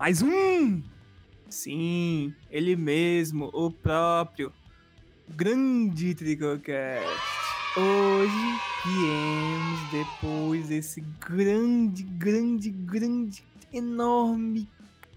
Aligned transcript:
Mais 0.00 0.22
um! 0.22 0.82
Sim, 1.50 2.34
ele 2.50 2.74
mesmo, 2.74 3.50
o 3.52 3.70
próprio 3.70 4.50
grande 5.28 6.14
Tricocast. 6.14 7.06
Hoje 7.76 8.60
viemos 8.86 9.90
depois 9.90 10.68
desse 10.68 11.02
grande, 11.20 12.02
grande, 12.02 12.70
grande, 12.70 13.44
enorme. 13.70 14.66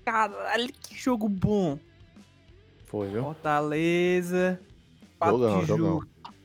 Caralho, 0.04 0.70
que 0.74 0.98
jogo 0.98 1.30
bom! 1.30 1.80
Foi, 2.86 3.08
viu? 3.08 3.24
Fortaleza, 3.24 4.60
jogão. 5.66 6.02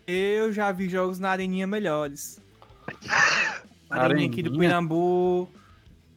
Eu 0.06 0.52
já 0.52 0.70
vi 0.70 0.88
jogos 0.88 1.18
na 1.18 1.30
areninha 1.30 1.66
melhores. 1.66 2.40
Areninha 3.90 4.28
aqui 4.28 4.44
do 4.44 4.50
Areninha? 4.50 4.70
Pirambu. 4.70 5.48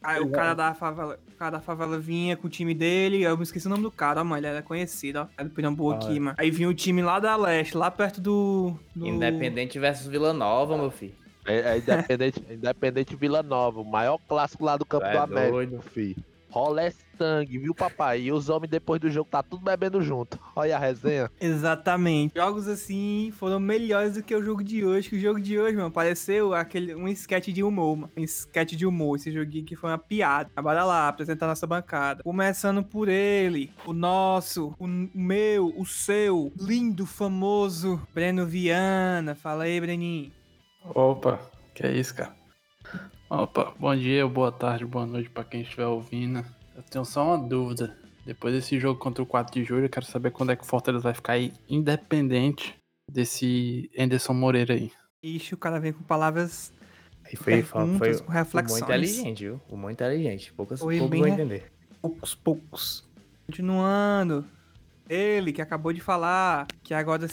Aí 0.00 0.20
o 0.20 0.30
cara 0.30 0.54
da 0.54 0.74
favela, 0.74 1.18
cara 1.42 1.50
da 1.58 1.60
favela 1.60 1.98
vinha 1.98 2.36
com 2.36 2.46
o 2.46 2.50
time 2.50 2.72
dele, 2.72 3.22
eu 3.22 3.36
me 3.36 3.42
esqueci 3.42 3.66
o 3.66 3.70
nome 3.70 3.82
do 3.82 3.90
cara, 3.90 4.20
ó, 4.20 4.24
mano, 4.24 4.38
ele 4.38 4.46
era 4.46 4.62
conhecido, 4.62 5.18
ó. 5.22 5.26
É 5.36 5.42
do 5.42 5.50
Pirambu 5.50 5.90
Ah, 5.90 5.96
aqui, 5.96 6.16
é. 6.16 6.20
mano. 6.20 6.36
Aí 6.38 6.52
vinha 6.52 6.68
o 6.68 6.74
time 6.74 7.02
lá 7.02 7.18
da 7.18 7.34
leste, 7.34 7.76
lá 7.76 7.90
perto 7.90 8.20
do. 8.20 8.74
do... 8.94 9.04
Independente 9.08 9.76
versus 9.76 10.06
Vila 10.06 10.32
Nova, 10.32 10.76
meu 10.78 10.90
filho. 10.92 11.14
É, 11.44 11.72
é 11.72 11.78
Independente, 11.78 12.44
Independente 12.48 13.16
Vila 13.16 13.42
Nova, 13.42 13.80
o 13.80 13.84
maior 13.84 14.18
clássico 14.28 14.64
lá 14.64 14.76
do 14.76 14.86
Campo 14.86 15.04
É 15.06 15.12
do 15.12 15.18
América, 15.18 15.50
doido. 15.50 15.70
meu 15.72 15.82
filho. 15.82 16.16
Rolé 16.52 16.92
sangue, 17.16 17.56
viu, 17.56 17.74
papai? 17.74 18.20
E 18.20 18.32
os 18.32 18.50
homens 18.50 18.70
depois 18.70 19.00
do 19.00 19.10
jogo 19.10 19.30
tá 19.30 19.42
tudo 19.42 19.64
bebendo 19.64 20.02
junto. 20.02 20.38
Olha 20.54 20.76
a 20.76 20.78
resenha. 20.78 21.30
Exatamente. 21.40 22.34
Jogos 22.36 22.68
assim 22.68 23.32
foram 23.38 23.58
melhores 23.58 24.14
do 24.14 24.22
que 24.22 24.34
o 24.34 24.44
jogo 24.44 24.62
de 24.62 24.84
hoje. 24.84 25.08
Que 25.08 25.16
o 25.16 25.20
jogo 25.20 25.40
de 25.40 25.58
hoje, 25.58 25.74
mano, 25.78 25.90
pareceu 25.90 26.52
aquele, 26.52 26.94
um 26.94 27.08
sketch 27.08 27.48
de 27.48 27.62
humor, 27.62 27.96
mano. 27.96 28.12
Um 28.14 28.22
sketch 28.22 28.74
de 28.74 28.84
humor. 28.84 29.16
Esse 29.16 29.32
joguinho 29.32 29.64
que 29.64 29.74
foi 29.74 29.88
uma 29.88 29.98
piada. 29.98 30.50
Bora 30.60 30.84
lá, 30.84 31.08
apresentar 31.08 31.46
nossa 31.46 31.66
bancada. 31.66 32.22
Começando 32.22 32.84
por 32.84 33.08
ele, 33.08 33.72
o 33.86 33.94
nosso, 33.94 34.74
o 34.78 34.86
meu, 34.86 35.72
o 35.74 35.86
seu, 35.86 36.52
lindo, 36.60 37.06
famoso 37.06 37.98
Breno 38.12 38.44
Viana. 38.44 39.34
Fala 39.34 39.64
aí, 39.64 39.80
Breninho. 39.80 40.30
Opa, 40.84 41.40
que 41.72 41.86
é 41.86 41.92
isso, 41.92 42.14
cara? 42.14 42.41
Opa, 43.34 43.72
bom 43.80 43.96
dia, 43.96 44.28
boa 44.28 44.52
tarde, 44.52 44.84
boa 44.84 45.06
noite 45.06 45.30
pra 45.30 45.42
quem 45.42 45.62
estiver 45.62 45.86
ouvindo. 45.86 46.44
Eu 46.76 46.82
tenho 46.82 47.02
só 47.02 47.24
uma 47.24 47.38
dúvida. 47.38 47.96
Depois 48.26 48.52
desse 48.52 48.78
jogo 48.78 49.00
contra 49.00 49.22
o 49.22 49.26
4 49.26 49.54
de 49.54 49.64
julho, 49.66 49.86
eu 49.86 49.88
quero 49.88 50.04
saber 50.04 50.30
quando 50.32 50.52
é 50.52 50.56
que 50.56 50.62
o 50.62 50.66
Fortaleza 50.66 51.02
vai 51.02 51.14
ficar 51.14 51.32
aí 51.32 51.50
independente 51.66 52.76
desse 53.10 53.90
Anderson 53.98 54.34
Moreira 54.34 54.74
aí. 54.74 54.92
Ixi, 55.22 55.54
o 55.54 55.56
cara 55.56 55.80
vem 55.80 55.94
com 55.94 56.02
palavras 56.02 56.74
Aí 57.24 57.34
foi, 57.34 57.62
foi, 57.62 58.18
com 58.20 58.30
reflexões. 58.30 58.82
muito 58.82 58.84
inteligente, 58.84 59.44
viu? 59.44 59.60
O 59.66 59.78
muito 59.78 59.94
inteligente. 59.94 60.52
Poucas 60.52 60.80
Foi 60.80 60.98
poucos 60.98 61.18
vão 61.18 61.28
entender. 61.28 61.72
poucos, 62.02 62.34
poucos. 62.34 63.10
Continuando. 63.46 64.44
Ele 65.08 65.54
que 65.54 65.62
acabou 65.62 65.94
de 65.94 66.02
falar 66.02 66.66
que 66.82 66.92
agora 66.92 67.26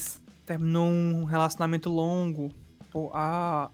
terminou 0.45 0.87
um 0.87 1.25
relacionamento 1.25 1.89
longo. 1.89 2.53
Pô, 2.89 3.11
ah, 3.13 3.69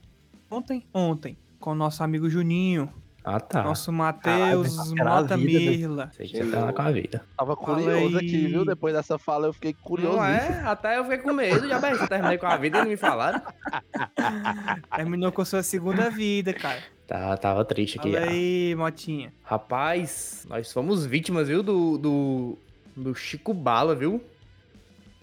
ontem? 0.49 0.83
Ontem. 0.91 1.37
Com 1.59 1.71
o 1.71 1.75
nosso 1.75 2.03
amigo 2.03 2.29
Juninho. 2.29 2.91
Ah, 3.27 3.39
tá. 3.39 3.63
Nosso 3.63 3.91
Matheus 3.91 4.75
Caralho, 4.77 4.99
era 4.99 5.09
a 5.09 5.21
Mota 5.21 5.37
vida, 5.37 5.59
né? 5.59 5.77
Mirla. 5.77 6.11
Sei 6.13 6.27
que 6.27 6.37
você 6.37 6.51
tá 6.51 6.65
lá 6.65 6.73
com 6.73 6.81
a 6.83 6.91
vida. 6.91 7.25
Tava 7.35 7.55
curioso 7.55 8.17
aqui, 8.17 8.47
viu? 8.47 8.63
Depois 8.63 8.93
dessa 8.93 9.17
fala 9.17 9.47
eu 9.47 9.53
fiquei 9.53 9.73
curioso. 9.73 10.17
Não 10.17 10.23
é? 10.23 10.61
Até 10.63 10.99
eu 10.99 11.03
fiquei 11.05 11.17
com 11.17 11.33
medo. 11.33 11.67
Já 11.67 11.79
bem, 11.79 11.93
eu 11.93 12.07
terminei 12.07 12.37
com 12.37 12.45
a 12.45 12.55
vida 12.55 12.77
e 12.77 12.81
não 12.81 12.87
me 12.87 12.95
falaram. 12.95 13.41
Terminou 14.95 15.31
com 15.31 15.43
sua 15.43 15.63
segunda 15.63 16.07
vida, 16.11 16.53
cara. 16.53 16.83
Tá, 17.07 17.35
tava 17.35 17.65
triste 17.65 17.97
aqui. 17.97 18.11
Fala 18.11 18.25
ah. 18.25 18.29
aí, 18.29 18.75
Motinha. 18.75 19.33
Rapaz, 19.43 20.45
nós 20.47 20.71
fomos 20.71 21.03
vítimas, 21.03 21.47
viu? 21.47 21.63
Do, 21.63 21.97
do, 21.97 22.57
do 22.95 23.15
Chico 23.15 23.55
Bala, 23.55 23.95
viu? 23.95 24.23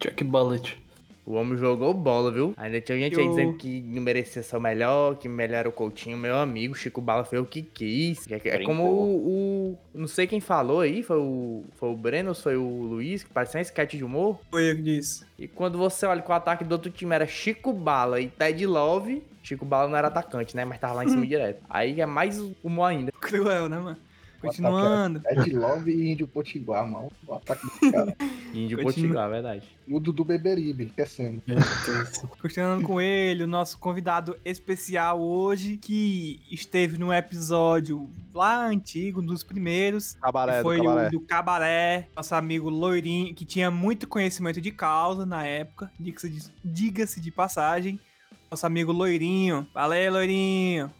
Jack 0.01 0.25
Bullet. 0.25 0.77
O 1.25 1.35
homem 1.35 1.57
jogou 1.57 1.95
bola, 1.95 2.33
viu? 2.33 2.53
Ainda 2.57 2.81
tinha 2.81 2.99
gente 2.99 3.17
aí 3.19 3.25
Eu- 3.25 3.31
dizendo 3.31 3.53
que 3.55 3.81
não 3.83 4.03
merecia 4.03 4.43
ser 4.43 4.57
o 4.57 4.61
melhor, 4.61 5.15
que 5.17 5.29
melhor 5.29 5.59
era 5.59 5.69
o 5.69 5.73
Coutinho. 5.73 6.17
Meu 6.17 6.37
amigo, 6.37 6.75
Chico 6.75 7.01
Bala 7.01 7.25
foi 7.25 7.39
o 7.39 7.47
que 7.47 7.63
quis. 7.63 8.27
É, 8.31 8.41
é 8.45 8.65
como 8.65 8.83
o, 8.85 9.17
o- 9.73 9.79
Não 9.95 10.09
sei 10.09 10.27
quem 10.27 10.41
falou 10.41 10.81
aí, 10.81 11.01
foi 11.03 11.19
o, 11.19 11.63
foi 11.77 11.91
o 11.91 11.97
Breno 11.97 12.31
ou 12.31 12.35
foi 12.35 12.57
o 12.57 12.67
Luiz, 12.83 13.23
que 13.23 13.31
parecia 13.31 13.61
um 13.61 13.63
sketch 13.63 13.95
de 13.95 14.03
humor. 14.05 14.41
Foi 14.51 14.69
eu 14.71 14.75
que 14.77 14.83
disse. 14.83 15.25
E 15.39 15.47
quando 15.47 15.79
você 15.79 16.07
olha 16.07 16.21
que 16.23 16.31
o 16.31 16.35
ataque 16.35 16.65
do 16.65 16.73
outro 16.73 16.91
time 16.91 17.15
era 17.15 17.27
Chico 17.27 17.73
Bala 17.73 18.21
e 18.21 18.27
Ted 18.27 18.67
Love, 18.67 19.23
Chico 19.45 19.65
Bala 19.65 19.89
não 19.89 19.97
era 19.97 20.09
atacante, 20.09 20.57
né? 20.57 20.65
Mas 20.65 20.81
tava 20.81 20.95
lá 20.95 21.05
em 21.05 21.09
cima 21.09 21.25
direto. 21.27 21.63
Aí 21.71 22.01
é 22.01 22.07
mais 22.07 22.37
humor 22.65 22.87
ainda. 22.87 23.13
Cruel, 23.13 23.69
né, 23.69 23.79
mano? 23.79 23.97
Continuando. 24.43 25.23
Ed 25.27 25.53
Love 25.53 25.91
e 25.91 26.13
Índio 26.13 26.27
Potiguar, 26.27 26.87
mano. 26.87 27.11
O 27.27 27.35
ataque 27.35 27.65
do 27.67 27.93
cara. 27.93 28.17
Índio 28.53 28.83
Continua. 28.83 28.93
Potiguar, 28.93 29.31
verdade. 29.31 29.69
E 29.87 29.95
o 29.95 30.01
Dudu 30.01 30.25
Beberibe, 30.25 30.85
esquecendo. 30.85 31.43
Meu 31.47 31.57
Deus. 31.57 32.19
Continuando 32.41 32.85
com 32.85 33.01
ele, 33.01 33.45
o 33.45 33.47
nosso 33.47 33.79
convidado 33.79 34.37
especial 34.45 35.21
hoje, 35.21 35.77
que 35.77 36.41
esteve 36.51 36.99
no 36.99 37.13
episódio 37.13 38.11
lá 38.35 38.67
antigo, 38.67 39.21
um 39.21 39.27
dos 39.27 39.43
primeiros. 39.43 40.15
Cabaré, 40.15 40.53
que 40.53 40.59
do 40.59 40.63
foi 40.63 40.77
cabaré. 40.79 41.07
o 41.07 41.11
do 41.11 41.21
Cabaré, 41.21 42.09
nosso 42.15 42.35
amigo 42.35 42.69
Loirinho, 42.69 43.35
que 43.35 43.45
tinha 43.45 43.71
muito 43.71 44.07
conhecimento 44.07 44.61
de 44.61 44.71
causa 44.71 45.25
na 45.25 45.47
época, 45.47 45.91
diga-se 45.99 46.29
de, 46.29 46.53
diga-se 46.65 47.21
de 47.21 47.31
passagem. 47.31 47.99
Nosso 48.51 48.67
amigo 48.67 48.93
Loirinho. 48.93 49.67
Valeu, 49.73 50.13
Loirinho. 50.13 50.93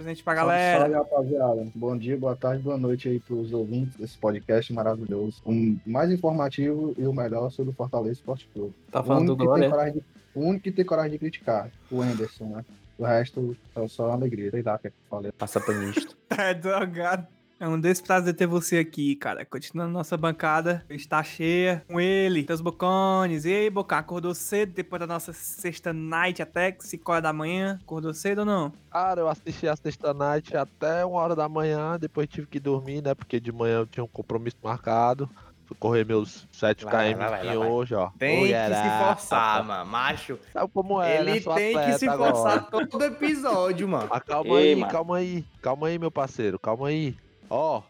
Apresente 0.00 0.24
pra 0.24 0.34
galera. 0.34 0.78
Salve, 0.80 0.94
rapaziada. 0.94 1.66
Bom 1.74 1.94
dia, 1.94 2.16
boa 2.16 2.34
tarde, 2.34 2.62
boa 2.62 2.78
noite 2.78 3.06
aí 3.06 3.20
pros 3.20 3.52
ouvintes 3.52 3.94
desse 3.96 4.16
podcast 4.16 4.72
maravilhoso. 4.72 5.42
O 5.44 5.76
mais 5.84 6.10
informativo 6.10 6.94
e 6.96 7.06
o 7.06 7.12
melhor 7.12 7.50
sobre 7.50 7.70
o 7.72 7.74
Fortaleza 7.74 8.14
Esporte 8.14 8.48
Clube. 8.54 8.74
Tá 8.90 9.00
O 9.00 9.04
falando 9.04 9.36
do 9.36 9.44
Glória? 9.44 9.68
de, 9.92 10.02
o 10.34 10.40
único 10.40 10.64
que 10.64 10.72
tem 10.72 10.86
coragem 10.86 11.12
de 11.12 11.18
criticar, 11.18 11.70
o 11.90 12.00
Anderson, 12.00 12.46
né? 12.46 12.64
O 12.96 13.04
resto 13.04 13.54
é 13.76 13.88
só 13.88 14.10
alegria. 14.12 14.50
Sei 14.50 14.62
lá 14.62 14.76
o 14.76 14.78
que 14.78 14.86
é 14.86 14.90
que 14.90 14.96
eu 14.96 15.10
falei. 15.10 15.32
Passa 15.32 15.60
panisto. 15.60 16.16
É 16.38 16.54
drogado. 16.54 17.26
É 17.60 17.68
um 17.68 17.78
desprazer 17.78 18.32
ter 18.34 18.46
você 18.46 18.78
aqui, 18.78 19.14
cara. 19.14 19.44
Continuando 19.44 19.92
nossa 19.92 20.16
bancada, 20.16 20.82
está 20.88 21.22
cheia 21.22 21.84
com 21.86 22.00
ele, 22.00 22.42
teus 22.42 22.62
bocones. 22.62 23.44
E 23.44 23.52
aí, 23.52 23.68
Bocão, 23.68 23.98
acordou 23.98 24.34
cedo 24.34 24.72
depois 24.72 24.98
da 24.98 25.06
nossa 25.06 25.30
sexta 25.34 25.92
night 25.92 26.40
até 26.40 26.74
5 26.80 27.12
horas 27.12 27.22
da 27.22 27.34
manhã? 27.34 27.78
Acordou 27.82 28.14
cedo 28.14 28.38
ou 28.38 28.44
não? 28.46 28.72
Cara, 28.90 29.20
eu 29.20 29.28
assisti 29.28 29.68
a 29.68 29.76
sexta 29.76 30.14
night 30.14 30.56
até 30.56 31.04
uma 31.04 31.20
hora 31.20 31.36
da 31.36 31.50
manhã, 31.50 31.98
depois 32.00 32.26
tive 32.28 32.46
que 32.46 32.58
dormir, 32.58 33.02
né? 33.02 33.14
Porque 33.14 33.38
de 33.38 33.52
manhã 33.52 33.80
eu 33.80 33.86
tinha 33.86 34.02
um 34.04 34.08
compromisso 34.08 34.56
marcado. 34.62 35.28
Fui 35.66 35.76
correr 35.78 36.06
meus 36.06 36.48
7 36.52 36.86
Vai, 36.86 37.12
km 37.12 37.18
vai, 37.18 37.28
vai, 37.28 37.44
vai, 37.46 37.56
vai. 37.58 37.68
hoje, 37.68 37.94
ó. 37.94 38.08
Tem 38.18 38.46
que 38.46 38.54
se 38.54 39.04
forçar, 39.04 39.64
mano. 39.64 39.84
Macho, 39.90 40.38
Sabe 40.50 40.70
como 40.72 41.00
é, 41.02 41.22
né? 41.22 41.30
ele 41.32 41.40
Sou 41.42 41.54
tem 41.54 41.76
que 41.78 41.92
se 41.98 42.08
agora. 42.08 42.34
forçar 42.34 42.70
todo 42.70 43.04
episódio, 43.04 43.86
mano. 43.86 44.08
Mas 44.10 44.22
calma 44.22 44.58
Ei, 44.60 44.72
aí, 44.72 44.76
mano. 44.80 44.90
calma 44.92 45.16
aí. 45.18 45.44
Calma 45.60 45.86
aí, 45.88 45.98
meu 45.98 46.10
parceiro. 46.10 46.58
Calma 46.58 46.88
aí. 46.88 47.14
Ó, 47.50 47.82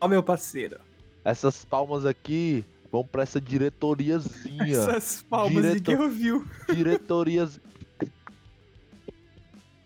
Ó, 0.00 0.08
meu 0.08 0.22
parceiro. 0.22 0.80
essas 1.24 1.64
palmas 1.64 2.04
aqui 2.04 2.64
vão 2.90 3.06
pra 3.06 3.22
essa 3.22 3.40
diretoriazinha. 3.40 4.76
Essas 4.76 5.22
palmas 5.22 5.62
Diretor- 5.62 5.96
que 5.96 6.02
ouviu. 6.02 6.46
Diretorias. 6.74 7.60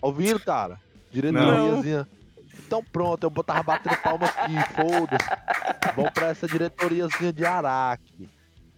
Ouvindo, 0.01 0.41
cara? 0.41 0.81
Diretoriazinha. 1.11 2.09
Então 2.67 2.83
pronto, 2.83 3.23
eu 3.25 3.31
botava 3.31 3.63
batendo 3.63 3.97
palma 3.99 4.27
aqui, 4.27 4.55
foda-se. 4.75 5.95
Vão 5.95 6.11
pra 6.13 6.29
essa 6.29 6.47
diretoriazinha 6.49 7.33
de 7.33 7.45
Araque. 7.45 8.29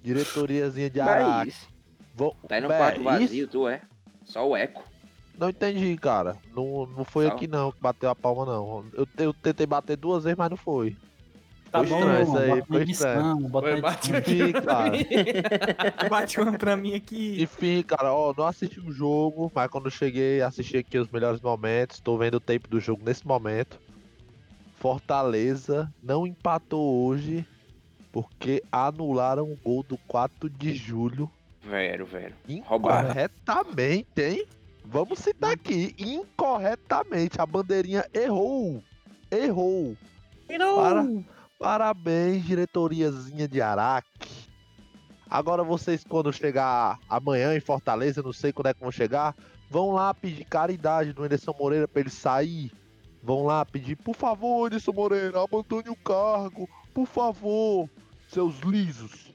Diretoriazinha 0.03 0.91
de 0.91 0.99
Não 0.99 1.09
é 1.09 1.23
Araque. 1.23 1.49
isso. 1.51 1.69
Vão... 2.15 2.35
Tá 2.49 2.57
aí 2.57 2.61
no 2.61 2.69
quarto 2.69 2.97
isso? 2.97 3.05
vazio, 3.05 3.49
tu 3.49 3.69
é? 3.69 3.81
Só 4.25 4.47
o 4.49 4.57
eco. 4.57 4.83
Não 5.39 5.49
entendi, 5.49 5.97
cara. 5.97 6.37
Não, 6.55 6.87
não 6.87 7.05
foi 7.05 7.27
Só? 7.27 7.33
aqui 7.33 7.47
não 7.47 7.71
que 7.71 7.81
bateu 7.81 8.11
a 8.11 8.15
palma, 8.15 8.45
não. 8.45 8.85
Eu, 8.93 9.07
eu 9.17 9.33
tentei 9.33 9.67
bater 9.67 9.97
duas 9.97 10.25
vezes, 10.25 10.37
mas 10.37 10.51
não 10.51 10.57
foi. 10.57 10.97
Tá 11.71 11.81
Foi 11.81 11.89
bom, 11.89 11.99
estranho 11.99 12.23
isso 12.23 12.37
aí, 12.39 12.49
foi 12.49 12.57
bota 12.59 12.67
Foi, 12.67 12.83
edição. 12.83 13.43
Enfim, 14.19 14.53
cara. 14.65 16.09
Bate 16.09 16.41
uma 16.41 16.53
pra 16.59 16.77
mim 16.77 16.95
aqui. 16.95 17.43
Enfim, 17.43 17.83
cara, 17.83 18.13
ó, 18.13 18.35
não 18.37 18.47
assisti 18.47 18.81
o 18.81 18.91
jogo, 18.91 19.53
mas 19.55 19.71
quando 19.71 19.85
eu 19.85 19.91
cheguei, 19.91 20.41
assisti 20.41 20.79
aqui 20.79 20.99
os 20.99 21.11
melhores 21.11 21.41
momentos. 21.41 22.01
Tô 22.01 22.17
vendo 22.17 22.37
o 22.37 22.41
tempo 22.41 22.67
do 22.69 22.81
jogo 22.81 23.05
nesse 23.05 23.27
momento. 23.27 23.79
Fortaleza 24.77 25.93
não 26.03 26.27
empatou 26.27 27.05
hoje 27.07 27.47
porque 28.11 28.63
anularam 28.73 29.45
o 29.45 29.57
gol 29.57 29.83
do 29.83 29.99
4 30.09 30.49
de 30.49 30.75
julho 30.75 31.31
Velho, 31.63 32.07
velho. 32.07 32.35
Roubado. 32.65 33.09
incorretamente, 33.09 34.23
hein? 34.23 34.47
Vamos 34.91 35.19
citar 35.19 35.53
aqui, 35.53 35.95
incorretamente. 35.99 37.41
A 37.41 37.47
bandeirinha 37.47 38.07
errou. 38.15 38.83
Errou. 39.31 39.97
Para- 40.77 41.05
Parabéns, 41.59 42.45
diretoriazinha 42.45 43.49
de 43.49 43.61
Araque. 43.61 44.47
Agora 45.29 45.63
vocês, 45.65 46.05
quando 46.09 46.33
chegar 46.33 46.99
amanhã 47.09 47.55
em 47.55 47.61
Fortaleza, 47.61 48.23
não 48.23 48.33
sei 48.33 48.53
quando 48.53 48.69
é 48.69 48.75
que 48.75 48.81
vão 48.81 48.93
chegar, 48.93 49.35
vão 49.69 49.91
lá 49.91 50.15
pedir 50.15 50.45
caridade 50.45 51.13
do 51.13 51.25
Anderson 51.25 51.55
Moreira 51.59 51.87
pra 51.89 52.01
ele 52.01 52.11
sair. 52.11 52.73
Vão 53.23 53.43
lá 53.45 53.65
pedir, 53.67 53.97
por 53.97 54.15
favor, 54.15 54.67
Anderson 54.67 54.93
Moreira, 54.93 55.43
abandone 55.43 55.91
o 55.91 55.97
cargo, 55.97 56.69
por 56.95 57.07
favor, 57.07 57.91
seus 58.29 58.61
lisos, 58.61 59.35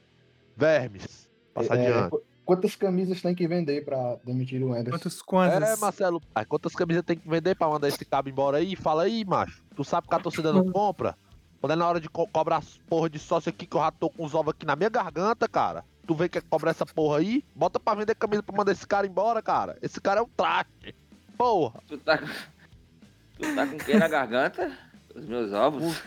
vermes. 0.56 1.28
Passa 1.52 1.74
É, 1.76 1.86
adiante. 1.86 2.24
Qu- 2.44 2.54
Quantas 2.54 2.76
camisas 2.76 3.20
tem 3.22 3.34
que 3.34 3.46
vender 3.48 3.84
pra 3.84 4.16
demitir 4.24 4.62
o 4.62 4.72
Anderson? 4.72 4.90
Quantos 4.90 5.22
quantos? 5.22 5.62
É, 5.62 5.76
Marcelo, 5.76 6.20
pai, 6.32 6.44
quantas 6.44 6.74
camisas 6.74 7.02
tem 7.04 7.16
que 7.18 7.28
vender 7.28 7.54
pra 7.56 7.68
mandar 7.68 7.88
esse 7.88 8.04
cabo 8.04 8.28
embora 8.28 8.58
aí? 8.58 8.76
Fala 8.76 9.04
aí, 9.04 9.24
macho. 9.24 9.62
Tu 9.74 9.82
sabe 9.84 10.06
que 10.08 10.14
a 10.14 10.18
torcida 10.20 10.52
não 10.52 10.70
compra? 10.70 11.16
Quando 11.60 11.72
é 11.72 11.76
na 11.76 11.88
hora 11.88 11.98
de 12.00 12.08
co- 12.10 12.28
cobrar 12.28 12.58
as 12.58 12.76
porra 12.88 13.08
de 13.08 13.18
sócio 13.18 13.48
aqui, 13.48 13.66
que 13.66 13.74
eu 13.76 13.80
já 13.80 13.90
tô 13.90 14.10
com 14.10 14.24
os 14.24 14.34
ovos 14.34 14.52
aqui 14.54 14.66
na 14.66 14.76
minha 14.76 14.90
garganta, 14.90 15.48
cara. 15.48 15.82
Tu 16.06 16.14
vem 16.14 16.28
que 16.28 16.38
cobrar 16.42 16.72
essa 16.72 16.84
porra 16.84 17.18
aí? 17.18 17.42
Bota 17.56 17.80
pra 17.80 17.94
vender 17.94 18.14
camisa 18.14 18.42
pra 18.42 18.54
mandar 18.54 18.72
esse 18.72 18.86
cara 18.86 19.06
embora, 19.06 19.40
cara. 19.40 19.78
Esse 19.80 19.98
cara 20.00 20.20
é 20.20 20.22
um 20.22 20.28
traste. 20.36 20.94
Porra, 21.38 21.80
Tu 21.88 21.96
tá 21.98 22.18
com. 22.18 22.26
Tu 22.26 23.54
tá 23.54 23.66
com 23.66 23.76
o 23.76 23.78
que 23.78 23.94
na 23.96 24.06
garganta? 24.08 24.70
Os 25.14 25.24
meus 25.26 25.52
ovos? 25.52 26.02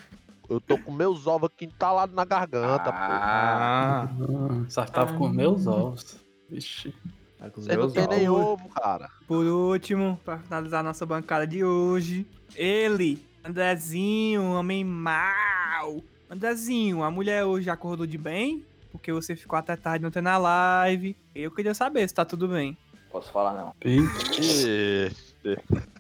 eu 0.50 0.62
tô 0.62 0.78
com 0.78 0.92
meus 0.92 1.26
ovos 1.28 1.50
aqui 1.54 1.66
entalados 1.66 2.16
na 2.16 2.24
garganta, 2.24 2.86
porra. 2.86 2.96
Ah, 2.96 4.04
Ah, 4.04 4.08
Ah, 4.08 4.66
só 4.70 4.86
tava 4.86 5.18
com 5.18 5.28
meus 5.28 5.66
ovos. 5.68 6.18
Vixe. 6.50 6.94
tá 7.38 7.50
com 7.50 7.60
os 7.60 7.66
Você 7.66 7.74
não 7.74 7.82
meus 7.84 7.94
tem 7.94 8.08
nem 8.08 8.30
ovos. 8.30 8.62
ovo, 8.64 8.70
cara. 8.70 9.10
Por 9.28 9.46
último, 9.46 10.20
pra 10.24 10.40
finalizar 10.40 10.84
nossa 10.84 11.06
bancada 11.06 11.46
de 11.46 11.64
hoje, 11.64 12.26
ele, 12.56 13.24
Andrezinho, 13.44 14.44
homem 14.54 14.84
mau. 14.84 16.02
Andrezinho, 16.30 17.04
a 17.04 17.12
mulher 17.12 17.46
hoje 17.46 17.70
acordou 17.70 18.06
de 18.06 18.18
bem? 18.18 18.66
Porque 18.92 19.12
você 19.12 19.36
ficou 19.36 19.58
até 19.60 19.76
tarde 19.76 20.04
não 20.04 20.22
na 20.22 20.38
live. 20.38 21.16
Eu 21.36 21.52
queria 21.52 21.74
saber 21.74 22.08
se 22.08 22.14
tá 22.16 22.26
tudo 22.26 22.48
bem. 22.48 22.78
posso 23.12 23.32
falar 23.32 23.54
não. 23.54 23.74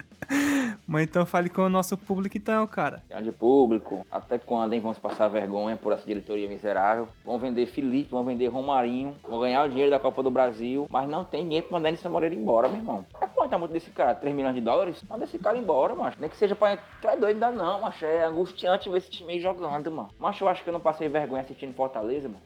Mas 0.88 1.04
então 1.04 1.26
fale 1.26 1.50
com 1.50 1.64
o 1.64 1.70
nosso 1.70 1.98
público 1.98 2.38
então, 2.38 2.66
cara. 2.68 3.04
Grande 3.10 3.32
público, 3.32 4.06
até 4.12 4.38
quando, 4.38 4.74
hein? 4.74 4.80
Vamos 4.80 4.98
passar 4.98 5.28
vergonha 5.28 5.76
por 5.76 5.92
essa 5.94 6.06
diretoria 6.06 6.48
miserável. 6.48 7.08
Vão 7.26 7.38
vender 7.38 7.66
Felipe, 7.66 8.12
vão 8.12 8.24
vender 8.24 8.48
Romarinho, 8.48 9.16
vão 9.28 9.40
ganhar 9.40 9.66
o 9.66 9.70
dinheiro 9.70 9.92
da 9.92 10.00
Copa 10.00 10.24
do 10.24 10.32
Brasil, 10.32 10.88
mas 10.90 11.10
não 11.10 11.24
tem 11.24 11.44
dinheiro 11.44 11.68
pra 11.68 11.78
mandar 11.78 11.92
esse 11.92 12.08
Moreira 12.08 12.34
embora, 12.34 12.68
meu 12.68 12.78
irmão. 12.78 13.06
É 13.20 13.28
quanto 13.28 13.50
tá 13.50 13.58
muito 13.58 13.72
desse 13.72 13.90
cara? 13.92 14.16
3 14.16 14.34
milhões 14.34 14.56
de 14.56 14.62
dólares? 14.62 15.04
Manda 15.10 15.26
esse 15.26 15.38
cara 15.38 15.58
embora, 15.58 15.94
macho. 15.94 16.18
Nem 16.20 16.30
que 16.30 16.38
seja 16.38 16.56
pra. 16.56 16.78
Tu 17.02 17.08
é 17.08 17.18
doido 17.18 17.44
ainda 17.44 17.52
não, 17.52 17.82
macho. 17.82 18.06
É 18.06 18.26
angustiante 18.26 18.90
ver 18.90 18.98
esse 18.98 19.10
time 19.10 19.34
aí 19.34 19.40
jogando, 19.40 19.92
mano. 19.92 20.10
Macho, 20.18 20.44
eu 20.44 20.48
acho 20.48 20.64
que 20.64 20.70
eu 20.70 20.74
não 20.74 20.80
passei 20.80 21.10
vergonha 21.10 21.42
assistindo 21.42 21.76
Fortaleza, 21.76 22.28
mano. 22.28 22.42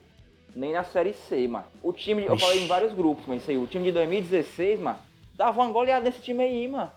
Nem 0.55 0.73
na 0.73 0.83
Série 0.83 1.13
C, 1.13 1.47
mano. 1.47 1.65
O 1.81 1.93
time, 1.93 2.25
eu 2.25 2.37
falei 2.37 2.63
em 2.63 2.67
vários 2.67 2.91
grupos, 2.93 3.23
mas 3.27 3.41
isso 3.41 3.51
aí. 3.51 3.57
O 3.57 3.67
time 3.67 3.85
de 3.85 3.91
2016, 3.93 4.79
mano, 4.79 4.99
dava 5.35 5.61
uma 5.61 5.71
goleada 5.71 6.03
nesse 6.03 6.21
time 6.21 6.43
aí, 6.43 6.67
mano. 6.67 6.91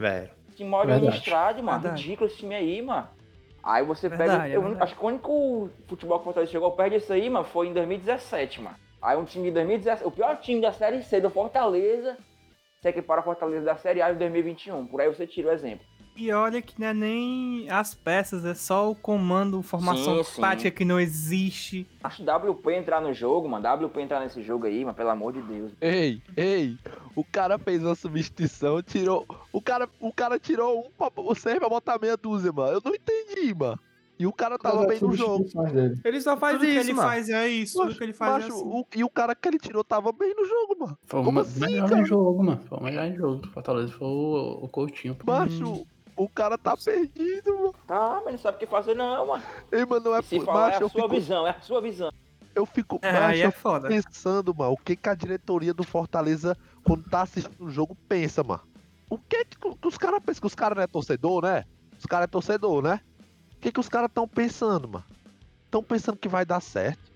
Velho. 0.00 0.30
Que 0.56 0.64
mal 0.64 0.80
administrado, 0.80 1.62
mano. 1.62 1.80
Verdade. 1.80 2.02
Ridículo 2.02 2.30
esse 2.30 2.38
time 2.38 2.54
aí, 2.54 2.80
mano. 2.80 3.06
Aí 3.62 3.84
você 3.84 4.08
Verdade, 4.08 4.30
pega. 4.44 4.54
é 4.54 4.56
eu 4.56 4.82
acho 4.82 4.96
que 4.96 5.04
o 5.04 5.06
único 5.06 5.70
futebol 5.86 6.18
que 6.18 6.22
o 6.22 6.24
Fortaleza 6.24 6.50
chegou 6.50 6.72
perto 6.72 6.92
disso 6.94 7.12
aí, 7.12 7.28
mano, 7.28 7.44
foi 7.44 7.68
em 7.68 7.74
2017, 7.74 8.62
mano. 8.62 8.76
Aí 9.02 9.18
um 9.18 9.24
time 9.26 9.48
de 9.48 9.50
2017. 9.52 10.08
O 10.08 10.10
pior 10.10 10.34
time 10.38 10.62
da 10.62 10.72
Série 10.72 11.02
C 11.02 11.20
do 11.20 11.28
Fortaleza. 11.28 12.16
Se 12.80 12.88
equipara 12.88 13.20
ao 13.20 13.24
Fortaleza 13.24 13.62
da 13.62 13.76
Série 13.76 14.00
A 14.00 14.10
de 14.10 14.18
2021. 14.18 14.86
Por 14.86 15.02
aí 15.02 15.08
você 15.08 15.26
tira 15.26 15.50
o 15.50 15.52
exemplo. 15.52 15.84
E 16.20 16.30
olha 16.32 16.60
que 16.60 16.78
não 16.78 16.88
é 16.88 16.92
nem 16.92 17.70
as 17.70 17.94
peças, 17.94 18.44
é 18.44 18.54
só 18.54 18.90
o 18.90 18.94
comando, 18.94 19.62
formação 19.62 20.22
Sim, 20.22 20.32
sim. 20.34 20.40
tática 20.42 20.70
que 20.70 20.84
não 20.84 21.00
existe. 21.00 21.86
Acho 22.04 22.22
WP 22.22 22.74
entrar 22.74 23.00
no 23.00 23.14
jogo, 23.14 23.48
mano. 23.48 23.66
WP 23.86 24.00
entrar 24.02 24.20
nesse 24.20 24.42
jogo 24.42 24.66
aí, 24.66 24.84
mano, 24.84 24.94
pelo 24.94 25.08
amor 25.08 25.32
de 25.32 25.40
Deus. 25.40 25.72
Ei, 25.80 26.20
ei, 26.36 26.76
o 27.16 27.24
cara 27.24 27.58
fez 27.58 27.82
uma 27.82 27.94
substituição, 27.94 28.82
tirou. 28.82 29.26
O 29.50 29.62
cara, 29.62 29.88
o 29.98 30.12
cara 30.12 30.38
tirou 30.38 30.80
um 30.80 30.90
pra 30.90 31.08
você 31.22 31.58
pra 31.58 31.70
botar 31.70 31.98
meia 31.98 32.18
dúzia, 32.18 32.52
mano. 32.52 32.72
Eu 32.74 32.82
não 32.84 32.94
entendi, 32.94 33.54
mano. 33.54 33.78
E 34.18 34.26
o 34.26 34.32
cara 34.34 34.58
tava 34.58 34.86
bem 34.86 35.00
no 35.00 35.14
jogo. 35.14 35.46
Dele. 35.72 35.98
Ele 36.04 36.20
só 36.20 36.36
faz 36.36 36.58
tudo 36.58 36.66
que 36.66 36.72
isso, 36.72 36.80
ele 36.80 36.92
mano. 36.92 37.08
faz 37.08 37.28
é 37.30 37.48
isso, 37.48 37.78
tudo 37.80 37.94
que 37.94 38.04
ele 38.04 38.12
faz 38.12 38.44
Macho, 38.44 38.46
é 38.46 38.48
assim. 38.60 38.68
o- 38.68 38.86
e 38.96 39.02
o 39.04 39.08
cara 39.08 39.34
que 39.34 39.48
ele 39.48 39.58
tirou 39.58 39.82
tava 39.82 40.12
bem 40.12 40.34
no 40.36 40.44
jogo, 40.44 40.76
mano. 40.78 40.98
Foi 41.06 41.20
o 41.20 41.24
Como 41.24 41.40
me- 41.40 41.46
assim, 41.46 41.60
melhor 41.60 41.88
cara? 41.88 42.00
em 42.02 42.04
jogo, 42.04 42.44
mano. 42.44 42.60
Foi 42.68 42.76
o 42.78 42.82
melhor 42.82 43.06
em 43.06 43.16
jogo 43.16 43.36
do 43.36 43.48
Fortaleza. 43.50 43.90
Foi 43.94 44.06
o, 44.06 44.58
o 44.64 44.68
Coutinho. 44.68 45.16
Macho, 45.24 45.86
o 46.24 46.28
cara 46.28 46.58
tá 46.58 46.76
perdido, 46.76 47.54
mano. 47.56 47.74
Tá, 47.86 48.20
mas 48.24 48.32
não 48.34 48.38
sabe 48.38 48.56
o 48.56 48.60
que 48.60 48.66
fazer, 48.66 48.94
não, 48.94 49.26
mano. 49.28 49.42
Ei, 49.72 49.84
mano, 49.86 50.04
não 50.10 50.16
é 50.16 50.20
E 50.20 50.22
se 50.22 50.36
por- 50.36 50.44
falar, 50.46 50.60
macho, 50.70 50.72
é 50.82 50.86
a 50.86 50.90
sua 50.90 51.02
fico, 51.02 51.08
visão, 51.08 51.46
é 51.46 51.50
a 51.50 51.60
sua 51.60 51.80
visão. 51.80 52.10
eu 52.54 52.66
fico, 52.66 52.98
É, 53.02 53.12
macho, 53.12 53.42
é 53.42 53.50
foda. 53.50 53.88
pensando, 53.88 54.54
mano, 54.54 54.72
o 54.72 54.76
que 54.76 54.96
que 54.96 55.08
a 55.08 55.14
diretoria 55.14 55.72
do 55.72 55.82
Fortaleza, 55.84 56.56
quando 56.84 57.08
tá 57.08 57.22
assistindo 57.22 57.64
o 57.64 57.70
jogo, 57.70 57.96
pensa, 58.08 58.42
mano. 58.44 58.60
O 59.08 59.18
que 59.18 59.44
que, 59.44 59.56
que 59.58 59.88
os 59.88 59.96
caras 59.98 60.20
pensam? 60.24 60.40
Que 60.42 60.46
os 60.46 60.54
caras 60.54 60.76
não 60.76 60.82
é 60.84 60.86
torcedor, 60.86 61.42
né? 61.42 61.64
Os 61.98 62.06
caras 62.06 62.24
é 62.24 62.28
torcedor, 62.28 62.82
né? 62.82 63.00
O 63.56 63.60
que 63.60 63.72
que 63.72 63.80
os 63.80 63.88
caras 63.88 64.10
tão 64.14 64.28
pensando, 64.28 64.88
mano? 64.88 65.04
Tão 65.70 65.82
pensando 65.82 66.16
que 66.18 66.28
vai 66.28 66.44
dar 66.44 66.60
certo? 66.60 67.09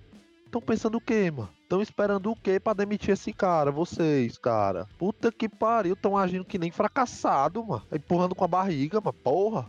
Tão 0.55 0.63
pensando 0.63 0.99
o 0.99 1.01
quê, 1.01 1.33
mano? 1.33 1.49
Tão 1.69 1.83
esperando 1.83 2.31
o 2.31 2.37
quê 2.37 2.61
pra 2.61 2.75
demitir 2.75 3.11
esse 3.11 3.33
cara? 3.33 3.73
Vocês, 3.73 4.39
cara. 4.39 4.87
Puta 4.97 5.33
que 5.33 5.49
pariu, 5.49 5.97
tão 5.97 6.17
agindo 6.17 6.45
que 6.45 6.61
nem 6.61 6.71
fracassado, 6.71 7.67
mano. 7.67 7.85
Empurrando 7.93 8.37
com 8.37 8.45
a 8.45 8.47
barriga, 8.47 9.01
mano. 9.01 9.19
Porra. 9.19 9.69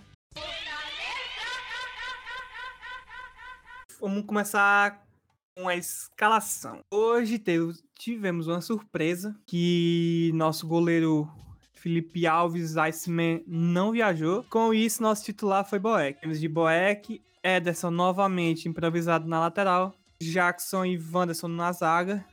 Vamos 3.99 4.25
começar 4.27 5.03
com 5.57 5.67
a 5.67 5.75
escalação. 5.75 6.81
Hoje 6.91 7.43
tivemos 7.97 8.45
uma 8.45 8.61
surpresa 8.61 9.35
que 9.47 10.29
nosso 10.35 10.67
goleiro 10.67 11.27
Felipe 11.73 12.27
Alves 12.27 12.77
Iceman 12.77 13.43
não 13.47 13.91
viajou. 13.91 14.43
Com 14.51 14.71
isso, 14.71 15.01
nosso 15.01 15.23
titular 15.23 15.67
foi 15.67 15.79
Boeck. 15.79 16.21
Temos 16.21 16.39
de 16.39 16.47
Boeck, 16.47 17.23
Ederson 17.43 17.89
novamente 17.89 18.69
improvisado 18.69 19.27
na 19.27 19.39
lateral, 19.39 19.95
Jackson 20.31 20.85
e 20.85 20.97
Wanderson 20.97 21.47
na 21.47 21.71
zaga, 21.71 22.23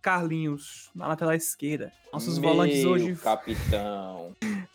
Carlinhos 0.00 0.90
na 0.94 1.08
lateral 1.08 1.34
esquerda. 1.34 1.92
Nossos 2.12 2.38
volantes 2.38 2.82
Meu 2.82 2.90
hoje 2.90 3.16
capitão. 3.16 4.34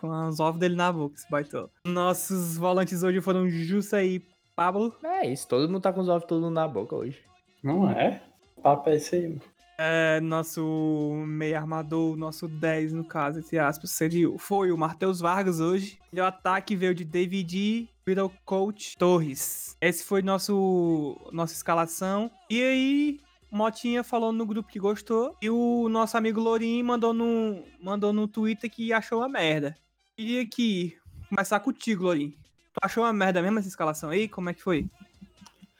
com 0.00 0.28
os 0.28 0.40
ovos 0.40 0.60
dele 0.60 0.76
na 0.76 0.92
boca, 0.92 1.16
esse 1.16 1.30
baitou. 1.30 1.70
Nossos 1.84 2.56
volantes 2.56 3.02
hoje 3.02 3.20
foram 3.20 3.48
Jussa 3.48 4.02
e 4.02 4.22
Pablo. 4.54 4.94
É 5.02 5.26
isso, 5.26 5.48
todo 5.48 5.68
mundo 5.68 5.80
tá 5.80 5.92
com 5.92 6.00
os 6.00 6.08
ovos 6.08 6.26
tudo 6.26 6.50
na 6.50 6.66
boca 6.66 6.94
hoje. 6.94 7.18
Não 7.62 7.90
é? 7.90 8.22
O 8.56 8.62
papo 8.62 8.90
é 8.90 8.96
esse 8.96 9.16
aí, 9.16 9.28
mano. 9.28 9.42
É, 9.82 10.20
nosso 10.20 11.24
meio 11.26 11.56
armador, 11.56 12.14
nosso 12.14 12.46
10 12.46 12.92
no 12.92 13.02
caso, 13.02 13.38
entre 13.38 13.58
aspas, 13.58 13.90
seria, 13.90 14.28
foi 14.38 14.70
o 14.70 14.76
Matheus 14.76 15.20
Vargas 15.20 15.58
hoje. 15.58 15.98
E 16.12 16.20
o 16.20 16.24
ataque 16.26 16.76
veio 16.76 16.94
de 16.94 17.02
David 17.02 17.88
virou 18.04 18.30
coach 18.44 18.98
Torres. 18.98 19.78
Esse 19.80 20.04
foi 20.04 20.20
nosso 20.20 21.16
nossa 21.32 21.54
escalação. 21.54 22.30
E 22.50 22.62
aí, 22.62 23.20
Motinha 23.50 24.04
falou 24.04 24.32
no 24.32 24.44
grupo 24.44 24.68
que 24.68 24.78
gostou. 24.78 25.34
E 25.40 25.48
o 25.48 25.88
nosso 25.88 26.14
amigo 26.14 26.42
Lourinho 26.42 26.84
mandou 26.84 27.14
no, 27.14 27.64
mandou 27.82 28.12
no 28.12 28.28
Twitter 28.28 28.70
que 28.70 28.92
achou 28.92 29.20
uma 29.20 29.30
merda. 29.30 29.74
Queria 30.14 30.46
que 30.46 30.94
começar 31.30 31.58
contigo, 31.58 32.04
Lourinho. 32.04 32.32
Tu 32.32 32.80
achou 32.82 33.02
uma 33.02 33.14
merda 33.14 33.40
mesmo 33.40 33.58
essa 33.58 33.68
escalação 33.68 34.10
aí? 34.10 34.28
Como 34.28 34.50
é 34.50 34.52
que 34.52 34.62
foi? 34.62 34.86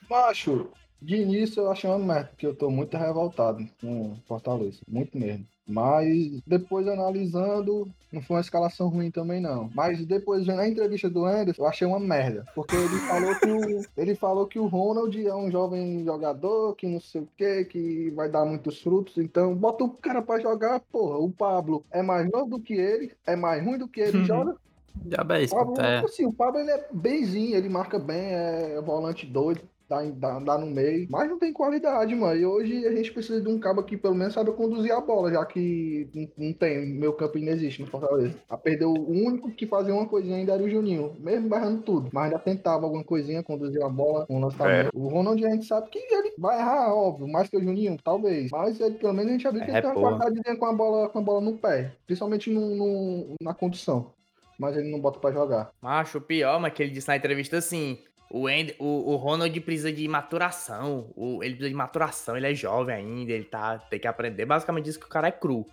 Macho, 0.09 0.73
de 1.00 1.16
início 1.16 1.62
eu 1.62 1.71
achei 1.71 1.88
uma 1.88 1.99
merda, 1.99 2.28
porque 2.30 2.47
eu 2.47 2.54
tô 2.54 2.71
muito 2.71 2.97
revoltado 2.97 3.66
com 3.80 4.16
Fortaleza, 4.26 4.80
muito 4.88 5.16
mesmo. 5.19 5.47
Mas 5.66 6.40
depois 6.45 6.88
analisando, 6.88 7.88
não 8.12 8.21
foi 8.21 8.37
uma 8.37 8.40
escalação 8.40 8.88
ruim 8.88 9.09
também 9.11 9.40
não. 9.40 9.71
Mas 9.73 10.04
depois 10.04 10.45
vendo 10.45 10.61
a 10.61 10.69
entrevista 10.69 11.09
do 11.09 11.25
Anderson, 11.25 11.62
eu 11.62 11.66
achei 11.69 11.87
uma 11.87 12.00
merda. 12.00 12.45
Porque 12.57 12.75
ele 12.75 12.99
falou 12.99 13.35
que 13.37 13.47
o, 13.47 13.83
ele 13.97 14.14
falou 14.16 14.47
que 14.49 14.59
o 14.59 14.66
Ronald 14.66 15.16
é 15.25 15.35
um 15.35 15.49
jovem 15.49 16.04
jogador, 16.04 16.75
que 16.75 16.88
não 16.88 17.00
sei 17.00 17.21
o 17.21 17.28
que, 17.37 17.64
que 17.66 18.11
vai 18.11 18.28
dar 18.28 18.45
muitos 18.45 18.83
frutos. 18.83 19.16
Então, 19.19 19.54
bota 19.54 19.85
o 19.85 19.90
cara 19.90 20.21
pra 20.21 20.40
jogar, 20.40 20.80
porra. 20.80 21.19
O 21.19 21.30
Pablo 21.30 21.85
é 21.92 22.02
mais 22.02 22.28
novo 22.28 22.59
do 22.59 22.61
que 22.61 22.75
ele, 22.75 23.12
é 23.25 23.37
mais 23.37 23.64
ruim 23.64 23.78
do 23.78 23.87
que 23.87 24.00
ele, 24.00 24.19
Uhum. 24.19 24.25
joga. 24.25 24.57
Diabo 25.04 25.33
é 25.35 25.45
isso, 25.45 25.54
Pablo, 25.54 25.80
é. 25.80 26.00
assim, 26.00 26.26
o 26.26 26.33
Pablo 26.33 26.59
ele 26.61 26.71
é 26.73 26.88
benzinho, 26.92 27.57
ele 27.57 27.69
marca 27.69 27.97
bem, 27.97 28.33
é 28.33 28.80
volante 28.83 29.25
doido, 29.25 29.61
dá, 29.90 30.02
dá, 30.02 30.38
dá 30.38 30.59
no 30.59 30.66
meio, 30.66 31.09
mas 31.11 31.28
não 31.28 31.38
tem 31.38 31.52
qualidade, 31.52 32.14
mano. 32.14 32.40
E 32.40 32.47
hoje 32.47 32.87
a 32.87 32.92
gente 32.94 33.12
precisa 33.12 33.40
de 33.40 33.49
um 33.49 33.59
cabo 33.59 33.82
que 33.82 33.97
pelo 33.97 34.14
menos 34.14 34.32
saiba 34.35 34.52
conduzir 34.52 34.92
a 34.92 35.00
bola, 35.00 35.32
já 35.32 35.44
que 35.44 36.09
não, 36.14 36.47
não 36.47 36.52
tem, 36.52 36.87
meu 36.87 37.12
campo 37.12 37.37
ainda 37.37 37.50
existe 37.50 37.82
no 37.82 37.88
Fortaleza. 37.88 38.37
A 38.49 38.56
perdeu 38.56 38.90
o 38.90 39.11
único 39.11 39.50
que 39.50 39.66
fazia 39.66 39.92
uma 39.92 40.06
coisinha 40.06 40.37
ainda 40.37 40.52
era 40.54 40.62
o 40.62 40.70
Juninho, 40.70 41.16
mesmo 41.18 41.49
barrando 41.49 41.82
tudo, 41.82 42.09
mas 42.12 42.26
ainda 42.26 42.38
tentava 42.38 42.85
alguma 42.87 43.02
coisinha, 43.02 43.42
conduzir 43.42 43.82
a 43.82 43.88
bola 43.88 44.26
com 44.26 44.37
um 44.37 44.40
lançamento. 44.40 44.90
O 44.94 45.09
Ronald 45.09 45.44
a 45.44 45.50
gente 45.50 45.66
sabe 45.66 45.90
que 45.90 45.99
ele 45.99 46.32
vai 46.38 46.59
errar, 46.59 46.94
óbvio, 46.94 47.26
mais 47.26 47.49
que 47.49 47.56
o 47.56 47.62
Juninho, 47.62 47.97
talvez, 48.02 48.50
mas 48.52 48.78
ele, 48.80 48.94
pelo 48.94 49.12
menos 49.12 49.30
a 49.30 49.32
gente 49.32 49.42
já 49.42 49.50
viu 49.50 49.61
que 49.64 49.70
É, 49.70 49.75
ele 49.75 49.82
tem 49.82 49.90
uma 49.90 50.18
qualidade 50.18 50.59
com 50.59 50.66
a 50.66 50.73
bola, 50.73 51.09
com 51.09 51.18
a 51.18 51.23
bola 51.23 51.40
no 51.40 51.59
pé, 51.59 51.92
principalmente 52.06 52.50
no, 52.50 52.76
no- 52.76 53.35
na 53.42 53.52
condição. 53.54 54.12
Mas 54.59 54.76
ele 54.76 54.90
não 54.90 55.00
bota 55.00 55.18
pra 55.18 55.32
jogar. 55.32 55.70
Macho, 55.80 56.18
o 56.18 56.20
pior, 56.20 56.61
mas 56.61 56.75
que 56.75 56.82
ele 56.82 56.92
disse 56.92 57.09
na 57.09 57.16
entrevista 57.16 57.56
assim. 57.56 57.99
O, 58.30 58.46
o, 58.78 59.10
o 59.12 59.16
Ronald 59.16 59.60
precisa 59.60 59.92
de 59.92 60.06
maturação. 60.06 61.10
O, 61.16 61.42
ele 61.42 61.54
precisa 61.54 61.68
de 61.68 61.75
maturação, 61.75 62.37
ele 62.37 62.46
é 62.46 62.54
jovem 62.54 62.94
ainda, 62.94 63.32
ele 63.32 63.44
tá, 63.44 63.78
tem 63.78 63.99
que 63.99 64.06
aprender. 64.06 64.46
Basicamente 64.46 64.84
diz 64.84 64.96
que 64.96 65.04
o 65.04 65.08
cara 65.08 65.28
é 65.28 65.32
cru. 65.32 65.66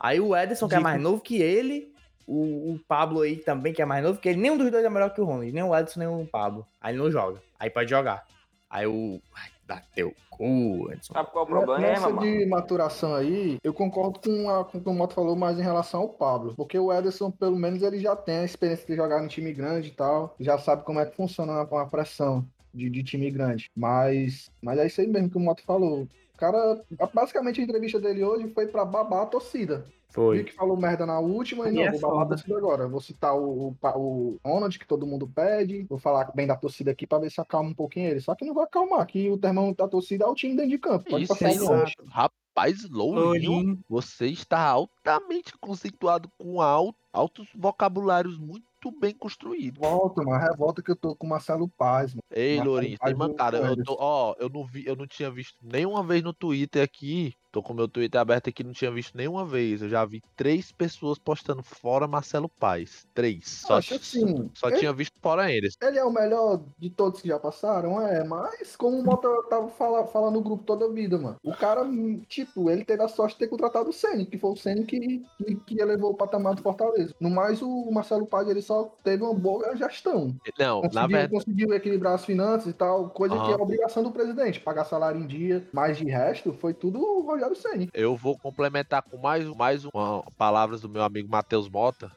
Aí 0.00 0.18
o 0.18 0.36
Ederson, 0.36 0.68
que 0.68 0.74
é 0.74 0.80
mais 0.80 1.00
novo 1.00 1.22
que 1.22 1.40
ele, 1.40 1.94
o, 2.26 2.72
o 2.72 2.80
Pablo 2.88 3.20
aí 3.20 3.36
também, 3.36 3.72
que 3.72 3.80
é 3.80 3.84
mais 3.84 4.02
novo 4.02 4.18
que 4.18 4.28
ele, 4.28 4.40
nenhum 4.40 4.58
dos 4.58 4.68
dois 4.68 4.84
é 4.84 4.90
melhor 4.90 5.14
que 5.14 5.20
o 5.20 5.24
Ronald, 5.24 5.52
nem 5.52 5.62
o 5.62 5.74
Ederson, 5.74 6.00
nem 6.00 6.08
o 6.08 6.26
Pablo. 6.26 6.66
Aí 6.80 6.92
ele 6.92 7.02
não 7.02 7.10
joga. 7.10 7.40
Aí 7.58 7.70
pode 7.70 7.88
jogar. 7.88 8.26
Aí 8.72 8.86
o. 8.86 9.20
Ai, 9.36 9.50
dá 9.66 9.82
teu 9.94 10.14
cu, 10.30 10.90
Edson. 10.90 11.12
Sabe 11.12 11.30
qual 11.30 11.46
é 11.46 11.50
o 11.50 11.54
Nessa 11.54 11.66
problema, 11.66 12.10
mano? 12.10 12.20
de 12.22 12.46
maturação 12.46 13.14
aí, 13.14 13.58
eu 13.62 13.74
concordo 13.74 14.18
com, 14.18 14.48
a- 14.48 14.64
com 14.64 14.78
o 14.78 14.80
que 14.80 14.88
o 14.88 14.94
Moto 14.94 15.12
falou 15.12 15.36
mais 15.36 15.58
em 15.58 15.62
relação 15.62 16.00
ao 16.00 16.08
Pablo. 16.08 16.54
Porque 16.56 16.78
o 16.78 16.90
Ederson, 16.90 17.30
pelo 17.30 17.56
menos, 17.56 17.82
ele 17.82 18.00
já 18.00 18.16
tem 18.16 18.38
a 18.38 18.44
experiência 18.44 18.86
de 18.86 18.96
jogar 18.96 19.20
no 19.20 19.28
time 19.28 19.52
grande 19.52 19.88
e 19.88 19.92
tal. 19.92 20.34
Já 20.40 20.56
sabe 20.58 20.84
como 20.84 21.00
é 21.00 21.04
que 21.06 21.14
funciona 21.14 21.64
uma, 21.70 21.86
pressão 21.86 22.46
de, 22.72 22.88
de 22.88 23.02
time 23.02 23.30
grande. 23.30 23.70
Mas, 23.76 24.50
mas 24.62 24.78
é 24.78 24.86
isso 24.86 25.02
aí 25.02 25.06
mesmo 25.06 25.28
que 25.28 25.36
o 25.36 25.40
Moto 25.40 25.62
falou. 25.64 26.04
O 26.34 26.38
cara, 26.38 26.82
basicamente 27.12 27.60
a 27.60 27.64
entrevista 27.64 28.00
dele 28.00 28.24
hoje 28.24 28.48
foi 28.54 28.66
pra 28.66 28.86
babar 28.86 29.22
a 29.22 29.26
torcida. 29.26 29.84
Foi. 30.12 30.44
que 30.44 30.52
falou 30.52 30.76
merda 30.76 31.06
na 31.06 31.18
última 31.18 31.68
e 31.68 31.72
não, 31.72 31.82
é 31.82 31.90
vou 31.92 32.00
babar 32.00 32.14
a 32.16 32.18
foda. 32.24 32.28
torcida 32.36 32.58
agora. 32.58 32.88
Vou 32.88 33.00
citar 33.00 33.34
o, 33.36 33.68
o, 33.68 33.76
o 33.96 34.38
Ronald, 34.44 34.78
que 34.78 34.86
todo 34.86 35.06
mundo 35.06 35.26
pede. 35.26 35.84
Vou 35.88 35.98
falar 35.98 36.30
bem 36.34 36.46
da 36.46 36.54
torcida 36.56 36.90
aqui 36.90 37.06
pra 37.06 37.18
ver 37.18 37.30
se 37.30 37.40
acalma 37.40 37.70
um 37.70 37.74
pouquinho 37.74 38.08
ele. 38.10 38.20
Só 38.20 38.34
que 38.34 38.44
não 38.44 38.54
vai 38.54 38.64
acalmar, 38.64 39.06
que 39.06 39.30
o 39.30 39.38
termão 39.38 39.72
da 39.72 39.88
torcida 39.88 40.24
é 40.24 40.28
o 40.28 40.34
time 40.34 40.54
dentro 40.54 40.70
de 40.70 40.78
campo. 40.78 41.08
Pode 41.08 41.24
Isso 41.24 41.34
passar 41.36 41.54
não. 41.54 41.66
longe. 41.80 41.94
Rapaz, 42.08 42.88
Lourinho, 42.90 43.78
você 43.88 44.26
está 44.26 44.60
altamente 44.68 45.56
conceituado 45.58 46.30
com 46.38 46.60
al- 46.60 46.94
altos 47.12 47.48
vocabulários 47.54 48.36
muito 48.38 48.62
bem 49.00 49.14
construídos. 49.14 49.78
Volta, 49.80 50.22
mano. 50.22 50.38
Revolta 50.42 50.82
que 50.82 50.90
eu 50.90 50.96
tô 50.96 51.14
com 51.16 51.26
o 51.26 51.30
Marcelo 51.30 51.68
Paz, 51.68 52.12
mano. 52.14 52.22
Ei, 52.30 52.60
Lourinho, 52.60 52.98
tem 52.98 53.14
mancada. 53.14 53.58
Eu 53.58 53.82
tô, 53.82 53.96
ó, 53.98 54.34
eu 54.38 54.48
não 54.50 54.64
vi, 54.66 54.84
eu 54.86 54.96
não 54.96 55.06
tinha 55.06 55.30
visto 55.30 55.56
nenhuma 55.62 56.02
vez 56.02 56.22
no 56.22 56.32
Twitter 56.34 56.82
aqui. 56.82 57.34
Tô 57.52 57.62
com 57.62 57.74
meu 57.74 57.86
Twitter 57.86 58.18
aberto 58.18 58.48
aqui, 58.48 58.64
não 58.64 58.72
tinha 58.72 58.90
visto 58.90 59.14
nenhuma 59.14 59.44
vez. 59.44 59.82
Eu 59.82 59.88
já 59.90 60.02
vi 60.06 60.22
três 60.34 60.72
pessoas 60.72 61.18
postando 61.18 61.62
fora 61.62 62.08
Marcelo 62.08 62.48
Paz. 62.48 63.06
Três. 63.14 63.46
Só, 63.66 63.76
Acho 63.76 63.94
assim, 63.96 64.50
só 64.54 64.68
ele- 64.68 64.78
tinha 64.78 64.92
visto 64.92 65.12
fora 65.20 65.52
eles. 65.52 65.76
Ele 65.82 65.98
é 65.98 66.04
o 66.04 66.10
melhor 66.10 66.62
de 66.78 66.88
todos 66.88 67.20
que 67.20 67.28
já 67.28 67.38
passaram, 67.38 68.00
é, 68.00 68.24
mas 68.24 68.74
como 68.74 68.98
o 68.98 69.04
Mota 69.04 69.28
tava 69.50 69.68
fala- 69.68 70.06
falando 70.06 70.32
no 70.36 70.40
grupo 70.40 70.64
toda 70.64 70.86
a 70.86 70.90
vida, 70.90 71.18
mano. 71.18 71.36
O 71.44 71.52
cara, 71.54 71.82
tipo, 72.26 72.70
ele 72.70 72.86
teve 72.86 73.02
a 73.02 73.08
sorte 73.08 73.34
de 73.34 73.40
ter 73.40 73.48
contratado 73.48 73.90
o 73.90 73.92
Ceni, 73.92 74.24
que 74.24 74.38
foi 74.38 74.50
o 74.52 74.56
Ceni 74.56 74.86
que, 74.86 75.22
que, 75.36 75.54
que 75.56 75.78
elevou 75.80 76.12
o 76.12 76.16
patamar 76.16 76.54
do 76.54 76.62
Fortaleza. 76.62 77.14
No 77.20 77.28
mais, 77.28 77.60
o 77.60 77.90
Marcelo 77.92 78.26
Paz, 78.26 78.48
ele 78.48 78.62
só 78.62 78.84
teve 79.04 79.22
uma 79.22 79.34
boa 79.34 79.76
gestão. 79.76 80.34
Não, 80.58 80.80
na 80.80 80.88
Conseguiu, 80.88 81.08
verdade. 81.08 81.32
conseguiu 81.32 81.74
equilibrar 81.74 82.14
as 82.14 82.24
finanças 82.24 82.68
e 82.68 82.72
tal, 82.72 83.10
coisa 83.10 83.34
que 83.34 83.40
Aham. 83.42 83.52
é 83.52 83.62
obrigação 83.62 84.02
do 84.02 84.10
presidente, 84.10 84.58
pagar 84.58 84.86
salário 84.86 85.20
em 85.20 85.26
dia, 85.26 85.68
mas 85.70 85.98
de 85.98 86.04
resto, 86.06 86.54
foi 86.54 86.72
tudo 86.72 86.98
o 86.98 87.22
Ceni. 87.50 87.90
Eu 87.92 88.16
vou 88.16 88.38
complementar 88.38 89.02
com 89.02 89.16
mais, 89.18 89.46
mais 89.56 89.84
uma 89.84 90.22
palavras 90.36 90.80
do 90.80 90.88
meu 90.88 91.02
amigo 91.02 91.28
Matheus 91.28 91.68
Mota. 91.68 92.10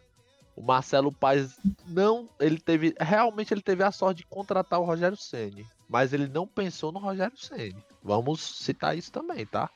O 0.55 0.61
Marcelo 0.61 1.11
Paes 1.11 1.59
não, 1.85 2.29
ele 2.39 2.59
teve, 2.59 2.95
realmente 2.97 3.53
ele 3.53 3.61
teve 3.61 3.83
a 3.83 3.91
sorte 3.91 4.19
de 4.19 4.27
contratar 4.27 4.79
o 4.79 4.85
Rogério 4.85 5.17
Ceni, 5.17 5.67
mas 5.89 6.13
ele 6.13 6.27
não 6.27 6.47
pensou 6.47 6.93
no 6.93 6.99
Rogério 6.99 7.37
Ceni. 7.37 7.83
Vamos 8.01 8.41
citar 8.41 8.97
isso 8.97 9.11
também, 9.11 9.45
tá? 9.45 9.69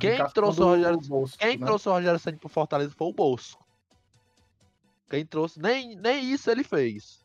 Quem 0.00 0.24
trouxe 0.28 0.60
o 0.62 0.64
Rogério, 0.64 0.98
Bosco, 1.00 1.38
quem 1.38 1.58
né? 1.58 1.66
trouxe 1.66 1.88
o 1.88 1.92
Rogério 1.92 2.18
Ceni 2.18 2.38
pro 2.38 2.48
Fortaleza 2.48 2.94
foi 2.96 3.08
o 3.08 3.12
Bolso. 3.12 3.58
Quem 5.10 5.26
trouxe, 5.26 5.60
nem, 5.60 5.96
nem 5.96 6.24
isso 6.32 6.50
ele 6.50 6.64
fez. 6.64 7.22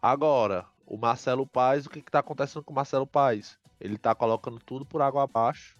Agora, 0.00 0.64
o 0.86 0.96
Marcelo 0.96 1.46
Paes, 1.46 1.84
o 1.84 1.90
que 1.90 2.00
que 2.00 2.10
tá 2.10 2.20
acontecendo 2.20 2.64
com 2.64 2.72
o 2.72 2.76
Marcelo 2.76 3.06
Paes? 3.06 3.58
Ele 3.78 3.98
tá 3.98 4.14
colocando 4.14 4.58
tudo 4.60 4.86
por 4.86 5.02
água 5.02 5.24
abaixo 5.24 5.75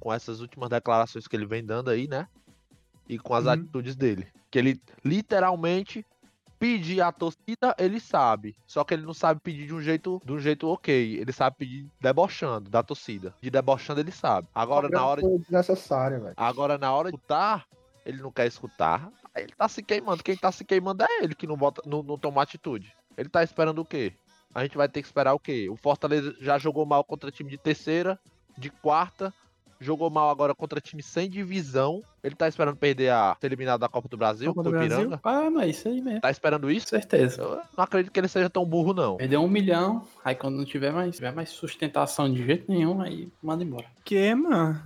com 0.00 0.12
essas 0.12 0.40
últimas 0.40 0.68
declarações 0.68 1.28
que 1.28 1.36
ele 1.36 1.46
vem 1.46 1.64
dando 1.64 1.90
aí, 1.90 2.08
né? 2.08 2.26
E 3.08 3.18
com 3.18 3.34
as 3.34 3.44
Uhum. 3.44 3.52
atitudes 3.52 3.94
dele. 3.94 4.26
Que 4.50 4.58
ele 4.58 4.80
literalmente 5.04 6.04
pedir 6.58 7.00
à 7.00 7.10
torcida, 7.10 7.74
ele 7.78 7.98
sabe. 8.00 8.54
Só 8.66 8.84
que 8.84 8.92
ele 8.94 9.02
não 9.04 9.14
sabe 9.14 9.40
pedir 9.40 9.66
de 9.66 9.74
um 9.74 9.80
jeito, 9.80 10.20
de 10.24 10.32
um 10.32 10.38
jeito 10.38 10.68
ok. 10.68 11.16
Ele 11.18 11.32
sabe 11.32 11.56
pedir 11.56 11.86
debochando 12.00 12.68
da 12.68 12.82
torcida. 12.82 13.34
De 13.40 13.50
debochando 13.50 14.00
ele 14.00 14.12
sabe. 14.12 14.46
Agora 14.54 14.88
na 14.88 15.04
hora, 15.06 15.22
velho. 16.18 16.34
agora 16.36 16.76
na 16.78 16.92
hora 16.92 17.10
de 17.10 17.16
escutar, 17.16 17.66
ele 18.04 18.20
não 18.20 18.30
quer 18.30 18.46
escutar. 18.46 19.10
Ele 19.34 19.52
tá 19.56 19.68
se 19.68 19.82
queimando. 19.82 20.22
Quem 20.22 20.36
tá 20.36 20.52
se 20.52 20.64
queimando 20.64 21.02
é 21.04 21.22
ele 21.24 21.34
que 21.34 21.46
não 21.46 21.56
bota, 21.56 21.82
não, 21.86 22.02
não 22.02 22.18
toma 22.18 22.42
atitude. 22.42 22.92
Ele 23.16 23.28
tá 23.28 23.42
esperando 23.42 23.78
o 23.80 23.84
quê? 23.84 24.12
A 24.54 24.62
gente 24.62 24.76
vai 24.76 24.88
ter 24.88 25.00
que 25.00 25.08
esperar 25.08 25.32
o 25.32 25.38
quê? 25.38 25.68
O 25.70 25.76
Fortaleza 25.76 26.34
já 26.40 26.58
jogou 26.58 26.84
mal 26.84 27.04
contra 27.04 27.30
time 27.30 27.48
de 27.50 27.56
terceira, 27.56 28.18
de 28.58 28.68
quarta, 28.68 29.32
jogou 29.80 30.10
mal 30.10 30.30
agora 30.30 30.54
contra 30.54 30.80
time 30.80 31.02
sem 31.02 31.28
divisão. 31.28 32.02
Ele 32.22 32.34
tá 32.34 32.46
esperando 32.46 32.76
perder 32.76 33.10
a 33.10 33.36
ser 33.40 33.46
eliminado 33.46 33.80
da 33.80 33.88
Copa 33.88 34.08
do 34.08 34.16
Brasil, 34.16 34.54
Copa 34.54 34.62
do 34.62 34.70
do 34.70 34.76
Brasil? 34.78 35.18
Ah, 35.24 35.50
mas 35.50 35.76
isso 35.76 35.88
aí 35.88 36.00
mesmo. 36.02 36.20
Tá 36.20 36.30
esperando 36.30 36.62
Com 36.64 36.70
isso? 36.70 36.88
certeza. 36.88 37.40
Eu 37.40 37.56
não 37.76 37.84
acredito 37.84 38.12
que 38.12 38.20
ele 38.20 38.28
seja 38.28 38.50
tão 38.50 38.64
burro, 38.64 38.92
não. 38.92 39.16
Perdeu 39.16 39.42
um 39.42 39.48
milhão, 39.48 40.06
aí 40.24 40.34
quando 40.34 40.56
não 40.56 40.64
tiver 40.64 40.92
mais, 40.92 41.16
tiver 41.16 41.32
mais 41.32 41.48
sustentação 41.48 42.30
de 42.32 42.44
jeito 42.44 42.70
nenhum, 42.70 43.00
aí 43.00 43.28
manda 43.42 43.64
embora. 43.64 43.86
Que, 44.04 44.34
mano? 44.34 44.82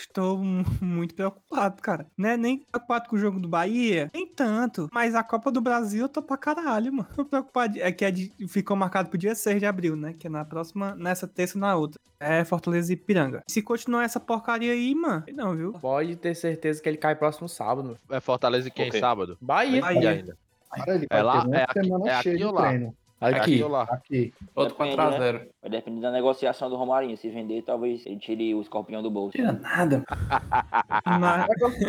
Estou 0.00 0.38
mu- 0.38 0.64
muito 0.80 1.14
preocupado, 1.14 1.80
cara. 1.82 2.06
Né? 2.16 2.36
Nem 2.36 2.58
preocupado 2.58 3.08
com 3.08 3.16
o 3.16 3.18
jogo 3.18 3.38
do 3.38 3.48
Bahia, 3.48 4.10
nem 4.14 4.26
tanto. 4.26 4.88
Mas 4.92 5.14
a 5.14 5.22
Copa 5.22 5.50
do 5.52 5.60
Brasil 5.60 6.02
eu 6.02 6.08
tô 6.08 6.22
pra 6.22 6.36
caralho, 6.36 6.92
mano. 6.92 7.08
Tô 7.14 7.24
preocupado. 7.24 7.78
É 7.80 7.92
que 7.92 8.04
é 8.04 8.10
de- 8.10 8.32
ficou 8.48 8.76
marcado 8.76 9.08
pro 9.10 9.18
dia 9.18 9.34
6 9.34 9.58
de 9.60 9.66
abril, 9.66 9.94
né? 9.96 10.14
Que 10.18 10.26
é 10.26 10.30
na 10.30 10.44
próxima, 10.44 10.94
nessa 10.96 11.28
terça 11.28 11.56
e 11.58 11.60
na 11.60 11.74
outra. 11.76 11.98
É 12.18 12.44
Fortaleza 12.44 12.92
e 12.92 12.96
Piranga. 12.96 13.42
Se 13.48 13.62
continuar 13.62 14.04
essa 14.04 14.20
porcaria 14.20 14.72
aí, 14.72 14.94
mano, 14.94 15.24
não, 15.34 15.56
viu? 15.56 15.72
Pode 15.74 16.16
ter 16.16 16.34
certeza 16.34 16.82
que 16.82 16.88
ele 16.88 16.98
cai 16.98 17.14
próximo 17.14 17.48
sábado. 17.48 17.98
É 18.10 18.20
Fortaleza 18.20 18.68
e 18.68 18.70
quem 18.70 18.88
Ok. 18.88 19.00
sábado? 19.00 19.38
Bahia. 19.40 19.80
Bahia. 19.80 20.00
E 20.02 20.06
ainda. 20.06 20.36
Cara, 20.70 20.94
ele 20.94 21.06
É 21.10 21.22
lá- 21.22 21.46
é 21.52 21.62
aqui- 21.64 21.72
semana 21.82 22.08
é 22.10 22.14
aqui 22.14 22.44
ou 22.44 22.52
lá? 22.52 22.68
treino. 22.68 22.94
É 23.20 23.26
Aqui, 23.26 23.38
aqui 23.38 23.62
ou 23.62 23.68
lá? 23.68 23.82
Aqui. 23.82 24.32
outro 24.54 24.74
Depende, 24.78 24.96
4x0. 24.96 25.48
Vai 25.60 25.70
depender 25.70 26.00
da 26.00 26.10
negociação 26.10 26.70
do 26.70 26.76
Romarinho. 26.76 27.16
Se 27.18 27.28
vender, 27.28 27.62
talvez 27.62 28.06
ele 28.06 28.18
tire 28.18 28.54
o 28.54 28.62
escorpião 28.62 29.02
do 29.02 29.10
bolso. 29.10 29.32
Tira 29.36 29.52
nada. 29.52 30.02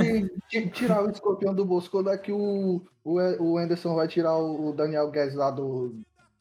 De 0.02 0.30
ti- 0.50 0.70
tirar 0.70 1.04
o 1.04 1.10
escorpião 1.10 1.54
do 1.54 1.66
bolso, 1.66 1.90
quando 1.90 2.10
é 2.10 2.18
que 2.18 2.32
o, 2.32 2.82
o, 3.04 3.20
o 3.44 3.58
Anderson 3.58 3.96
vai 3.96 4.08
tirar 4.08 4.36
o, 4.38 4.70
o 4.70 4.74
Daniel 4.74 5.10
Guedes 5.10 5.36
lá 5.36 5.50
do, 5.52 5.96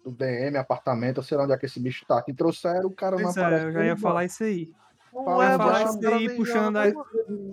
do 0.05 0.11
DM, 0.11 0.57
apartamento, 0.57 1.23
sei 1.23 1.37
lá 1.37 1.45
onde 1.45 1.53
é 1.53 1.57
que 1.57 1.67
esse 1.67 1.81
bicho 1.81 2.05
tá. 2.07 2.21
Que 2.23 2.33
trouxeram 2.33 2.89
o 2.89 2.95
cara 2.95 3.17
pois 3.17 3.35
não 3.37 3.43
é, 3.43 3.47
aparece. 3.47 3.67
eu 3.67 3.73
já 3.73 3.85
ia 3.85 3.97
falar 3.97 4.25
isso 4.25 4.43
aí. 4.43 4.73
Fala, 5.13 5.53
é, 5.53 5.57
falar 5.57 5.83
isso 5.85 6.09
aí, 6.09 6.37
puxando 6.37 6.77
a, 6.77 6.85
a 6.85 6.93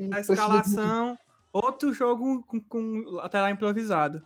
Precisa- 0.10 0.34
escalação. 0.34 1.18
Outro 1.54 1.92
jogo 1.94 2.44
com, 2.48 2.60
com 2.62 3.04
lateral 3.12 3.50
improvisado. 3.50 4.22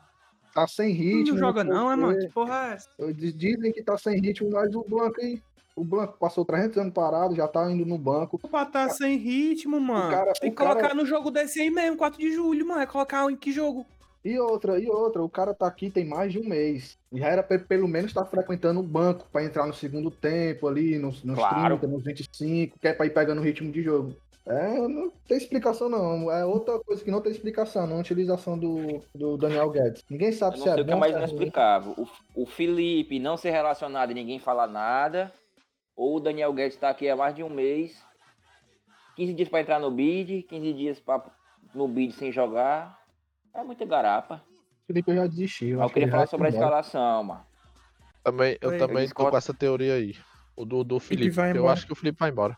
Tá 0.53 0.67
sem 0.67 0.91
ritmo. 0.93 1.33
não 1.33 1.37
joga 1.37 1.63
não, 1.63 1.91
é, 1.91 1.95
mano? 1.95 2.19
Que 2.19 2.27
porra 2.29 2.69
é 2.69 2.73
essa? 2.73 3.13
Diz- 3.13 3.33
Dizem 3.33 3.71
que 3.71 3.81
tá 3.83 3.97
sem 3.97 4.19
ritmo, 4.19 4.49
mas 4.51 4.73
o 4.75 4.83
Blanco 4.87 5.19
aí. 5.21 5.41
O 5.75 5.85
Blanco 5.85 6.17
passou 6.19 6.43
300 6.43 6.77
anos 6.77 6.93
parado, 6.93 7.33
já 7.33 7.47
tá 7.47 7.71
indo 7.71 7.85
no 7.85 7.97
banco. 7.97 8.37
Pra 8.37 8.65
tá 8.65 8.89
sem 8.89 9.17
ritmo, 9.17 9.79
mano. 9.79 10.11
cara- 10.11 10.33
Tem 10.33 10.49
que 10.49 10.55
colocar 10.57 10.81
cara- 10.81 10.93
no 10.93 11.05
jogo 11.05 11.31
desse 11.31 11.61
aí 11.61 11.71
mesmo, 11.71 11.95
4 11.97 12.19
de 12.19 12.31
julho, 12.33 12.67
mano. 12.67 12.81
É 12.81 12.85
colocar 12.85 13.29
em 13.31 13.35
que 13.37 13.51
jogo? 13.53 13.85
E 14.23 14.37
outra, 14.37 14.77
e 14.77 14.87
outra, 14.87 15.23
o 15.23 15.29
cara 15.29 15.51
tá 15.53 15.65
aqui 15.65 15.89
tem 15.89 16.05
mais 16.05 16.31
de 16.31 16.37
um 16.39 16.47
mês. 16.47 16.95
E 17.11 17.17
já 17.19 17.27
era 17.27 17.41
pra 17.41 17.57
pelo 17.57 17.87
menos 17.87 18.11
estar 18.11 18.23
frequentando 18.25 18.79
o 18.79 18.83
banco 18.83 19.25
pra 19.31 19.43
entrar 19.43 19.65
no 19.65 19.73
segundo 19.73 20.11
tempo 20.11 20.67
ali, 20.67 20.99
nos, 20.99 21.23
nos 21.23 21.39
Claro. 21.39 21.77
30, 21.79 21.87
nos 21.87 22.03
25, 22.03 22.77
que 22.79 22.87
é 22.87 22.93
pra 22.93 23.05
ir 23.07 23.13
pegando 23.13 23.39
o 23.39 23.43
ritmo 23.43 23.71
de 23.71 23.81
jogo. 23.81 24.13
É, 24.45 24.87
não 24.87 25.11
tem 25.27 25.37
explicação 25.37 25.87
não. 25.87 26.31
É 26.31 26.43
outra 26.43 26.79
coisa 26.79 27.03
que 27.03 27.11
não 27.11 27.21
tem 27.21 27.31
explicação, 27.31 27.85
não. 27.85 27.97
A 27.97 27.99
utilização 27.99 28.57
do, 28.57 28.99
do 29.13 29.37
Daniel 29.37 29.69
Guedes. 29.69 30.03
Ninguém 30.09 30.31
sabe 30.31 30.55
Eu 30.55 30.57
não 30.59 30.63
se 30.63 30.69
é 30.69 30.73
sei 30.73 30.81
o 30.81 30.85
que 30.85 30.91
é 30.91 30.93
bom, 30.95 30.99
mais 30.99 31.13
é 31.13 31.17
inexplicável. 31.17 31.93
O, 31.97 32.43
o 32.43 32.45
Felipe 32.45 33.19
não 33.19 33.37
ser 33.37 33.51
relacionado 33.51 34.11
e 34.11 34.15
ninguém 34.15 34.39
falar 34.39 34.67
nada. 34.67 35.31
Ou 35.95 36.17
o 36.17 36.19
Daniel 36.19 36.51
Guedes 36.53 36.77
tá 36.77 36.89
aqui 36.89 37.07
há 37.07 37.15
mais 37.15 37.35
de 37.35 37.43
um 37.43 37.49
mês. 37.49 38.01
15 39.15 39.33
dias 39.33 39.49
pra 39.49 39.61
entrar 39.61 39.79
no 39.79 39.91
bid, 39.91 40.43
15 40.43 40.73
dias 40.73 40.99
pra, 40.99 41.23
no 41.75 41.87
bid 41.87 42.13
sem 42.13 42.31
jogar. 42.31 42.99
É 43.53 43.63
muita 43.63 43.85
garapa. 43.85 44.41
Felipe 44.87 45.11
eu 45.11 45.15
já 45.15 45.27
desisti. 45.27 45.67
Eu 45.67 45.85
que 45.87 45.93
queria 45.93 46.05
ele 46.05 46.11
falar 46.11 46.25
sobre 46.27 46.47
a 46.47 46.49
escalação, 46.49 47.23
mano. 47.23 47.45
Também, 48.23 48.57
eu 48.61 48.71
Oi. 48.71 48.77
também 48.77 49.07
tô 49.09 49.29
com 49.29 49.37
essa 49.37 49.53
teoria 49.53 49.95
aí. 49.95 50.15
O 50.55 50.65
do, 50.65 50.83
do 50.83 50.99
Felipe. 50.99 51.29
vai 51.31 51.51
Eu 51.51 51.57
embora. 51.57 51.73
acho 51.73 51.85
que 51.85 51.93
o 51.93 51.95
Felipe 51.95 52.19
vai 52.19 52.29
embora. 52.29 52.57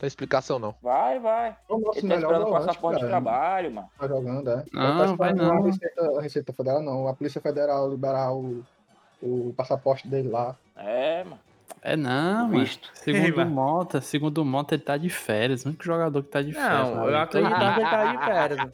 Não 0.00 0.02
tem 0.02 0.06
explicação 0.08 0.58
não. 0.58 0.74
Vai, 0.82 1.18
vai. 1.20 1.54
O 1.68 1.78
nosso 1.78 1.98
Ele 1.98 2.08
tá 2.08 2.14
melhor 2.14 2.30
esperando 2.30 2.42
o 2.42 2.46
volante, 2.46 2.66
passaporte 2.66 2.94
de 2.96 3.00
cara. 3.06 3.10
trabalho, 3.10 3.70
mano. 3.70 3.88
Tá 3.98 4.08
jogando, 4.08 4.50
é. 4.50 4.64
Não, 4.72 4.98
tá 4.98 5.14
vai 5.14 5.34
não. 5.34 5.52
A 5.52 5.60
Receita, 5.66 6.18
a 6.18 6.22
Receita 6.22 6.52
Federal 6.54 6.80
não. 6.82 7.06
A 7.06 7.12
Polícia 7.14 7.40
Federal 7.42 7.90
liberar 7.90 8.32
o, 8.32 8.64
o 9.22 9.52
passaporte 9.54 10.08
dele 10.08 10.28
lá. 10.30 10.56
É, 10.74 11.22
mano. 11.24 11.38
É 11.82 11.96
não. 11.96 12.48
Visto. 12.48 12.90
Segundo 12.94 13.42
o 13.42 13.46
Mota, 13.46 14.00
segundo 14.00 14.38
o 14.38 14.44
Mota, 14.44 14.74
ele 14.74 14.82
tá 14.82 14.96
de 14.96 15.10
férias. 15.10 15.66
O 15.66 15.68
único 15.68 15.84
jogador 15.84 16.22
que 16.22 16.30
tá 16.30 16.40
de 16.40 16.54
férias. 16.54 16.88
Não, 16.88 17.00
eu 17.00 17.06
liga. 17.06 17.22
acreditava 17.22 17.74
que 17.74 17.80
ele 17.80 17.90
tava 17.90 18.10
de 18.16 18.24
férias. 18.24 18.72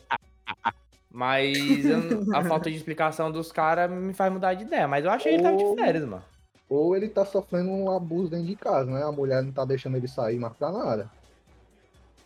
Mas 1.11 1.85
eu- 1.85 2.35
a 2.37 2.45
falta 2.45 2.71
de 2.71 2.77
explicação 2.77 3.33
dos 3.33 3.51
caras 3.51 3.91
me 3.91 4.13
faz 4.15 4.33
mudar 4.33 4.55
de 4.55 4.63
ideia. 4.63 4.87
Mas 4.87 5.05
eu 5.05 5.11
achei 5.11 5.33
que 5.33 5.39
ele 5.39 5.43
tava 5.43 5.57
de 5.57 5.75
férias, 5.75 6.05
mano. 6.05 6.23
Ou 6.69 6.97
ele 6.97 7.09
tá 7.09 7.25
sofrendo 7.25 7.71
um 7.71 7.91
abuso 7.91 8.31
dentro 8.31 8.47
de 8.47 8.57
casa, 8.57 8.91
né? 8.91 9.03
A 9.05 9.13
mulher 9.13 9.43
não 9.43 9.53
tá 9.53 9.65
deixando 9.65 9.97
ele 9.97 10.09
sair 10.09 10.39
mais 10.39 10.53
pra 10.57 10.73
nada. 10.73 11.11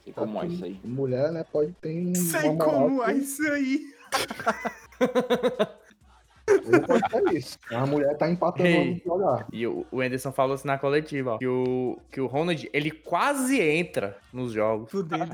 Sei 0.03 0.13
como 0.15 0.43
é 0.43 0.47
isso 0.47 0.65
aí. 0.65 0.81
Mulher, 0.83 1.31
né, 1.31 1.45
pode 1.53 1.73
ter 1.73 2.07
um. 2.07 2.15
Sei 2.15 2.57
como 2.57 3.05
que- 3.05 3.11
é 3.11 3.15
isso 3.15 3.43
aí. 3.53 3.95
Ou 6.73 6.81
pode 6.83 7.11
ser 7.11 7.37
isso. 7.37 7.59
A 7.71 7.87
mulher 7.87 8.17
tá 8.17 8.29
empatando 8.29 8.63
de 8.95 9.03
jogar. 9.05 9.47
E 9.53 9.67
o 9.67 9.87
o 9.93 10.01
Anderson 10.01 10.33
falou 10.33 10.55
assim 10.55 10.67
na 10.67 10.79
coletiva, 10.79 11.35
ó, 11.35 11.39
que 11.39 11.47
o, 11.47 11.99
que 12.11 12.21
o 12.21 12.27
Ronald, 12.27 12.69
ele 12.73 12.91
quase 12.91 13.61
entra 13.61 14.17
nos 14.33 14.53
jogos. 14.53 14.91
Fudendo. 14.91 15.27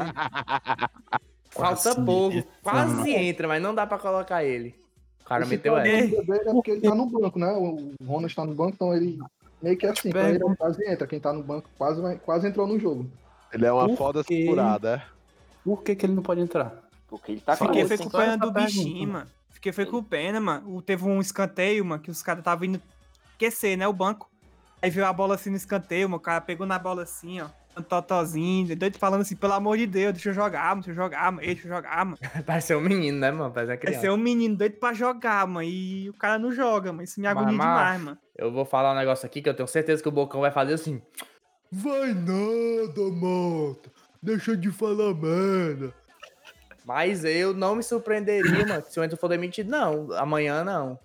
Falta 1.50 1.82
Quase 1.94 2.04
pouco, 2.04 2.42
quase 2.62 2.94
mano. 2.96 3.06
entra, 3.08 3.48
mas 3.48 3.62
não 3.62 3.75
dá 3.75 3.86
pra 3.86 3.98
colocar 3.98 4.44
ele. 4.44 4.75
O 5.26 5.28
cara 5.28 5.42
Esse 5.42 5.50
meteu 5.56 5.76
essa. 5.76 6.23
dele 6.23 6.25
é 6.49 6.52
porque 6.52 6.71
ele 6.71 6.80
tá 6.83 6.95
no 6.95 7.06
banco, 7.06 7.37
né? 7.37 7.50
O 7.50 7.90
Ronald 8.06 8.33
tá 8.33 8.45
no 8.45 8.54
banco, 8.54 8.75
então 8.75 8.95
ele 8.95 9.18
meio 9.61 9.76
que 9.76 9.85
assim, 9.85 10.12
pra 10.12 10.28
ele 10.28 10.40
ele 10.45 10.54
quase 10.54 10.88
entra. 10.88 11.04
Quem 11.04 11.18
tá 11.18 11.33
no 11.33 11.42
banco 11.42 11.68
quase, 11.76 12.00
vai, 12.00 12.16
quase 12.16 12.47
entrou 12.47 12.64
no 12.64 12.78
jogo. 12.78 13.11
Ele 13.52 13.66
é 13.66 13.73
uma 13.73 13.88
Por 13.88 13.97
foda 13.97 14.23
quê? 14.23 14.45
segurada, 14.45 14.95
é? 14.95 15.02
Por 15.64 15.83
que, 15.83 15.97
que 15.97 16.06
ele 16.06 16.14
não 16.14 16.23
pode 16.23 16.40
entrar? 16.40 16.80
Porque 17.09 17.33
ele 17.33 17.40
tá 17.40 17.56
Fiquei 17.56 17.85
foi 17.85 17.99
com 17.99 18.09
pena 18.09 18.38
do 18.38 18.52
bichinho, 18.52 19.09
mano. 19.09 19.26
Fiquei 19.50 19.73
foi 19.73 19.85
com 19.85 20.00
pena, 20.00 20.40
mano. 20.40 20.76
O- 20.76 20.80
Teve 20.80 21.04
um 21.04 21.21
escanteio, 21.21 21.85
mano, 21.85 22.00
que 22.00 22.11
os 22.11 22.23
caras 22.23 22.38
estavam 22.38 22.64
indo 22.64 22.80
aquecer, 23.35 23.76
né, 23.76 23.88
o 23.88 23.92
banco. 23.92 24.30
Aí 24.80 24.90
veio 24.90 25.06
a 25.06 25.12
bola 25.12 25.35
assim 25.35 25.50
no 25.50 25.56
escanteio, 25.56 26.09
mano. 26.09 26.18
O 26.18 26.23
cara 26.23 26.40
pegou 26.40 26.64
na 26.68 26.78
bola 26.78 27.02
assim, 27.02 27.40
ó. 27.40 27.49
Totozinho, 27.83 28.76
doido 28.76 28.99
falando 28.99 29.23
assim, 29.23 29.37
pelo 29.37 29.52
amor 29.52 29.76
de 29.76 29.87
Deus, 29.87 30.12
deixa 30.14 30.30
eu 30.30 30.35
jogar, 30.35 30.71
mano, 30.71 30.83
deixa 30.83 30.90
eu 30.90 31.04
jogar, 31.04 31.33
mano, 31.33 31.47
deixa 31.47 31.66
eu 31.66 31.75
jogar, 31.75 32.04
mano. 32.04 32.18
Parece 32.47 32.66
ser 32.68 32.76
um 32.76 32.80
menino, 32.80 33.18
né, 33.18 33.30
mano? 33.30 33.52
Parece 33.52 33.73
uma 33.73 33.78
criança. 33.78 34.00
ser 34.00 34.11
um 34.11 34.16
menino 34.16 34.56
doido 34.56 34.76
pra 34.78 34.92
jogar, 34.92 35.47
mano, 35.47 35.62
e 35.62 36.09
o 36.11 36.14
cara 36.14 36.38
não 36.38 36.52
joga, 36.52 36.92
mano. 36.92 37.04
Isso 37.04 37.21
me 37.21 37.26
agonia 37.26 37.52
Mas, 37.52 37.66
demais, 37.66 38.00
mano. 38.02 38.18
Eu 38.37 38.52
vou 38.52 38.64
falar 38.64 38.92
um 38.92 38.97
negócio 38.97 39.26
aqui 39.26 39.42
que 39.42 39.49
eu 39.49 39.54
tenho 39.54 39.68
certeza 39.68 40.02
que 40.02 40.09
o 40.09 40.12
Bocão 40.12 40.40
vai 40.40 40.50
fazer 40.50 40.75
assim. 40.75 41.00
Vai 41.71 42.14
nada, 42.14 43.02
Mota. 43.12 43.90
Deixa 44.23 44.56
de 44.56 44.71
falar 44.71 45.14
merda. 45.14 45.92
Mas 46.85 47.25
eu 47.25 47.52
não 47.52 47.75
me 47.75 47.83
surpreenderia, 47.83 48.64
mano, 48.64 48.85
se 48.88 48.99
o 48.99 49.02
Anderson 49.02 49.21
for 49.21 49.28
demitido. 49.28 49.68
Não, 49.68 50.12
amanhã 50.12 50.62
não. 50.62 50.99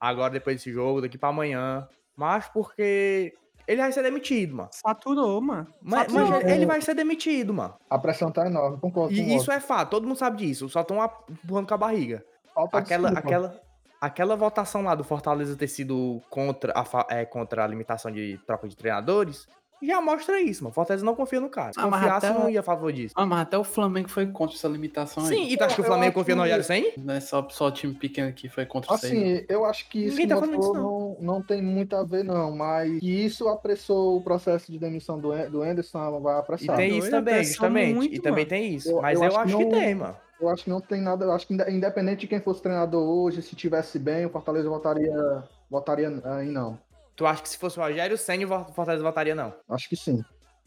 Agora, 0.00 0.30
depois 0.32 0.56
desse 0.56 0.72
jogo, 0.72 1.00
daqui 1.00 1.18
pra 1.18 1.30
amanhã. 1.30 1.88
Mas 2.16 2.48
porque 2.48 3.34
ele 3.68 3.82
vai 3.82 3.92
ser 3.92 4.02
demitido, 4.02 4.56
mano. 4.56 4.70
Saturou, 4.72 5.40
mano. 5.42 5.66
Mas, 5.82 6.10
Saturou. 6.10 6.30
mas 6.30 6.44
ele 6.46 6.64
vai 6.64 6.80
ser 6.80 6.94
demitido, 6.94 7.52
mano. 7.52 7.76
A 7.90 7.98
pressão 7.98 8.32
tá 8.32 8.46
enorme, 8.46 8.80
concordo 8.80 9.12
E 9.12 9.36
isso 9.36 9.52
é 9.52 9.60
fato, 9.60 9.90
todo 9.90 10.08
mundo 10.08 10.16
sabe 10.16 10.38
disso. 10.38 10.70
Só 10.70 10.80
estão 10.80 10.96
empurrando 11.28 11.68
com 11.68 11.74
a 11.74 11.76
barriga. 11.76 12.24
Falta 12.54 12.78
Aquela, 12.78 13.10
desculpa. 13.10 13.28
aquela, 13.28 13.60
aquela 14.00 14.36
votação 14.36 14.82
lá 14.82 14.94
do 14.94 15.04
Fortaleza 15.04 15.54
ter 15.54 15.68
sido 15.68 16.22
contra 16.30 16.72
a, 16.74 17.06
é, 17.14 17.26
contra 17.26 17.62
a 17.62 17.66
limitação 17.66 18.10
de 18.10 18.40
troca 18.46 18.66
de 18.66 18.74
treinadores 18.74 19.46
já 19.82 20.00
mostra 20.00 20.40
isso, 20.40 20.64
mano. 20.64 20.74
Fortaleza 20.74 21.04
não 21.04 21.14
confia 21.14 21.40
no 21.40 21.48
cara. 21.48 21.72
Se 21.72 21.80
Ah, 21.80 21.84
confiasse, 21.84 22.26
até- 22.26 22.38
não 22.38 22.48
ia 22.50 22.60
a 22.60 22.62
favor 22.62 22.92
disso. 22.92 23.14
Ah, 23.16 23.24
mas 23.26 23.40
até 23.40 23.56
o 23.58 23.64
Flamengo 23.64 24.08
foi 24.08 24.26
contra 24.26 24.56
essa 24.56 24.68
limitação 24.68 25.22
aí. 25.24 25.28
Sim, 25.28 25.48
e 25.48 25.56
tu 25.56 25.62
acha 25.64 25.74
que 25.74 25.80
o 25.80 25.84
Flamengo 25.84 26.14
confia 26.14 26.34
no 26.34 26.42
que- 26.42 26.48
Rogério 26.48 26.64
Senni? 26.64 26.92
Não 26.98 27.14
é 27.14 27.20
só, 27.20 27.46
só 27.50 27.66
o 27.68 27.70
time 27.70 27.94
pequeno 27.94 28.32
que 28.32 28.48
foi 28.48 28.66
contra 28.66 28.94
isso 28.94 29.06
aí. 29.06 29.12
Assim, 29.36 29.46
eu 29.48 29.64
acho 29.64 29.88
que 29.88 29.98
isso 30.00 30.10
Ninguém 30.16 30.28
tá 30.28 30.34
falando 30.36 30.54
mostrou 30.56 30.74
disso, 30.74 31.22
não, 31.22 31.34
não 31.36 31.42
tem 31.42 31.62
muito 31.62 31.94
a 31.96 32.04
ver, 32.04 32.24
não. 32.24 32.54
Mas 32.56 32.98
que 33.00 33.24
isso 33.24 33.48
apressou 33.48 34.16
o 34.16 34.22
processo 34.22 34.70
de 34.72 34.78
demissão 34.78 35.18
do, 35.18 35.30
do 35.50 35.62
Anderson, 35.62 36.20
vai 36.20 36.36
E 36.36 36.38
apressar. 36.40 36.76
tem 36.76 36.88
doido, 36.90 37.02
isso 37.02 37.10
também, 37.10 37.44
justamente. 37.44 37.94
muito, 37.94 38.14
e 38.14 38.18
também 38.18 38.44
mano. 38.44 38.48
tem 38.48 38.74
isso. 38.74 38.90
Eu- 38.90 39.02
Mas 39.02 39.18
eu 39.18 39.24
eu, 39.24 39.28
acho 39.28 39.38
acho 39.40 39.56
que 39.56 39.64
que 39.64 39.70
não- 39.70 39.78
tem, 39.80 39.94
mano. 39.94 40.16
Eu 40.40 40.48
acho 40.48 40.62
que 40.64 40.70
não 40.70 40.80
tem 40.80 41.00
nada. 41.00 41.24
Eu 41.24 41.32
acho 41.32 41.46
que 41.48 41.52
inde- 41.54 41.68
independente 41.70 42.20
de 42.20 42.26
quem 42.28 42.40
fosse 42.40 42.62
treinador 42.62 43.02
hoje, 43.02 43.42
se 43.42 43.56
tivesse 43.56 43.98
bem, 43.98 44.24
o 44.24 44.30
Fortaleza 44.30 44.68
votaria, 44.68 45.42
votaria 45.68 46.08
aí 46.24 46.48
não. 46.48 46.78
Tu 47.18 47.26
acha 47.26 47.42
que 47.42 47.48
se 47.48 47.58
fosse 47.58 47.76
o 47.76 47.82
Rogério 47.82 48.16
Senni, 48.16 48.44
o 48.44 48.64
Fortaleza 48.72 49.02
votaria 49.02 49.34
não? 49.34 49.52
Acho 49.68 49.88
que 49.88 49.96
sim. 49.96 50.22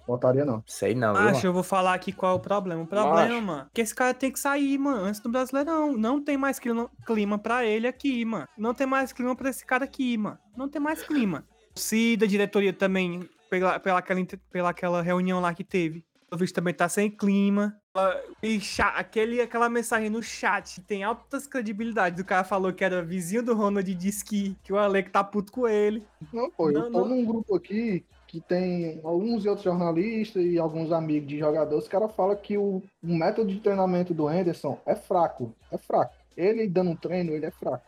Votaria 0.06 0.44
não. 0.44 0.62
Sei 0.68 0.94
não, 0.94 1.14
viu, 1.14 1.30
Acho, 1.30 1.48
eu 1.48 1.54
vou 1.54 1.64
falar 1.64 1.94
aqui 1.94 2.12
qual 2.12 2.34
é 2.34 2.36
o 2.36 2.40
problema. 2.42 2.84
O 2.84 2.86
problema, 2.88 3.70
é 3.70 3.74
que 3.74 3.80
esse 3.80 3.96
cara 3.96 4.14
tem 4.14 4.30
que 4.30 4.38
sair, 4.38 4.78
mano, 4.78 5.06
antes 5.06 5.22
do 5.22 5.30
Brasileirão. 5.30 5.96
Não 5.96 6.22
tem 6.22 6.36
mais 6.36 6.60
clima, 6.60 6.92
clima 7.08 7.40
pra 7.40 7.64
ele 7.64 7.88
aqui, 7.88 8.26
mano. 8.26 8.50
Não 8.58 8.74
tem 8.74 8.86
mais 8.86 9.14
clima 9.14 9.34
pra 9.34 9.50
esse 9.50 9.66
cara 9.66 9.86
aqui, 9.86 10.18
mano. 10.18 10.38
Não 10.58 10.68
tem 10.68 10.82
mais 10.82 11.02
clima. 11.02 11.46
Se 11.74 12.18
da 12.18 12.26
diretoria 12.26 12.74
também, 12.74 13.30
pela, 13.50 13.80
pela, 13.80 14.00
aquela, 14.00 14.20
pela 14.52 14.70
aquela 14.72 15.02
reunião 15.02 15.40
lá 15.40 15.54
que 15.54 15.64
teve, 15.64 16.04
o 16.30 16.36
visto 16.36 16.54
também 16.54 16.74
tá 16.74 16.90
sem 16.90 17.10
clima. 17.10 17.81
E 18.42 18.60
aquele, 18.96 19.42
aquela 19.42 19.70
mensagem 19.70 20.10
no 20.10 20.24
chat 20.24 20.80
tem 20.82 21.04
altas 21.04 21.46
credibilidades. 21.46 22.22
O 22.22 22.26
cara 22.26 22.44
falou 22.44 22.72
que 22.72 22.84
era 22.84 23.02
vizinho 23.04 23.44
do 23.44 23.54
Ronald 23.54 23.90
e 23.90 23.94
disse 23.94 24.24
que, 24.24 24.56
que 24.64 24.72
o 24.72 24.78
Alec 24.78 25.10
tá 25.10 25.24
puto 25.24 25.52
com 25.52 25.68
ele. 25.68 26.04
Não, 26.32 26.50
pô, 26.50 26.72
Não, 26.72 26.86
eu 26.86 26.92
tô 26.92 27.00
não. 27.00 27.10
num 27.10 27.26
grupo 27.26 27.56
aqui 27.56 28.06
que 28.28 28.40
tem 28.40 29.02
alguns 29.04 29.46
outros 29.46 29.66
jornalistas 29.66 30.42
e 30.42 30.58
alguns 30.58 30.90
amigos 30.94 31.28
de 31.28 31.38
jogadores. 31.38 31.84
Os 31.84 31.90
caras 31.90 32.16
falam 32.16 32.36
que 32.38 32.58
o, 32.58 32.82
o 33.04 33.08
método 33.14 33.52
de 33.52 33.60
treinamento 33.60 34.14
do 34.14 34.26
Anderson 34.26 34.80
é 34.86 34.96
fraco. 34.96 35.54
É 35.70 35.78
fraco. 35.78 36.14
Ele 36.38 36.66
dando 36.70 36.92
um 36.92 36.96
treino, 36.96 37.34
ele 37.34 37.46
é 37.46 37.52
fraco. 37.52 37.84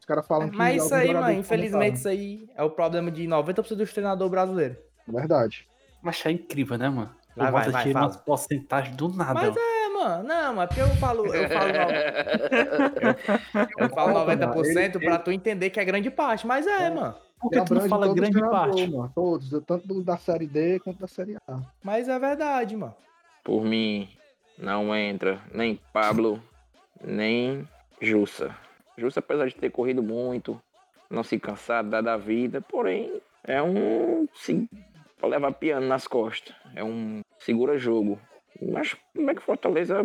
Os 0.00 0.04
caras 0.04 0.26
falam 0.26 0.50
que. 0.50 0.56
Mas 0.56 0.84
isso 0.84 0.94
aí, 0.94 1.14
mano, 1.14 1.30
infelizmente 1.32 1.98
isso 1.98 2.08
aí 2.08 2.48
é 2.56 2.64
o 2.64 2.70
problema 2.70 3.12
de 3.12 3.22
90% 3.28 3.76
dos 3.76 3.92
treinadores 3.92 4.30
brasileiros. 4.30 4.76
Verdade. 5.06 5.68
Mas 6.02 6.26
é 6.26 6.32
incrível, 6.32 6.76
né, 6.76 6.90
mano? 6.90 7.14
Vai, 7.36 7.48
o 7.48 7.52
vai, 7.52 7.70
vai, 7.70 7.82
tira 7.82 7.98
umas 7.98 8.16
porcentagens 8.16 8.96
do 8.96 9.08
nada. 9.08 9.34
Mas 9.34 9.56
é, 9.56 9.88
mano, 9.88 10.22
não, 10.22 10.54
mas 10.54 10.68
porque 10.68 10.82
eu 10.82 10.88
falo, 10.96 11.26
eu 11.34 11.48
falo, 11.48 11.72
eu 13.78 13.88
falo 13.90 14.12
Concordo, 14.12 14.46
mano. 14.46 14.54
90% 14.54 14.96
Ele- 14.96 15.04
pra 15.04 15.18
tu 15.18 15.32
entender 15.32 15.70
que 15.70 15.80
é 15.80 15.84
grande 15.84 16.10
parte, 16.10 16.46
mas 16.46 16.66
é, 16.66 16.90
mano. 16.90 17.14
Por 17.40 17.50
que 17.50 17.60
tu 17.62 17.74
não 17.74 17.88
fala 17.88 18.14
grande 18.14 18.40
parte? 18.40 18.86
Mano, 18.86 19.10
todos, 19.14 19.50
tanto 19.66 20.02
da 20.02 20.16
série 20.16 20.46
D 20.46 20.78
quanto 20.80 21.00
da 21.00 21.08
série 21.08 21.36
A. 21.46 21.58
Mas 21.82 22.08
é 22.08 22.18
verdade, 22.18 22.76
mano. 22.76 22.94
Por 23.42 23.62
mim, 23.64 24.08
não 24.56 24.94
entra 24.96 25.40
nem 25.52 25.78
Pablo, 25.92 26.42
nem 27.02 27.68
Jussa. 28.00 28.56
Jussa, 28.96 29.18
apesar 29.20 29.48
de 29.48 29.56
ter 29.56 29.70
corrido 29.70 30.02
muito, 30.02 30.58
não 31.10 31.22
se 31.24 31.38
cansar 31.38 31.82
da 31.84 32.00
da 32.00 32.16
vida, 32.16 32.60
porém, 32.60 33.20
é 33.42 33.60
um. 33.60 34.26
Se, 35.24 35.28
pra 35.28 35.28
levar 35.28 35.52
piano 35.52 35.86
nas 35.86 36.06
costas. 36.06 36.54
É 36.74 36.84
um 36.84 37.20
segura-jogo. 37.38 38.20
Mas 38.60 38.94
como 39.14 39.30
é 39.30 39.34
que 39.34 39.42
Fortaleza 39.42 40.02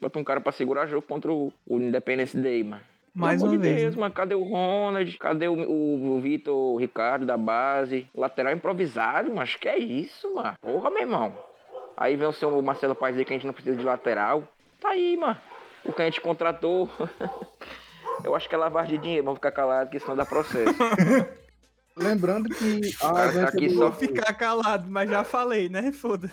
bota 0.00 0.18
um 0.18 0.24
cara 0.24 0.40
pra 0.40 0.52
segurar 0.52 0.86
jogo 0.86 1.06
contra 1.06 1.32
o, 1.32 1.52
o 1.66 1.78
Independence 1.78 2.36
Day, 2.36 2.64
mano? 2.64 2.82
Mais 3.14 3.42
uma 3.42 3.50
de 3.50 3.58
vez. 3.58 3.76
Deus, 3.76 3.94
né? 3.96 4.00
mano, 4.00 4.14
cadê 4.14 4.34
o 4.34 4.42
Ronald? 4.42 5.18
Cadê 5.18 5.48
o, 5.48 5.54
o, 5.54 6.16
o 6.16 6.20
Vitor 6.20 6.76
Ricardo 6.76 7.26
da 7.26 7.36
base? 7.36 8.06
Lateral 8.14 8.52
improvisado, 8.52 9.32
mas 9.34 9.56
que 9.56 9.68
é 9.68 9.78
isso, 9.78 10.32
mano? 10.34 10.54
Porra, 10.60 10.90
meu 10.90 11.00
irmão. 11.00 11.36
Aí 11.96 12.16
vem 12.16 12.28
o 12.28 12.32
seu 12.32 12.62
Marcelo 12.62 12.94
Paes 12.94 13.14
dizer 13.14 13.24
que 13.24 13.32
a 13.32 13.36
gente 13.36 13.46
não 13.46 13.52
precisa 13.52 13.76
de 13.76 13.84
lateral. 13.84 14.44
Tá 14.80 14.90
aí, 14.90 15.16
mano. 15.16 15.36
O 15.84 15.92
que 15.92 16.02
a 16.02 16.04
gente 16.04 16.20
contratou. 16.20 16.88
Eu 18.24 18.34
acho 18.34 18.48
que 18.48 18.54
é 18.54 18.58
lavagem 18.58 18.96
de 18.96 19.02
dinheiro, 19.02 19.24
vamos 19.24 19.38
ficar 19.38 19.50
calados, 19.50 19.90
que 19.90 19.98
senão 19.98 20.14
dá 20.14 20.26
processo. 20.26 20.74
Lembrando 21.96 22.48
que 22.48 22.80
a 23.02 23.08
Cara, 23.08 23.26
ausência 23.26 23.48
aqui 23.48 23.68
do, 23.68 23.74
só 23.74 23.90
Vou 23.90 23.92
ficar 23.92 24.34
calado, 24.34 24.88
mas 24.88 25.10
já 25.10 25.24
falei, 25.24 25.68
né? 25.68 25.92
Foda. 25.92 26.30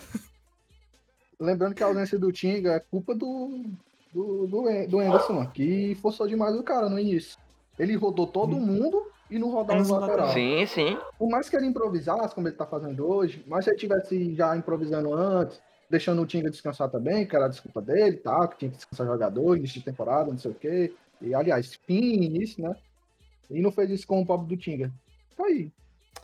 Lembrando 1.38 1.74
que 1.74 1.82
a 1.82 1.86
ausência 1.86 2.18
do 2.18 2.32
Tinga 2.32 2.72
é 2.72 2.80
culpa 2.80 3.14
do, 3.14 3.64
do, 4.12 4.46
do, 4.46 4.86
do 4.88 4.98
Anderson, 4.98 5.34
mano, 5.34 5.50
que 5.50 5.96
forçou 6.02 6.26
demais 6.26 6.56
o 6.56 6.62
cara 6.62 6.88
no 6.88 6.98
início. 6.98 7.38
Ele 7.78 7.94
rodou 7.94 8.26
todo 8.26 8.56
mundo 8.58 9.06
e 9.30 9.38
não 9.38 9.50
rodava 9.50 9.74
Menos 9.74 9.88
no 9.88 9.96
o 9.96 10.00
lateral. 10.00 10.32
sim, 10.32 10.66
sim. 10.66 10.98
Por 11.16 11.28
mais 11.28 11.48
que 11.48 11.56
ele 11.56 11.66
improvisasse, 11.66 12.34
como 12.34 12.48
ele 12.48 12.56
tá 12.56 12.66
fazendo 12.66 13.06
hoje, 13.06 13.44
mas 13.46 13.64
se 13.64 13.70
ele 13.70 13.78
tivesse 13.78 14.34
já 14.34 14.56
improvisando 14.56 15.14
antes, 15.14 15.60
deixando 15.88 16.22
o 16.22 16.26
Tinga 16.26 16.50
descansar 16.50 16.90
também, 16.90 17.24
que 17.26 17.36
era 17.36 17.44
a 17.44 17.48
desculpa 17.48 17.80
dele, 17.80 18.16
tá? 18.16 18.48
Que 18.48 18.58
tinha 18.58 18.70
que 18.70 18.76
descansar 18.78 19.06
jogador, 19.06 19.56
início 19.56 19.78
de 19.78 19.84
temporada, 19.84 20.30
não 20.30 20.38
sei 20.38 20.50
o 20.50 20.54
quê. 20.54 20.92
E 21.20 21.34
aliás, 21.34 21.78
fim, 21.86 22.22
início, 22.24 22.62
né? 22.62 22.74
E 23.50 23.60
não 23.60 23.70
fez 23.70 23.90
isso 23.90 24.06
com 24.06 24.20
o 24.20 24.26
pobre 24.26 24.48
do 24.48 24.60
Tinga. 24.60 24.90
Tá 25.38 25.44
aí. 25.46 25.70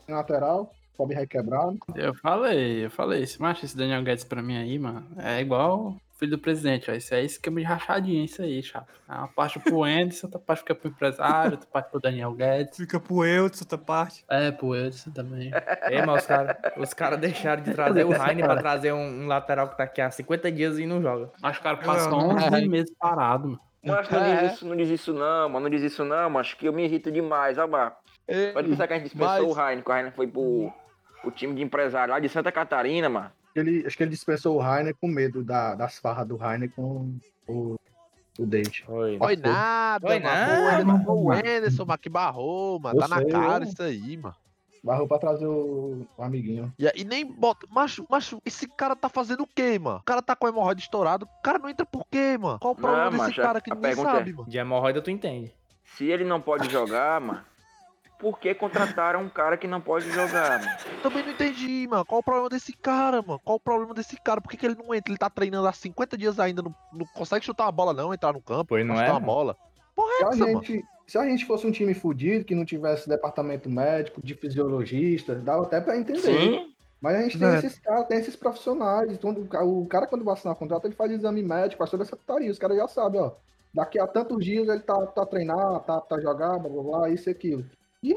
Tem 0.06 0.14
lateral, 0.14 0.72
pobre 0.96 1.14
requebrado. 1.16 1.78
Eu 1.94 2.14
falei, 2.14 2.84
eu 2.86 2.90
falei. 2.90 3.22
Esse 3.22 3.40
macho, 3.40 3.64
esse 3.64 3.76
Daniel 3.76 4.02
Guedes 4.02 4.24
pra 4.24 4.42
mim 4.42 4.56
aí, 4.58 4.78
mano, 4.78 5.06
é 5.16 5.40
igual 5.40 5.96
filho 6.18 6.32
do 6.32 6.38
presidente, 6.38 6.88
ó. 6.90 6.94
Isso 6.94 7.12
é 7.12 7.22
esquema 7.24 7.58
de 7.58 7.66
rachadinha, 7.66 8.24
isso 8.24 8.40
aí, 8.40 8.62
chato. 8.62 8.86
É 9.08 9.12
uma 9.14 9.26
parte 9.28 9.58
pro 9.58 9.82
Anderson, 9.82 10.26
outra 10.28 10.38
parte 10.38 10.58
fica 10.60 10.74
pro 10.74 10.88
empresário, 10.88 11.52
outra 11.52 11.68
parte 11.68 11.90
pro 11.90 12.00
Daniel 12.00 12.32
Guedes. 12.32 12.76
Fica 12.76 13.00
pro 13.00 13.24
Eutz, 13.24 13.60
outra 13.62 13.76
parte. 13.78 14.24
É, 14.28 14.50
pro 14.52 14.76
Edson 14.76 15.10
também. 15.10 15.50
Ei, 15.90 16.02
mas 16.06 16.22
os 16.22 16.26
caras 16.26 16.56
os 16.76 16.94
cara 16.94 17.16
deixaram 17.16 17.62
de 17.62 17.72
trazer 17.74 18.04
o 18.04 18.12
Heine 18.14 18.42
pra 18.44 18.56
trazer 18.56 18.92
um, 18.92 19.22
um 19.24 19.26
lateral 19.26 19.68
que 19.68 19.76
tá 19.76 19.84
aqui 19.84 20.00
há 20.00 20.10
50 20.10 20.52
dias 20.52 20.78
e 20.78 20.86
não 20.86 21.02
joga. 21.02 21.30
Mas 21.42 21.58
o 21.58 21.62
cara 21.62 21.76
passou 21.78 22.14
11 22.14 22.68
meses 22.68 22.94
parado, 22.98 23.48
mano. 23.48 23.60
Mas 23.82 24.08
não 24.08 24.24
É. 24.24 24.42
diz 24.46 24.52
isso, 24.54 24.66
não 24.66 24.76
diz 24.76 24.88
isso 24.88 25.12
não, 25.12 25.48
mano. 25.48 25.60
Não 25.64 25.70
diz 25.70 25.82
isso 25.82 26.04
não, 26.04 26.30
mas 26.30 26.46
acho 26.46 26.56
que 26.56 26.66
eu 26.66 26.72
me 26.72 26.84
irrito 26.84 27.10
demais, 27.10 27.58
ó, 27.58 27.66
Bar. 27.66 27.96
Ei, 28.26 28.52
Pode 28.52 28.68
pensar 28.68 28.86
que 28.86 28.92
a 28.94 28.96
gente 28.96 29.04
dispensou 29.10 29.48
mas- 29.48 29.56
o 29.56 29.60
Heine, 29.68 29.82
que 29.82 29.90
o 29.90 29.94
Heine 29.96 30.10
foi 30.10 30.26
pro 30.26 30.72
o 31.24 31.30
time 31.30 31.54
de 31.54 31.62
empresário 31.62 32.12
lá 32.12 32.20
de 32.20 32.28
Santa 32.28 32.52
Catarina, 32.52 33.08
mano. 33.08 33.30
Ele, 33.54 33.86
acho 33.86 33.96
que 33.96 34.02
ele 34.02 34.10
dispensou 34.10 34.56
o 34.56 34.60
Rainer 34.60 34.94
com 35.00 35.06
medo 35.08 35.42
da, 35.44 35.74
das 35.74 35.98
farras 35.98 36.26
do 36.26 36.36
Rainer 36.36 36.70
com 36.74 37.14
o, 37.46 37.76
o 38.38 38.46
Dente. 38.46 38.84
Foi. 38.84 39.16
Foi 39.16 39.36
nada, 39.36 40.06
Foi 40.06 40.18
mano. 40.18 40.34
nada, 40.36 41.04
Foi 41.04 41.14
o 41.14 41.32
Anderson, 41.32 41.84
mano, 41.84 41.98
que 41.98 42.08
barrou, 42.08 42.80
mano. 42.80 42.96
Eu 42.98 43.00
Tá 43.00 43.08
na 43.08 43.24
cara 43.24 43.64
isso 43.64 43.82
aí, 43.82 44.16
mano. 44.16 44.34
Barrou 44.82 45.08
pra 45.08 45.18
trazer 45.18 45.46
o, 45.46 46.06
o 46.18 46.22
amiguinho. 46.22 46.70
E, 46.78 46.92
e 47.00 47.04
nem 47.04 47.24
bota. 47.24 47.66
Macho, 47.70 48.04
macho, 48.10 48.38
esse 48.44 48.68
cara 48.68 48.94
tá 48.94 49.08
fazendo 49.08 49.44
o 49.44 49.46
quê, 49.46 49.78
mano? 49.78 49.98
O 50.00 50.02
cara 50.02 50.20
tá 50.20 50.36
com 50.36 50.46
a 50.46 50.50
hemorroida 50.50 50.80
estourada. 50.80 51.24
O 51.24 51.42
cara 51.42 51.58
não 51.58 51.70
entra 51.70 51.86
por 51.86 52.04
quê, 52.10 52.36
mano? 52.36 52.58
Qual 52.58 52.74
o 52.74 52.76
problema 52.76 53.04
Não, 53.04 53.10
desse 53.12 53.22
macho, 53.22 53.40
cara 53.40 53.60
que 53.62 53.70
ninguém 53.70 53.82
pergunta 53.82 54.10
sabe, 54.10 54.30
é- 54.30 54.32
mano? 54.34 54.48
De 54.50 54.58
hemorroida 54.58 55.00
tu 55.00 55.10
entende. 55.10 55.54
Se 55.96 56.04
ele 56.04 56.24
não 56.24 56.38
pode 56.40 56.68
jogar, 56.70 57.18
mano, 57.20 57.40
por 58.18 58.38
que 58.38 58.54
contrataram 58.54 59.22
um 59.22 59.28
cara 59.28 59.56
que 59.56 59.66
não 59.66 59.80
pode 59.80 60.10
jogar, 60.10 60.60
mano? 60.60 60.70
Também 61.02 61.22
não 61.24 61.32
entendi, 61.32 61.86
mano. 61.88 62.04
Qual 62.04 62.20
o 62.20 62.24
problema 62.24 62.48
desse 62.48 62.72
cara, 62.72 63.20
mano? 63.22 63.40
Qual 63.44 63.56
o 63.56 63.60
problema 63.60 63.92
desse 63.94 64.16
cara? 64.20 64.40
Por 64.40 64.50
que, 64.50 64.56
que 64.56 64.64
ele 64.66 64.74
não 64.76 64.94
entra? 64.94 65.10
Ele 65.12 65.18
tá 65.18 65.28
treinando 65.28 65.66
há 65.68 65.72
50 65.72 66.16
dias 66.16 66.38
ainda. 66.40 66.62
Não, 66.62 66.74
não 66.92 67.06
consegue 67.14 67.44
chutar 67.44 67.64
uma 67.64 67.72
bola, 67.72 67.92
não, 67.92 68.14
entrar 68.14 68.32
no 68.32 68.40
campo. 68.40 68.66
Pois 68.70 68.86
não 68.86 68.94
chutar 68.94 69.08
é, 69.08 69.12
uma 69.12 69.20
bola. 69.20 69.56
Porra, 69.94 70.10
é 70.12 70.16
Se 70.16 70.24
a, 70.24 70.28
essa, 70.28 70.38
mano? 70.38 70.64
gente, 70.64 70.84
se 71.06 71.18
a 71.18 71.26
gente 71.26 71.44
fosse 71.44 71.66
um 71.66 71.70
time 71.72 71.92
fudido, 71.94 72.44
que 72.44 72.54
não 72.54 72.64
tivesse 72.64 73.08
departamento 73.08 73.68
médico, 73.68 74.20
de 74.24 74.34
fisiologista, 74.34 75.34
dava 75.34 75.62
até 75.64 75.80
pra 75.80 75.96
entender. 75.96 76.20
Sim, 76.20 76.74
Mas 77.00 77.16
a 77.16 77.22
gente 77.22 77.38
tem 77.38 77.48
É. 77.48 77.58
esses 77.58 77.78
caras, 77.78 78.06
tem 78.06 78.18
esses 78.18 78.34
profissionais. 78.36 79.12
Então, 79.12 79.30
o 79.30 79.46
ca- 79.46 79.62
o 79.62 79.84
cara, 79.86 80.06
quando 80.06 80.24
vai 80.24 80.32
assinar 80.34 80.54
contrato, 80.56 80.86
ele 80.86 80.94
faz 80.94 81.12
exame 81.12 81.42
médico, 81.42 81.78
faz 81.78 81.90
toda 81.90 82.02
essa 82.02 82.16
putaria. 82.16 82.50
Os 82.50 82.58
caras 82.58 82.76
já 82.78 82.88
sabem, 82.88 83.20
ó. 83.20 83.32
Daqui 83.74 83.98
a 83.98 84.06
tantos 84.06 84.42
dias 84.44 84.68
ele 84.68 84.80
tá, 84.80 84.94
tá 85.08 85.22
a 85.22 85.26
treinar, 85.26 85.80
tá, 85.80 86.00
tá 86.00 86.16
a 86.16 86.20
jogar, 86.20 86.58
blá 86.60 86.70
blá 86.70 86.82
blá, 86.82 87.10
isso 87.10 87.28
e 87.28 87.32
aquilo. 87.32 87.64
E 88.04 88.14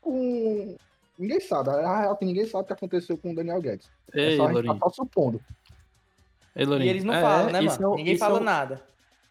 com. 0.00 0.76
Ninguém 1.18 1.40
sabe. 1.40 1.70
A 1.70 2.00
real 2.00 2.12
é 2.12 2.16
que 2.16 2.24
ninguém 2.24 2.46
sabe 2.46 2.64
o 2.64 2.66
que 2.66 2.72
aconteceu 2.74 3.16
com 3.16 3.32
o 3.32 3.34
Daniel 3.34 3.60
Guedes. 3.60 3.90
É 4.12 4.30
Ei, 4.32 4.36
só 4.36 4.46
a 4.48 4.52
gente 4.52 4.66
tá 4.66 4.76
só 4.78 4.90
supondo. 4.90 5.40
Ei, 6.54 6.64
Lourinho. 6.66 6.86
E 6.86 6.90
eles 6.90 7.04
não 7.04 7.14
É, 7.14 7.20
falam, 7.22 7.46
né, 7.52 7.60
mano? 7.60 7.94
é 7.94 7.96
Ninguém 7.96 8.14
isso 8.14 8.24
é 8.24 8.26
fala 8.26 8.40
o- 8.40 8.44
nada. 8.44 8.86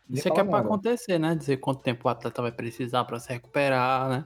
Isso 0.09 0.27
é 0.27 0.31
que 0.31 0.39
é 0.39 0.43
pra 0.43 0.51
nada. 0.53 0.65
acontecer, 0.65 1.17
né? 1.19 1.35
Dizer 1.35 1.57
quanto 1.57 1.81
tempo 1.83 2.07
o 2.07 2.11
atleta 2.11 2.41
vai 2.41 2.51
precisar 2.51 3.03
pra 3.05 3.19
se 3.19 3.29
recuperar, 3.31 4.09
né? 4.09 4.25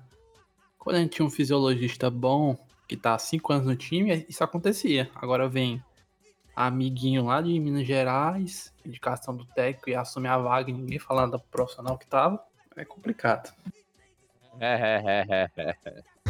Quando 0.78 0.96
a 0.98 1.00
gente 1.00 1.12
tinha 1.16 1.26
um 1.26 1.30
fisiologista 1.30 2.10
bom, 2.10 2.56
que 2.88 2.96
tá 2.98 3.16
há 3.16 3.20
5 3.20 3.52
anos 3.54 3.66
no 3.66 3.76
time, 3.76 4.26
isso 4.30 4.44
acontecia. 4.44 5.10
Agora 5.16 5.48
vem 5.50 5.84
amiguinho 6.56 7.26
lá 7.26 7.42
de 7.42 7.58
Minas 7.60 7.88
Gerais, 7.88 8.74
indicação 8.86 9.36
do 9.36 9.46
técnico 9.46 9.90
e 9.90 9.96
assume 9.96 10.28
a 10.28 10.38
vaga 10.38 10.70
e 10.70 10.74
ninguém 10.74 11.00
falando 11.00 11.32
do 11.34 11.40
profissional 11.40 11.98
que 11.98 12.06
tava. 12.08 12.44
É 12.76 12.84
complicado. 12.86 13.52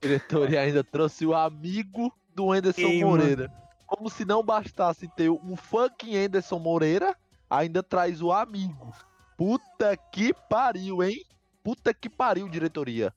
Diretoria 0.00 0.60
ainda 0.60 0.84
trouxe 0.84 1.26
o 1.26 1.34
amigo 1.34 2.12
do 2.34 2.52
Anderson 2.52 2.80
Ei, 2.82 3.04
Moreira. 3.04 3.50
Como 3.86 4.10
se 4.10 4.24
não 4.24 4.42
bastasse 4.42 5.08
ter 5.08 5.30
um 5.30 5.56
fucking 5.56 6.16
Anderson 6.16 6.58
Moreira, 6.58 7.16
ainda 7.48 7.82
traz 7.82 8.20
o 8.20 8.32
amigo. 8.32 8.92
Puta 9.36 9.96
que 10.12 10.34
pariu, 10.48 11.02
hein? 11.02 11.24
Puta 11.62 11.94
que 11.94 12.08
pariu, 12.08 12.48
diretoria. 12.48 13.12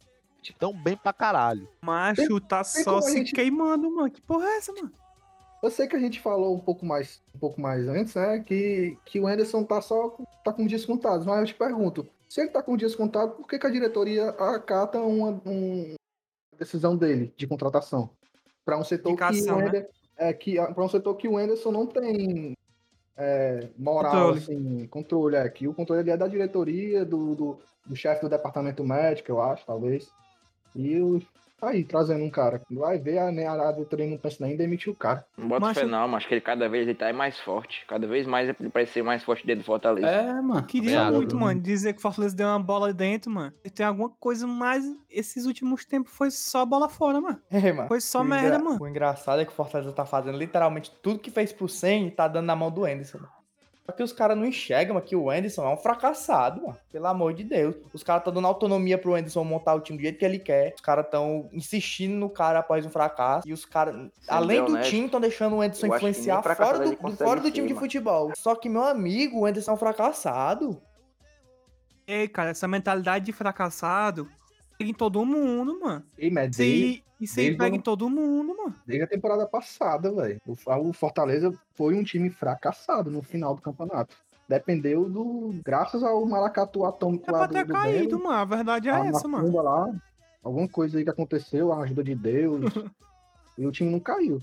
Tão 0.58 0.72
bem 0.72 0.96
pra 0.96 1.12
caralho. 1.12 1.68
Macho, 1.82 2.40
tá 2.40 2.64
tem 2.64 2.84
só 2.84 3.00
a 3.00 3.02
se 3.02 3.18
gente- 3.18 3.34
queimando, 3.34 3.94
mano. 3.94 4.10
Que 4.10 4.22
porra 4.22 4.46
é 4.48 4.58
essa, 4.58 4.72
mano? 4.72 4.92
Eu 5.62 5.70
sei 5.70 5.88
que 5.88 5.96
a 5.96 6.00
gente 6.00 6.22
falou 6.22 6.56
um 6.56 6.60
pouco 6.60 6.86
mais, 6.86 7.22
um 7.36 7.40
pouco 7.40 7.60
mais 7.60 7.86
antes, 7.88 8.16
né? 8.16 8.40
Que, 8.40 8.98
que 9.04 9.20
o 9.20 9.28
Anderson 9.28 9.64
tá 9.64 9.82
só 9.82 10.16
tá 10.46 10.54
com 10.54 10.66
dias 10.66 10.86
contados. 10.86 11.26
Mas 11.26 11.40
eu 11.40 11.46
te 11.48 11.56
pergunto, 11.56 12.08
se 12.30 12.42
ele 12.42 12.50
tá 12.50 12.62
com 12.62 12.76
dias 12.78 12.96
contados, 12.96 13.36
por 13.36 13.48
que, 13.48 13.58
que 13.60 13.68
a 13.68 13.72
diretoria 13.72 14.30
acata 14.30 15.00
uma, 15.00 15.42
um- 15.46 15.96
decisão 16.58 16.98
dele 16.98 17.34
de 17.38 17.48
contratação? 17.48 18.10
Para 18.66 18.78
um 18.78 18.84
setor 18.84 19.16
que 19.16 19.24
Indicação, 19.24 19.58
o 19.58 19.60
né? 19.60 19.68
Ander- 19.68 19.90
é 20.18 20.34
que 20.34 20.56
para 20.56 20.84
um 20.84 20.90
setor 20.90 21.16
que 21.16 21.28
o 21.28 21.38
Anderson 21.38 21.72
não 21.72 21.86
tem 21.86 22.54
é, 23.16 23.70
moral, 23.78 24.12
Controle. 24.34 24.38
assim, 24.40 24.88
controle, 24.88 25.36
é 25.36 25.50
que 25.50 25.68
o 25.68 25.74
controle 25.74 26.10
é 26.10 26.18
da 26.18 26.28
diretoria, 26.28 27.06
do, 27.06 27.36
do, 27.36 27.60
do 27.86 27.96
chefe 27.96 28.22
do 28.22 28.30
departamento 28.30 28.84
médico, 28.84 29.32
eu 29.32 29.42
acho, 29.42 29.66
talvez. 29.66 30.12
E 30.76 31.00
o, 31.00 31.22
aí, 31.62 31.84
trazendo 31.84 32.24
um 32.24 32.30
cara. 32.30 32.62
Vai 32.70 32.98
ver, 33.00 33.18
a, 33.20 33.32
né, 33.32 33.48
a 33.48 33.72
diretoria 33.72 34.06
não 34.08 34.18
pensa 34.18 34.38
nem 34.44 34.54
em 34.54 34.58
demitir 34.58 34.92
o 34.92 34.96
cara. 34.96 35.26
não 35.38 35.48
bota 35.48 35.62
Macho- 35.62 35.80
fé 35.80 35.86
não, 35.86 36.08
mas 36.08 36.26
que 36.26 36.34
ele 36.34 36.42
cada 36.42 36.68
vez 36.70 36.88
ele 36.88 36.96
tá 36.98 37.12
mais 37.14 37.40
forte. 37.40 37.86
Cada 37.88 38.06
vez 38.08 38.28
mais 38.28 38.50
ele 38.60 38.70
parece 38.70 38.94
ser 38.94 39.04
mais 39.04 39.24
forte 39.24 39.46
dentro 39.46 39.64
do 39.64 39.66
Fortaleza. 39.66 40.08
É, 40.08 40.34
mano. 40.42 40.64
Queria 40.66 40.90
Obrigado, 41.02 41.14
muito, 41.16 41.36
mano, 41.36 41.60
dizer 41.62 41.94
que 41.94 42.00
o 42.00 42.02
Fortaleza 42.02 42.36
deu 42.36 42.48
uma 42.48 42.60
bola 42.60 42.94
dentro, 42.94 43.32
mano. 43.32 43.54
E 43.64 43.70
tem 43.70 43.86
alguma 43.86 44.10
coisa 44.20 44.46
mais. 44.46 44.84
Esses 45.10 45.46
últimos 45.46 45.86
tempos 45.86 46.12
foi 46.14 46.30
só 46.32 46.66
bola 46.66 46.88
fora, 46.90 47.20
mano. 47.20 47.40
É, 47.50 47.72
mano. 47.72 47.88
Foi 47.88 48.00
só 48.02 48.22
O 48.22 48.24
merda, 48.26 48.48
engra- 48.58 48.60
mano. 48.60 48.82
O 48.84 48.88
engraçado 48.88 49.42
é 49.42 49.46
que 49.46 49.52
o 49.52 49.56
Fortaleza 49.56 49.92
tá 49.92 50.06
fazendo 50.06 50.38
literalmente 50.38 50.92
tudo 51.02 51.20
que 51.20 51.32
fez 51.32 51.52
pro 51.52 51.68
100 51.68 52.08
e 52.08 52.12
tá 52.12 52.28
dando 52.28 52.46
na 52.46 52.56
mão 52.56 52.70
do 52.72 52.86
Anderson. 52.86 53.18
mano. 53.20 53.37
Só 53.88 53.94
que 53.94 54.04
os 54.04 54.12
caras 54.12 54.38
não 54.38 54.46
enxergam 54.46 55.00
que 55.00 55.16
o 55.16 55.30
Anderson 55.30 55.66
é 55.66 55.74
um 55.74 55.78
fracassado, 55.78 56.62
mano. 56.62 56.78
Pelo 56.92 57.08
amor 57.08 57.34
de 57.34 57.46
Deus. 57.46 57.74
Os 57.94 58.04
caras 58.04 58.20
estão 58.20 58.34
dando 58.34 58.46
autonomia 58.46 58.98
pro 58.98 59.16
Anderson 59.16 59.46
montar 59.46 59.76
o 59.76 59.80
time 59.80 59.98
do 59.98 60.02
jeito 60.02 60.20
que 60.20 60.26
ele 60.26 60.40
quer. 60.40 60.74
Os 60.76 60.82
caras 60.82 61.06
estão 61.06 61.50
insistindo 61.54 62.14
no 62.14 62.30
cara 62.30 62.60
após 62.60 62.86
um 62.86 62.90
fracasso. 62.90 63.48
E 63.48 63.54
os 63.54 63.64
caras, 63.64 64.12
além 64.28 64.62
do 64.66 64.74
honesto, 64.74 64.90
time, 64.90 65.06
estão 65.06 65.22
deixando 65.22 65.56
o 65.56 65.62
Anderson 65.62 65.88
influenciar 65.88 66.44
fora 66.44 66.80
do, 66.80 66.98
fora 67.16 67.40
do 67.40 67.46
ser, 67.46 67.54
time 67.54 67.68
de 67.68 67.74
mano. 67.74 67.86
futebol. 67.86 68.32
Só 68.36 68.56
que, 68.56 68.68
meu 68.68 68.84
amigo, 68.84 69.40
o 69.40 69.46
Anderson 69.46 69.72
é 69.72 69.74
um 69.76 69.78
fracassado. 69.78 70.82
Ei, 72.06 72.28
cara, 72.28 72.50
essa 72.50 72.68
mentalidade 72.68 73.24
de 73.24 73.32
fracassado 73.32 74.28
em 74.78 74.94
todo 74.94 75.26
mundo, 75.26 75.80
mano. 75.80 76.06
Ei, 76.18 76.30
mas 76.30 76.60
aí 77.26 77.46
desde 77.48 77.58
pega 77.58 77.76
em 77.76 77.82
todo 77.82 78.10
mundo, 78.10 78.56
mano. 78.56 78.76
Desde 78.86 79.04
a 79.04 79.08
temporada 79.08 79.46
passada, 79.48 80.12
velho. 80.12 80.40
O, 80.46 80.94
Fortaleza 80.94 81.52
foi 81.76 81.96
um 81.96 82.04
time 82.04 82.30
fracassado 82.30 83.10
no 83.10 83.22
final 83.22 83.56
do 83.56 83.62
campeonato. 83.62 84.16
Dependeu 84.48 85.10
do. 85.10 85.56
Graças 85.64 86.04
ao 86.04 86.26
maracatu 86.26 86.86
atômico 86.86 87.30
É 87.30 87.32
lá 87.32 87.38
pra 87.40 87.48
do, 87.48 87.54
ter 87.54 87.66
do 87.66 87.74
caído, 87.74 88.18
mano. 88.24 88.32
A 88.32 88.46
verdade 88.46 88.88
é 88.88 88.92
a 88.94 89.06
essa, 89.06 89.28
mano. 89.28 89.62
lá. 89.62 89.90
Alguma 90.44 90.68
coisa 90.70 90.98
aí 90.98 91.04
que 91.04 91.10
aconteceu, 91.10 91.74
a 91.74 91.82
ajuda 91.82 92.04
de 92.04 92.16
Deus. 92.16 92.62
e 93.58 93.66
o 93.66 93.72
time 93.72 93.90
não 93.90 94.00
caiu. 94.00 94.42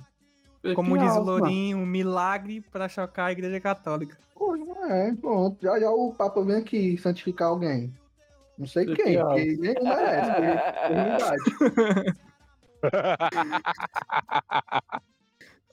Como 0.74 0.98
diz 0.98 1.14
o. 1.14 1.20
Lourinho, 1.20 1.78
um 1.78 1.86
milagre 1.86 2.60
pra 2.60 2.88
chocar 2.88 3.26
a 3.28 3.32
igreja 3.32 3.60
católica. 3.60 4.18
Pô, 4.34 4.56
é, 4.86 5.14
pronto. 5.14 5.58
Já 5.62 5.78
já 5.78 5.90
o 5.90 6.12
Papa 6.12 6.42
vem 6.42 6.56
aqui 6.56 6.98
santificar 6.98 7.48
alguém. 7.48 7.92
Não 8.58 8.66
sei 8.66 8.86
Que 8.86 8.94
quem, 8.94 9.18
porque 9.18 9.56
nenhum 9.56 9.84
merece. 9.84 10.30
por- 10.30 10.88
por 10.88 10.96
humildade. 10.96 12.18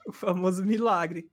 O 0.06 0.12
famoso 0.12 0.66
milagre. 0.66 1.30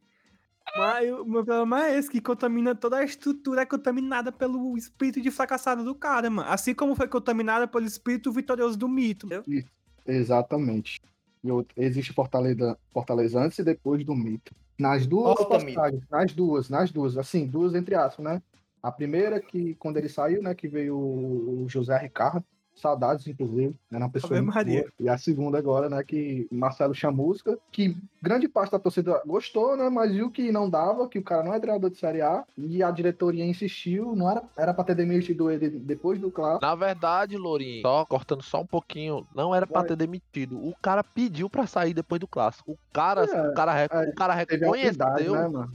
Mas 0.77 1.11
o 1.11 1.25
meu 1.25 1.45
problema 1.45 1.87
é 1.87 1.99
esse, 1.99 2.11
que 2.11 2.21
contamina 2.21 2.75
toda 2.75 2.99
a 2.99 3.05
estrutura, 3.05 3.63
é 3.63 3.67
contaminada 3.67 4.31
pelo 4.31 4.77
espírito 4.77 5.21
de 5.21 5.31
fracassado 5.31 5.83
do 5.83 5.95
cara, 5.95 6.29
mano. 6.29 6.49
Assim 6.51 6.75
como 6.75 6.95
foi 6.95 7.09
contaminada 7.09 7.67
pelo 7.67 7.87
espírito 7.87 8.31
vitorioso 8.31 8.77
do 8.77 8.87
mito, 8.89 9.27
entendeu? 9.27 9.65
Exatamente. 10.07 11.01
E 11.43 11.51
outro- 11.51 11.75
existe 11.81 12.13
Fortaleza, 12.13 12.79
Fortaleza 12.93 13.41
antes 13.41 13.59
e 13.59 13.65
depois 13.65 14.05
do 14.05 14.15
mito. 14.15 14.55
Nas 14.79 15.07
duas 15.07 15.43
passagens, 15.45 16.03
nas 16.11 16.33
duas, 16.33 16.69
nas 16.69 16.93
duas, 16.93 17.17
assim, 17.17 17.47
duas 17.47 17.75
entre 17.75 17.95
aspas, 17.95 18.25
né? 18.25 18.43
A 18.83 18.93
primeira 18.93 19.41
que 19.41 19.75
quando 19.75 19.97
ele 19.97 20.09
saiu, 20.09 20.43
né, 20.43 20.55
que 20.55 20.69
veio 20.69 20.97
o 20.97 21.67
José 21.69 21.97
Ricardo, 21.99 22.45
saudades 22.81 23.27
inclusive, 23.27 23.75
era 23.91 24.05
uma 24.05 24.11
pessoa 24.11 24.41
Maria. 24.43 24.81
boa. 24.83 24.93
E 25.01 25.09
a 25.09 25.19
segunda 25.19 25.59
agora, 25.59 25.89
né, 25.89 26.03
que 26.03 26.47
Marcelo 26.51 26.95
Chamusca, 26.95 27.59
que 27.73 27.97
grande 28.23 28.49
parte 28.49 28.73
da 28.73 28.79
torcida 28.79 29.21
gostou, 29.27 29.77
né, 29.77 29.89
mas 29.89 30.13
viu 30.13 30.31
que 30.31 30.51
não 30.53 30.69
dava, 30.69 31.09
que 31.09 31.19
o 31.19 31.23
cara 31.23 31.43
não 31.45 31.55
é 31.55 31.61
treinador 31.61 31.91
de 31.91 31.99
Série 31.99 32.23
A, 32.23 32.45
e 32.57 32.83
a 32.83 32.91
diretoria 32.91 33.45
insistiu, 33.45 34.15
não 34.15 34.31
era 34.31 34.43
era 34.57 34.75
para 34.75 34.85
ter 34.85 34.95
demitido 34.95 35.51
ele 35.51 35.69
depois 35.71 36.21
do 36.21 36.31
clássico. 36.31 36.65
Na 36.65 36.75
verdade, 36.75 37.37
Lourinho, 37.37 37.83
só 37.83 38.05
cortando 38.05 38.43
só 38.43 38.61
um 38.61 38.67
pouquinho, 38.67 39.27
não 39.35 39.55
era 39.55 39.67
pra 39.67 39.81
Vai. 39.81 39.89
ter 39.89 39.97
demitido. 39.97 40.59
O 40.59 40.75
cara 40.81 41.03
pediu 41.05 41.49
pra 41.51 41.67
sair 41.67 41.95
depois 41.95 42.21
do 42.21 42.27
clássico. 42.27 42.73
O 42.73 42.79
cara, 42.93 43.25
É, 43.25 43.49
o 43.51 43.55
cara, 43.55 43.81
é, 43.83 44.11
o 44.11 44.15
cara 44.15 44.35
reconheceu, 44.35 45.33
né, 45.33 45.69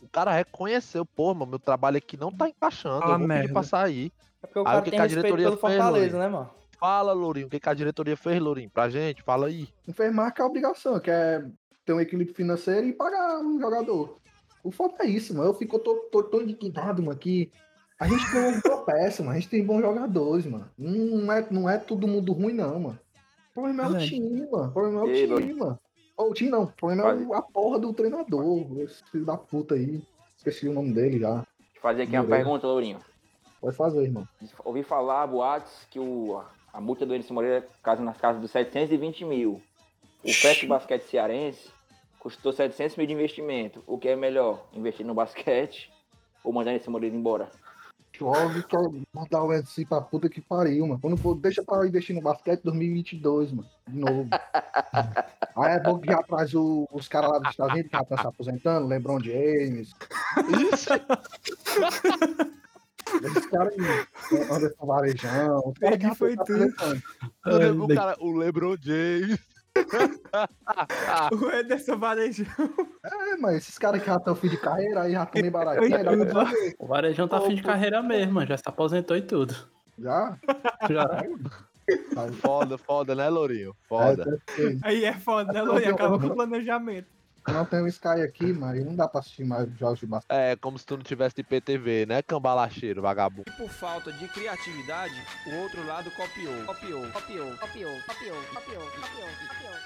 o 0.00 0.08
cara 0.08 0.32
reconheceu, 0.32 1.04
pô, 1.04 1.34
mano, 1.34 1.50
meu 1.50 1.58
trabalho 1.58 1.96
aqui 1.98 2.16
não 2.16 2.30
tá 2.32 2.48
encaixando, 2.48 3.00
Fala 3.00 3.14
eu 3.14 3.18
vou 3.18 3.28
pedir 3.28 3.38
merda. 3.40 3.52
pra 3.52 3.62
sair. 3.62 4.12
É 4.42 4.46
porque 4.46 4.58
o 4.58 4.62
Aí 4.62 4.66
cara 4.66 4.80
o 4.80 4.82
que 4.84 4.90
tem 4.90 4.98
que 4.98 5.02
a 5.02 5.04
respeito 5.04 5.22
diretoria 5.22 5.46
pelo 5.46 5.56
fez, 5.56 5.74
Fortaleza, 5.76 6.16
Lourinho? 6.16 6.18
né, 6.18 6.28
mano? 6.28 6.50
Fala, 6.78 7.12
Lourinho, 7.12 7.46
o 7.46 7.50
que, 7.50 7.58
que 7.60 7.68
a 7.68 7.74
diretoria 7.74 8.16
fez, 8.16 8.40
Lourinho? 8.40 8.70
Pra 8.70 8.88
gente, 8.88 9.22
fala 9.22 9.46
aí. 9.48 9.68
Não 9.86 9.92
fez 9.94 10.14
mais 10.14 10.32
que 10.32 10.40
a 10.40 10.46
obrigação, 10.46 11.00
que 11.00 11.10
é 11.10 11.44
ter 11.84 11.92
um 11.92 12.00
equilíbrio 12.00 12.36
financeiro 12.36 12.86
e 12.86 12.92
pagar 12.92 13.40
um 13.40 13.58
jogador. 13.58 14.18
O 14.62 14.70
foda 14.70 14.94
é 15.00 15.06
isso, 15.06 15.34
mano. 15.34 15.50
Eu 15.50 15.54
fico 15.54 15.78
tô, 15.78 15.94
tô, 16.12 16.22
tô 16.22 16.40
indignado, 16.40 17.02
mano, 17.02 17.18
que 17.18 17.50
a 17.98 18.06
gente 18.06 18.30
tem 18.30 18.40
uma 18.40 18.60
boa 18.60 18.84
peça, 18.84 19.22
mano. 19.22 19.36
A 19.36 19.40
gente 19.40 19.48
tem 19.48 19.64
bons 19.64 19.80
jogadores, 19.80 20.46
mano. 20.46 20.70
Não 20.78 21.32
é, 21.32 21.46
não 21.50 21.68
é 21.68 21.78
todo 21.78 22.06
mundo 22.06 22.32
ruim, 22.32 22.52
não, 22.52 22.78
mano. 22.78 22.98
O 23.50 23.54
problema 23.54 23.84
é 23.84 23.88
o 23.88 23.98
time, 23.98 24.48
mano. 24.50 24.68
O 24.68 24.72
problema 24.72 25.00
é 25.00 25.04
o 25.04 25.08
Ei, 25.08 25.26
time, 25.26 25.54
mano. 25.54 25.80
Ou 26.16 26.30
o 26.30 26.34
time 26.34 26.50
não. 26.50 26.62
O 26.64 26.72
problema 26.72 27.02
é 27.10 27.14
o- 27.14 27.34
a 27.34 27.42
porra 27.42 27.78
do 27.80 27.92
treinador. 27.92 28.78
Esse 28.80 29.02
filho 29.10 29.24
da 29.24 29.36
puta 29.36 29.74
aí. 29.74 30.00
Esqueci 30.36 30.68
o 30.68 30.72
nome 30.72 30.92
dele 30.92 31.18
já. 31.18 31.34
Deixa 31.34 31.46
eu 31.76 31.82
fazer 31.82 32.02
aqui 32.02 32.12
uma 32.12 32.22
Beleza. 32.24 32.44
pergunta, 32.44 32.66
Lourinho. 32.68 32.98
Pode 33.60 33.76
fazer, 33.76 34.02
irmão. 34.04 34.26
Ouvi 34.64 34.82
falar, 34.82 35.26
boatos, 35.26 35.72
que 35.90 35.98
o, 35.98 36.40
a 36.72 36.80
multa 36.80 37.04
do 37.04 37.12
Anderson 37.14 37.34
Moreira 37.34 37.66
casa 37.82 38.02
nas 38.02 38.16
casas 38.16 38.40
dos 38.40 38.50
720 38.50 39.24
mil. 39.24 39.60
O 40.24 40.32
Fest 40.32 40.64
Basquete 40.66 41.02
Cearense 41.02 41.70
custou 42.18 42.52
700 42.52 42.96
mil 42.96 43.06
de 43.06 43.12
investimento. 43.14 43.82
O 43.86 43.98
que 43.98 44.08
é 44.08 44.16
melhor, 44.16 44.64
investir 44.72 45.04
no 45.06 45.14
basquete 45.14 45.90
ou 46.44 46.52
mandar 46.52 46.70
Anderson 46.70 46.90
Moreira 46.90 47.16
embora? 47.16 47.48
Chove 48.16 48.64
que 48.64 48.74
eu 48.74 49.00
mandar 49.14 49.44
o 49.44 49.52
NC 49.52 49.84
pra 49.86 50.00
puta 50.00 50.28
que 50.28 50.40
pariu, 50.40 50.84
mano. 50.88 51.00
Quando 51.00 51.16
for, 51.16 51.36
deixa 51.36 51.62
pra 51.62 51.86
investir 51.86 52.16
no 52.16 52.22
basquete 52.22 52.62
2022, 52.64 53.52
mano. 53.52 53.68
De 53.86 53.96
novo. 53.96 54.28
Aí 55.56 55.72
é 55.74 55.80
bom 55.80 55.98
que 56.00 56.10
já 56.10 56.20
traz 56.24 56.52
o- 56.52 56.88
os 56.92 57.06
caras 57.06 57.30
lá 57.30 57.38
dos 57.38 57.50
Estados 57.50 57.74
Unidos 57.74 57.90
que 57.90 57.96
já 57.96 58.02
estão 58.02 58.18
se 58.18 58.26
aposentando, 58.26 58.88
LeBron 58.88 59.20
James. 59.20 59.92
Isso. 60.72 60.88
Esses 63.22 63.46
caras 63.46 63.74
aí, 63.74 64.38
Anderson 64.50 64.86
Varejão. 64.86 65.72
que 65.74 65.80
Perdi 65.80 66.06
já 66.06 66.14
foi 66.14 66.32
se 66.32 66.44
tudo. 66.44 67.84
o, 67.84 67.88
cara, 67.88 68.16
o 68.20 68.32
LeBron 68.36 68.76
James. 68.80 69.38
O 71.40 71.50
Ederson 71.50 71.96
Varejão. 71.98 72.46
É, 73.04 73.36
mas 73.36 73.56
esses 73.56 73.78
caras 73.78 74.00
que 74.00 74.06
já 74.08 74.16
estão 74.16 74.34
fim 74.34 74.48
de 74.48 74.56
carreira, 74.56 75.02
aí 75.02 75.12
já 75.12 75.22
estão 75.22 75.40
meio 75.40 75.52
fazer. 76.32 76.74
O 76.78 76.86
Varejão 76.86 77.28
tá 77.28 77.40
fim 77.40 77.54
de 77.54 77.62
carreira 77.62 78.02
mesmo, 78.02 78.44
já 78.44 78.56
se 78.56 78.64
aposentou 78.66 79.16
e 79.16 79.22
tudo. 79.22 79.54
Já? 79.98 80.36
Já. 80.88 81.22
Foda, 82.40 82.76
foda, 82.76 83.14
né, 83.14 83.28
Lourinho? 83.28 83.70
é, 83.70 83.74
Foda. 83.88 84.42
ser. 84.50 84.78
Aí 84.82 85.04
é 85.04 85.14
foda, 85.14 85.52
né, 85.52 85.62
Luiz? 85.62 85.86
Acaba 85.86 86.18
com 86.18 86.26
o 86.26 86.34
planejamento. 86.34 87.08
Não 87.52 87.64
tenho 87.64 87.86
Sky 87.88 88.20
aqui, 88.22 88.52
mas 88.52 88.84
não 88.84 88.94
dá 88.94 89.08
pra 89.08 89.20
assistir 89.20 89.44
mais 89.44 89.68
jogos 89.78 90.00
de 90.00 90.06
basquete. 90.06 90.36
É 90.36 90.56
como 90.56 90.78
se 90.78 90.86
tu 90.86 90.96
não 90.96 91.02
tivesse 91.02 91.36
de 91.36 91.42
PTV, 91.42 92.06
né, 92.06 92.22
cambalacheiro, 92.22 93.02
vagabundo. 93.02 93.50
Por 93.56 93.68
falta 93.70 94.12
de 94.12 94.28
criatividade, 94.28 95.14
o 95.46 95.56
outro 95.56 95.84
lado 95.86 96.10
copiou. 96.10 96.64
Copiou, 96.66 97.06
copiou, 97.10 97.56
copiou, 97.56 97.94
copiou, 98.06 98.36
copiou, 98.44 98.44
copiou, 98.54 98.82
copiou, 98.84 98.84
copiou. 98.92 99.78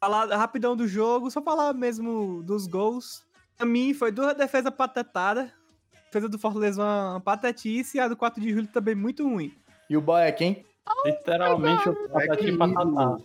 Falar 0.00 0.36
rapidão 0.36 0.76
do 0.76 0.86
jogo, 0.86 1.30
só 1.30 1.42
falar 1.42 1.72
mesmo 1.74 2.42
dos 2.44 2.66
gols. 2.66 3.26
Pra 3.56 3.66
mim, 3.66 3.92
foi 3.92 4.12
duas 4.12 4.36
defesas 4.36 4.72
patetadas. 4.72 5.50
A 5.92 6.04
defesa 6.06 6.28
do 6.28 6.38
Fortaleza 6.38 6.80
uma, 6.80 7.10
uma 7.12 7.20
patetice 7.20 7.96
e 7.96 8.00
a 8.00 8.06
do 8.06 8.16
4 8.16 8.40
de 8.40 8.50
julho 8.50 8.68
também 8.68 8.94
muito 8.94 9.28
ruim. 9.28 9.52
E 9.90 9.96
o 9.96 10.00
boy 10.00 10.22
é 10.22 10.30
quem? 10.30 10.64
Literalmente 11.04 11.88
o 11.88 11.92
É 11.92 12.08
patati 12.08 12.44
que 12.44 12.56
patatá. 12.56 13.18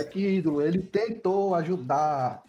Eck 0.00 0.18
ídolo, 0.20 0.62
ele 0.62 0.78
tentou 0.80 1.54
ajudar 1.54 2.42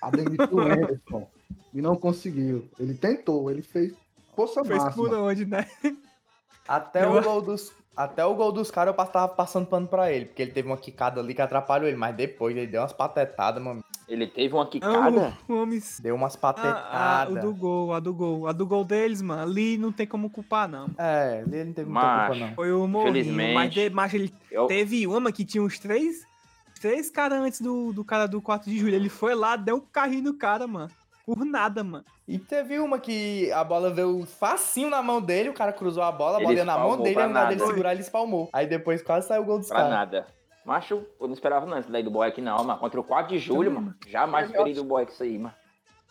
a 0.00 0.10
demitir 0.10 0.52
o 0.54 0.60
Anderson 0.60 1.28
e 1.74 1.80
não 1.82 1.96
conseguiu. 1.96 2.68
Ele 2.78 2.94
tentou, 2.94 3.50
ele 3.50 3.62
fez 3.62 3.92
força 4.34 4.64
Fez 4.64 4.78
por 4.94 5.08
máxima. 5.08 5.18
onde, 5.22 5.44
né? 5.44 5.66
Até 6.66 7.04
Eu- 7.04 7.16
o 7.16 7.22
gol 7.22 7.42
dos. 7.42 7.72
Até 7.94 8.24
o 8.24 8.34
gol 8.34 8.50
dos 8.52 8.70
caras 8.70 8.94
eu 8.96 9.04
tava 9.06 9.28
passando 9.28 9.66
pano 9.66 9.86
pra 9.86 10.10
ele, 10.10 10.24
porque 10.24 10.40
ele 10.40 10.50
teve 10.52 10.66
uma 10.66 10.78
quicada 10.78 11.20
ali 11.20 11.34
que 11.34 11.42
atrapalhou 11.42 11.86
ele, 11.86 11.96
mas 11.96 12.16
depois 12.16 12.56
ele 12.56 12.66
deu 12.66 12.80
umas 12.80 12.92
patetadas, 12.92 13.62
mano. 13.62 13.84
Ele 14.12 14.26
teve 14.26 14.52
uma 14.52 14.66
quicada? 14.66 15.32
O 15.48 15.54
homem. 15.62 15.80
Deu 16.00 16.14
umas 16.14 16.34
Ah, 16.34 16.38
ah, 16.38 16.52
patetadas. 16.52 17.36
o 17.36 17.40
do 17.40 17.54
gol, 17.54 17.94
a 17.94 17.98
do 17.98 18.12
gol. 18.12 18.46
A 18.46 18.52
do 18.52 18.66
gol 18.66 18.84
deles, 18.84 19.22
mano, 19.22 19.40
ali 19.40 19.78
não 19.78 19.90
tem 19.90 20.06
como 20.06 20.28
culpar, 20.28 20.68
não. 20.68 20.90
É, 20.98 21.42
ele 21.50 21.64
não 21.64 21.72
teve 21.72 21.88
muita 21.90 22.06
Macho. 22.06 22.30
culpa, 22.32 22.46
não. 22.46 22.54
Foi 22.54 22.72
o 22.74 22.86
Morrinho, 22.86 23.54
mas, 23.54 23.72
de, 23.72 23.88
mas 23.88 24.12
ele 24.12 24.34
Eu, 24.50 24.66
teve 24.66 25.06
uma 25.06 25.32
que 25.32 25.46
tinha 25.46 25.62
uns 25.62 25.78
três, 25.78 26.26
três 26.78 27.08
caras 27.08 27.38
antes 27.40 27.62
do, 27.62 27.90
do 27.94 28.04
cara 28.04 28.26
do 28.26 28.42
4 28.42 28.70
de 28.70 28.78
julho. 28.78 28.94
Ele 28.94 29.08
foi 29.08 29.34
lá, 29.34 29.56
deu 29.56 29.76
um 29.76 29.80
carrinho 29.80 30.24
no 30.24 30.34
cara, 30.34 30.66
mano. 30.66 30.90
Por 31.24 31.42
nada, 31.46 31.82
mano. 31.82 32.04
E 32.28 32.38
teve 32.38 32.78
uma 32.80 32.98
que 32.98 33.50
a 33.52 33.64
bola 33.64 33.90
veio 33.90 34.26
facinho 34.26 34.90
na 34.90 35.00
mão 35.02 35.22
dele, 35.22 35.48
o 35.48 35.54
cara 35.54 35.72
cruzou 35.72 36.02
a 36.02 36.12
bola, 36.12 36.36
a 36.36 36.40
bola 36.42 36.52
ia 36.54 36.64
na 36.66 36.76
mão 36.76 37.00
dele, 37.00 37.18
ao 37.18 37.30
invés 37.30 37.48
dele 37.48 37.60
segurar, 37.66 37.92
ele 37.92 38.02
espalmou. 38.02 38.50
Aí 38.52 38.66
depois 38.66 39.00
quase 39.02 39.26
saiu 39.28 39.42
o 39.42 39.46
gol 39.46 39.58
dos 39.58 39.68
pra 39.68 39.76
caras. 39.76 39.90
nada. 39.90 40.26
Macho, 40.64 41.04
eu 41.20 41.26
não 41.26 41.34
esperava 41.34 41.66
não 41.66 41.78
isso 41.78 41.90
daí 41.90 42.02
do 42.02 42.10
boy 42.10 42.28
aqui 42.28 42.40
não, 42.40 42.62
mano. 42.64 42.78
Contra 42.78 43.00
o 43.00 43.04
4 43.04 43.32
de 43.32 43.38
julho, 43.38 43.70
mano. 43.70 43.94
Jamais 44.06 44.46
esperei 44.48 44.74
do 44.74 44.84
boy 44.84 45.04
isso 45.04 45.22
aí, 45.22 45.38
mano. 45.38 45.54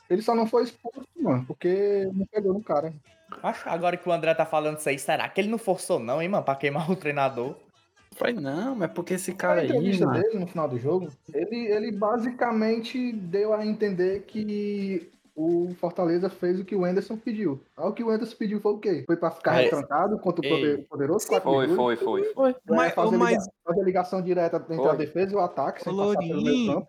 Ele 0.10 0.22
só 0.22 0.36
não 0.36 0.46
foi 0.46 0.64
expulso, 0.64 1.08
mano, 1.20 1.46
porque 1.46 2.10
não 2.14 2.26
pegou 2.26 2.54
no 2.54 2.62
cara. 2.62 2.94
Acho 3.42 3.70
agora 3.70 3.96
que 3.96 4.08
o 4.10 4.12
André 4.12 4.34
tá 4.34 4.46
falando 4.46 4.78
isso 4.78 4.90
aí, 4.90 5.00
será 5.00 5.28
que 5.30 5.40
ele 5.40 5.48
não 5.48 5.58
forçou 5.58 6.00
não, 6.00 6.22
hein, 6.22 6.28
mano, 6.28 6.44
pra 6.44 6.56
queimar 6.56 6.92
o 6.92 6.96
treinador? 6.98 7.56
Foi 8.16 8.34
não, 8.34 8.76
mas 8.76 8.92
porque 8.92 9.14
esse 9.14 9.32
A 9.32 9.36
cara 9.36 9.62
aí, 9.62 9.68
entrevista 9.68 10.06
mano. 10.06 10.22
dele 10.22 10.40
no 10.40 10.48
final 10.48 10.68
do 10.68 10.78
jogo, 10.78 11.08
ele, 11.34 11.68
ele 11.68 11.94
basicamente 11.94 13.14
deu 13.14 13.54
a 13.54 13.66
entender 13.66 14.24
que 14.24 15.10
o 15.44 15.76
Fortaleza 15.76 16.30
fez 16.30 16.60
o 16.60 16.66
que 16.66 16.76
o 16.76 16.86
Anderson 16.86 17.18
pediu. 17.18 17.62
Aí 17.78 17.86
o 17.88 17.94
que 17.94 18.04
o 18.04 18.10
Anderson 18.10 18.36
pediu 18.38 18.60
foi 18.62 18.74
o 18.74 18.78
quê? 18.78 19.04
Foi 19.06 19.16
pra 19.18 19.32
ficar 19.32 19.60
É. 19.60 19.64
retrancado 19.64 20.18
contra 20.20 20.46
o 20.46 20.50
poder- 20.50 20.88
poderoso 20.88 21.28
4 21.28 21.50
de 21.68 21.76
Foi, 21.76 21.96
foi, 21.96 21.96
foi. 21.98 22.34
Foi. 22.34 22.56
Não 22.68 22.76
é 22.76 22.86
Mas, 22.88 22.94
fazer, 22.94 23.18
mas 23.18 23.32
liga- 23.40 23.52
fazer 23.66 23.84
ligação 23.84 24.22
direta 24.22 24.58
entre 24.58 24.76
Foi. 24.76 24.90
a 24.90 24.96
defesa 24.96 25.34
e 25.34 25.36
o 25.36 25.40
ataque, 25.40 25.84
campo. 25.84 25.96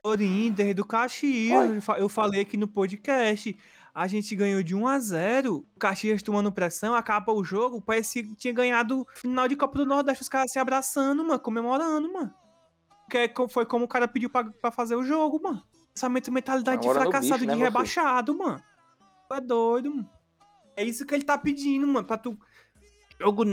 Lourinho, 0.05 0.53
desde 0.53 0.81
o 0.81 0.85
Caxias, 0.85 1.71
eu 1.75 1.83
fa- 1.83 1.99
eu 1.99 2.09
falei 2.09 2.41
aqui 2.43 2.57
no 2.57 2.69
podcast, 2.69 3.57
a 3.95 4.07
gente 4.07 4.35
ganhou 4.35 4.63
de 4.63 4.75
1 4.75 4.87
a 4.87 4.99
0 4.99 5.57
o 5.75 5.79
Caxias 5.79 6.23
tomando 6.23 6.51
pressão, 6.53 6.95
acaba 6.95 7.33
o 7.33 7.45
jogo, 7.45 7.81
parecia 7.81 8.23
que 8.23 8.35
tinha 8.35 8.53
ganhado 8.55 9.07
final 9.15 9.47
de 9.49 9.57
Copa 9.57 9.79
do 9.79 9.87
Nordeste, 9.87 10.23
os 10.23 10.29
caras 10.29 10.51
se 10.53 10.59
abraçando, 10.59 11.25
mano, 11.25 11.39
comemorando, 11.41 12.13
mano. 12.13 12.33
Que 13.11 13.19
é 13.19 13.35
foi 13.51 13.67
como 13.67 13.85
o 13.85 13.89
cara 13.89 14.09
pediu 14.09 14.31
pra, 14.31 14.45
pra 14.45 14.71
fazer 14.71 14.95
o 14.97 15.03
jogo, 15.03 15.39
mano. 15.43 15.63
Essa 15.95 16.09
ment- 16.09 16.29
mentalidade 16.31 16.83
de 16.83 16.89
fracassado, 16.89 17.41
bicho, 17.41 17.47
né, 17.47 17.53
de 17.53 17.59
você? 17.59 17.65
rebaixado, 17.65 18.37
mano. 18.37 18.63
Tu 19.29 19.35
é 19.35 19.41
doido, 19.41 19.91
mano. 19.91 20.11
É 20.77 20.85
isso 20.85 21.05
que 21.05 21.15
ele 21.15 21.25
tá 21.25 21.37
pedindo, 21.37 21.87
mano, 21.87 22.07
pra 22.07 22.17
tu... 22.17 22.39
Jogo... 23.21 23.45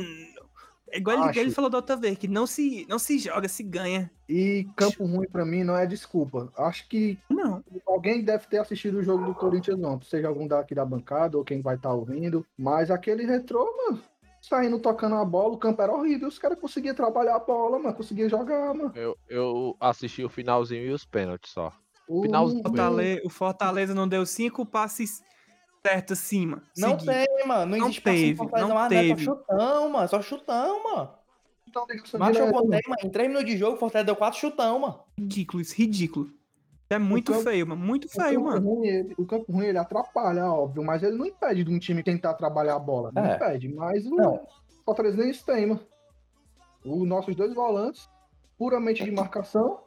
É 0.92 0.98
igual 0.98 1.18
ele, 1.18 1.30
Acho. 1.30 1.40
ele 1.40 1.52
falou 1.52 1.70
da 1.70 1.78
outra 1.78 1.96
vez, 1.96 2.18
que 2.18 2.28
não 2.28 2.48
se, 2.48 2.84
não 2.90 2.98
se 2.98 3.20
joga, 3.20 3.48
se 3.48 3.62
ganha. 3.62 4.10
E 4.28 4.68
campo 4.76 5.06
ruim 5.06 5.28
pra 5.30 5.46
mim 5.46 5.64
não 5.64 5.78
é 5.78 5.86
desculpa. 5.86 6.52
Acho 6.58 6.88
que 6.90 7.16
Não. 7.30 7.64
alguém 7.86 8.24
deve 8.24 8.48
ter 8.48 8.58
assistido 8.58 8.98
o 8.98 9.04
jogo 9.04 9.24
do 9.24 9.36
Corinthians 9.36 9.78
ontem, 9.84 10.08
seja 10.08 10.28
algum 10.28 10.48
daqui 10.48 10.74
da 10.74 10.84
bancada 10.84 11.38
ou 11.38 11.44
quem 11.44 11.62
vai 11.62 11.76
estar 11.76 11.94
ouvindo. 11.94 12.44
Mas 12.58 12.90
aquele 12.90 13.24
retrô, 13.24 13.64
mano, 13.78 14.02
saindo 14.42 14.80
tocando 14.80 15.14
a 15.14 15.24
bola, 15.24 15.54
o 15.54 15.60
campo 15.60 15.80
era 15.80 15.94
horrível. 15.94 16.28
Os 16.28 16.40
caras 16.40 16.58
conseguiam 16.60 16.96
trabalhar 16.96 17.36
a 17.36 17.40
bola, 17.40 17.78
mano, 17.78 17.94
conseguiam 17.96 18.28
jogar, 18.28 18.74
mano. 18.74 18.92
Eu, 18.96 19.16
eu 19.30 19.78
assisti 19.80 20.24
o 20.24 20.30
finalzinho 20.30 20.86
e 20.88 20.92
os 20.92 21.06
pênaltis 21.06 21.52
só. 21.52 21.72
O, 22.10 22.24
Finalzinho. 22.24 22.64
Fortale- 22.64 23.22
o 23.24 23.30
Fortaleza 23.30 23.94
não 23.94 24.08
deu 24.08 24.26
cinco 24.26 24.66
passes 24.66 25.22
certos 25.86 26.30
mano. 26.34 26.62
Não 26.76 26.98
tem, 26.98 27.28
mano, 27.48 27.72
não 27.72 27.78
Não 27.78 27.86
existe 27.86 28.02
teve, 28.02 28.34
não 28.44 28.50
mais 28.50 28.68
nada, 28.68 28.90
teve. 28.90 29.24
só 29.26 29.36
chutão, 29.36 29.90
mano, 29.90 30.08
só 30.10 30.22
chutão, 30.22 30.84
mano. 30.84 31.12
Então, 31.68 31.86
Mas 32.18 32.36
eu 32.36 32.52
botei, 32.52 32.82
mano, 32.88 33.02
em 33.04 33.10
3 33.12 33.28
minutos 33.30 33.48
de 33.50 33.56
jogo, 33.58 33.76
o 33.76 33.80
Fortaleza 33.80 34.08
deu 34.08 34.16
4 34.16 34.40
chutão, 34.40 34.80
mano. 34.80 35.04
Ridículo, 35.20 35.62
isso, 35.62 35.76
ridículo. 35.76 36.32
É 36.90 36.98
muito 36.98 37.32
campo- 37.32 37.44
feio, 37.44 37.68
mano. 37.68 37.80
Muito 37.86 38.10
feio, 38.10 38.44
mano. 38.44 38.68
ruim, 38.68 38.88
ele, 38.88 39.14
o 39.20 39.26
campo 39.28 39.52
ruim 39.52 39.68
ele 39.68 39.78
atrapalha, 39.78 40.48
óbvio, 40.52 40.84
mas 40.84 41.04
ele 41.04 41.16
não 41.16 41.28
impede 41.28 41.64
de 41.64 41.72
um 41.72 41.78
time 41.78 42.02
tentar 42.02 42.34
trabalhar 42.34 42.76
a 42.76 42.80
bola. 42.80 43.12
Não 43.14 43.24
É. 43.24 43.36
impede, 43.36 43.70
mas 43.70 44.04
o 44.08 44.16
Não. 44.16 44.48
Fortaleza 44.84 45.18
nem 45.18 45.30
isso 45.30 45.46
tem, 45.46 45.68
mano. 45.68 45.82
Os 46.84 47.08
nossos 47.08 47.36
dois 47.36 47.54
volantes, 47.54 48.10
puramente 48.58 49.04
de 49.04 49.12
marcação. 49.12 49.82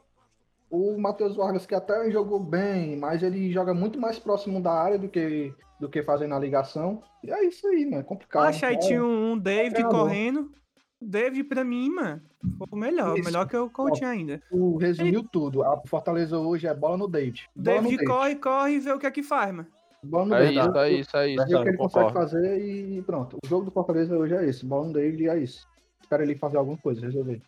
O 0.75 0.97
Matheus 0.99 1.35
Vargas, 1.35 1.67
que 1.67 1.75
até 1.75 2.09
jogou 2.09 2.39
bem, 2.39 2.97
mas 2.97 3.21
ele 3.21 3.51
joga 3.51 3.75
muito 3.75 3.99
mais 3.99 4.17
próximo 4.17 4.59
da 4.59 4.71
área 4.71 4.97
do 4.97 5.07
que, 5.07 5.53
do 5.79 5.87
que 5.87 6.01
fazendo 6.01 6.33
a 6.33 6.39
ligação. 6.39 7.03
E 7.23 7.29
é 7.31 7.45
isso 7.45 7.67
aí, 7.67 7.85
mano. 7.85 7.97
É 8.01 8.03
complicado. 8.03 8.45
Acha 8.45 8.65
aí 8.65 8.75
É, 8.75 8.79
tinha 8.79 9.05
um, 9.05 9.33
um 9.33 9.37
David 9.37 9.73
treinador. 9.75 9.99
correndo. 9.99 10.51
O 10.99 11.05
David, 11.05 11.43
pra 11.43 11.63
mim, 11.63 11.89
mano, 11.91 12.21
foi 12.57 12.67
o 12.71 12.75
melhor. 12.75 13.15
Isso. 13.19 13.25
Melhor 13.29 13.47
que 13.47 13.55
o 13.55 13.69
Coutinho 13.69 14.07
ainda. 14.09 14.41
Tu 14.49 14.77
resumiu 14.77 15.23
tudo. 15.31 15.61
A 15.63 15.79
Fortaleza 15.85 16.39
hoje 16.39 16.65
é 16.65 16.73
bola 16.73 16.97
no 16.97 17.07
David. 17.07 17.47
O 17.55 17.61
Bola 17.61 17.77
no 17.81 17.89
David 17.89 18.05
corre, 18.05 18.35
corre 18.37 18.71
e 18.71 18.79
vê 18.79 18.91
o 18.93 18.97
que 18.99 19.05
é 19.05 19.11
que 19.11 19.21
faz, 19.21 19.53
mano. 19.53 19.67
Bola 20.03 20.25
no 20.25 20.33
É 20.35 20.39
David. 20.51 20.59
isso, 20.59 20.77
é 20.77 20.91
isso, 20.91 21.17
é 21.17 21.29
isso. 21.29 21.45
Ver 21.47 21.55
o 21.55 21.61
que 21.63 21.69
ele 21.69 21.77
consegue 21.77 22.05
concordo. 22.07 22.13
fazer 22.31 22.65
e 22.65 22.99
pronto. 23.03 23.37
O 23.45 23.47
jogo 23.47 23.65
do 23.65 23.71
Fortaleza 23.71 24.17
hoje 24.17 24.33
é 24.33 24.43
esse. 24.49 24.65
Bola 24.65 24.87
no 24.87 24.93
David 24.93 25.23
e 25.23 25.29
é 25.29 25.37
isso. 25.37 25.67
Espera 26.01 26.23
ele 26.23 26.35
fazer 26.35 26.57
alguma 26.57 26.77
coisa, 26.77 27.01
resolver. 27.05 27.41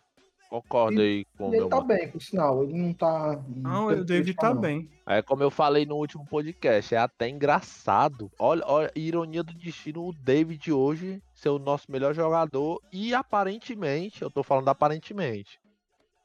Concordo 0.48 1.00
aí 1.00 1.24
com 1.36 1.52
ele 1.52 1.68
tá 1.68 1.76
mano. 1.76 1.88
bem, 1.88 2.10
por 2.10 2.22
sinal. 2.22 2.62
Ele 2.62 2.74
não 2.74 2.92
tá. 2.92 3.42
Não, 3.48 3.88
tem 3.88 4.00
o 4.00 4.04
David 4.04 4.24
crítica, 4.24 4.40
tá 4.48 4.54
não. 4.54 4.60
bem. 4.60 4.90
É 5.06 5.22
como 5.22 5.42
eu 5.42 5.50
falei 5.50 5.84
no 5.84 5.96
último 5.96 6.24
podcast, 6.24 6.94
é 6.94 6.98
até 6.98 7.28
engraçado. 7.28 8.30
Olha, 8.38 8.62
olha 8.66 8.92
a 8.94 8.98
ironia 8.98 9.42
do 9.42 9.54
destino, 9.54 10.06
o 10.06 10.12
David 10.12 10.72
hoje 10.72 11.22
ser 11.34 11.48
o 11.48 11.58
nosso 11.58 11.90
melhor 11.90 12.14
jogador 12.14 12.80
e 12.92 13.14
aparentemente, 13.14 14.22
eu 14.22 14.30
tô 14.30 14.42
falando 14.42 14.68
aparentemente, 14.68 15.60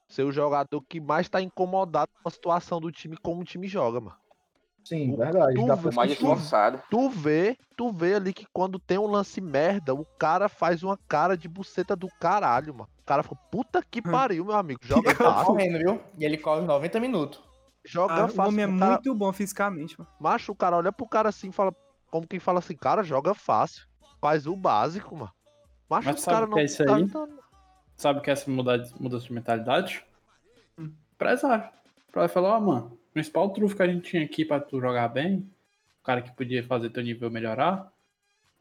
ser 0.07 0.23
o 0.23 0.31
jogador 0.31 0.81
que 0.81 0.99
mais 0.99 1.29
tá 1.29 1.41
incomodado 1.41 2.11
com 2.21 2.29
a 2.29 2.31
situação 2.31 2.79
do 2.79 2.91
time 2.91 3.17
como 3.17 3.41
o 3.41 3.45
time 3.45 3.67
joga, 3.67 3.99
mano. 3.99 4.20
Sim, 4.83 5.15
verdade. 5.15 5.55
Tu 5.55 5.65
Dá 5.65 5.75
vê- 5.75 5.81
pra 5.83 5.91
O 5.91 5.95
mais 5.95 6.11
esforçado. 6.11 6.81
Tu 6.89 7.09
vê, 7.09 7.57
tu 7.77 7.91
vê 7.91 8.15
ali 8.15 8.33
que 8.33 8.45
quando 8.51 8.79
tem 8.79 8.97
um 8.97 9.05
lance 9.07 9.39
merda, 9.39 9.93
o 9.93 10.05
cara 10.17 10.49
faz 10.49 10.81
uma 10.83 10.97
cara 11.07 11.37
de 11.37 11.47
buceta 11.47 11.95
do 11.95 12.07
caralho, 12.19 12.73
mano. 12.73 12.89
O 12.99 13.05
cara 13.05 13.21
fica, 13.23 13.35
puta 13.51 13.83
que 13.83 13.99
Hum. 13.99 14.11
pariu, 14.11 14.43
meu 14.45 14.55
amigo. 14.55 14.79
Joga 14.83 15.13
fácil. 15.15 15.45
Correndo, 15.45 15.77
viu? 15.77 16.01
E 16.17 16.25
ele 16.25 16.37
corre 16.37 16.61
90 16.61 16.99
minutos. 16.99 17.41
Joga 17.85 18.13
Ah, 18.13 18.25
o 18.25 18.27
fácil. 18.29 18.43
homem 18.51 18.65
é 18.65 18.67
o 18.67 18.77
cara, 18.79 18.91
muito 18.93 19.15
bom 19.15 19.31
fisicamente, 19.33 19.97
mano. 19.99 20.09
Macho, 20.19 20.51
o 20.51 20.55
cara 20.55 20.77
olha 20.77 20.91
pro 20.91 21.07
cara 21.07 21.29
assim 21.29 21.49
e 21.49 21.51
fala. 21.51 21.73
Como 22.09 22.27
quem 22.27 22.39
fala 22.39 22.59
assim, 22.59 22.75
cara, 22.75 23.03
joga 23.03 23.33
fácil. 23.33 23.87
Faz 24.19 24.45
o 24.45 24.55
básico, 24.55 25.15
mano. 25.15 25.31
Macho, 25.89 26.07
Mas 26.09 26.21
sabe 26.21 26.35
cara 26.35 26.45
o 26.45 26.49
não. 26.49 26.55
que 26.55 26.61
é 26.61 26.65
isso 26.65 26.83
cara 26.85 26.95
aí? 26.97 27.07
não- 27.11 27.39
Sabe 27.97 28.19
o 28.19 28.21
que 28.21 28.29
é 28.29 28.33
essa 28.33 28.49
muda- 28.49 28.83
mudança 28.99 29.25
de 29.27 29.33
mentalidade? 29.33 30.05
Hum. 30.77 30.91
Empresário. 31.13 31.65
O 31.65 32.09
empresário 32.09 32.33
falou, 32.33 32.51
ó, 32.51 32.59
mano, 32.59 32.97
o 33.11 33.13
principal 33.13 33.49
trunfo 33.49 33.75
que 33.75 33.83
a 33.83 33.87
gente 33.87 34.09
tinha 34.09 34.23
aqui 34.23 34.45
pra 34.45 34.59
tu 34.59 34.79
jogar 34.79 35.09
bem, 35.09 35.45
o 36.01 36.05
cara 36.05 36.21
que 36.21 36.31
podia 36.31 36.63
fazer 36.63 36.89
teu 36.89 37.03
nível 37.03 37.29
melhorar, 37.29 37.91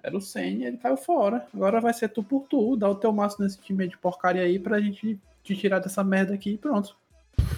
era 0.02 0.16
o 0.16 0.20
Senna, 0.20 0.66
ele 0.66 0.76
caiu 0.76 0.96
fora. 0.96 1.46
Agora 1.54 1.80
vai 1.80 1.94
ser 1.94 2.08
tu 2.08 2.22
por 2.22 2.48
tu, 2.48 2.76
dá 2.76 2.88
o 2.88 2.94
teu 2.94 3.12
máximo 3.12 3.44
nesse 3.44 3.60
time 3.60 3.86
de 3.86 3.96
porcaria 3.96 4.42
aí 4.42 4.58
pra 4.58 4.80
gente 4.80 5.18
te 5.44 5.56
tirar 5.56 5.78
dessa 5.78 6.02
merda 6.02 6.34
aqui 6.34 6.52
e 6.52 6.58
pronto. 6.58 6.96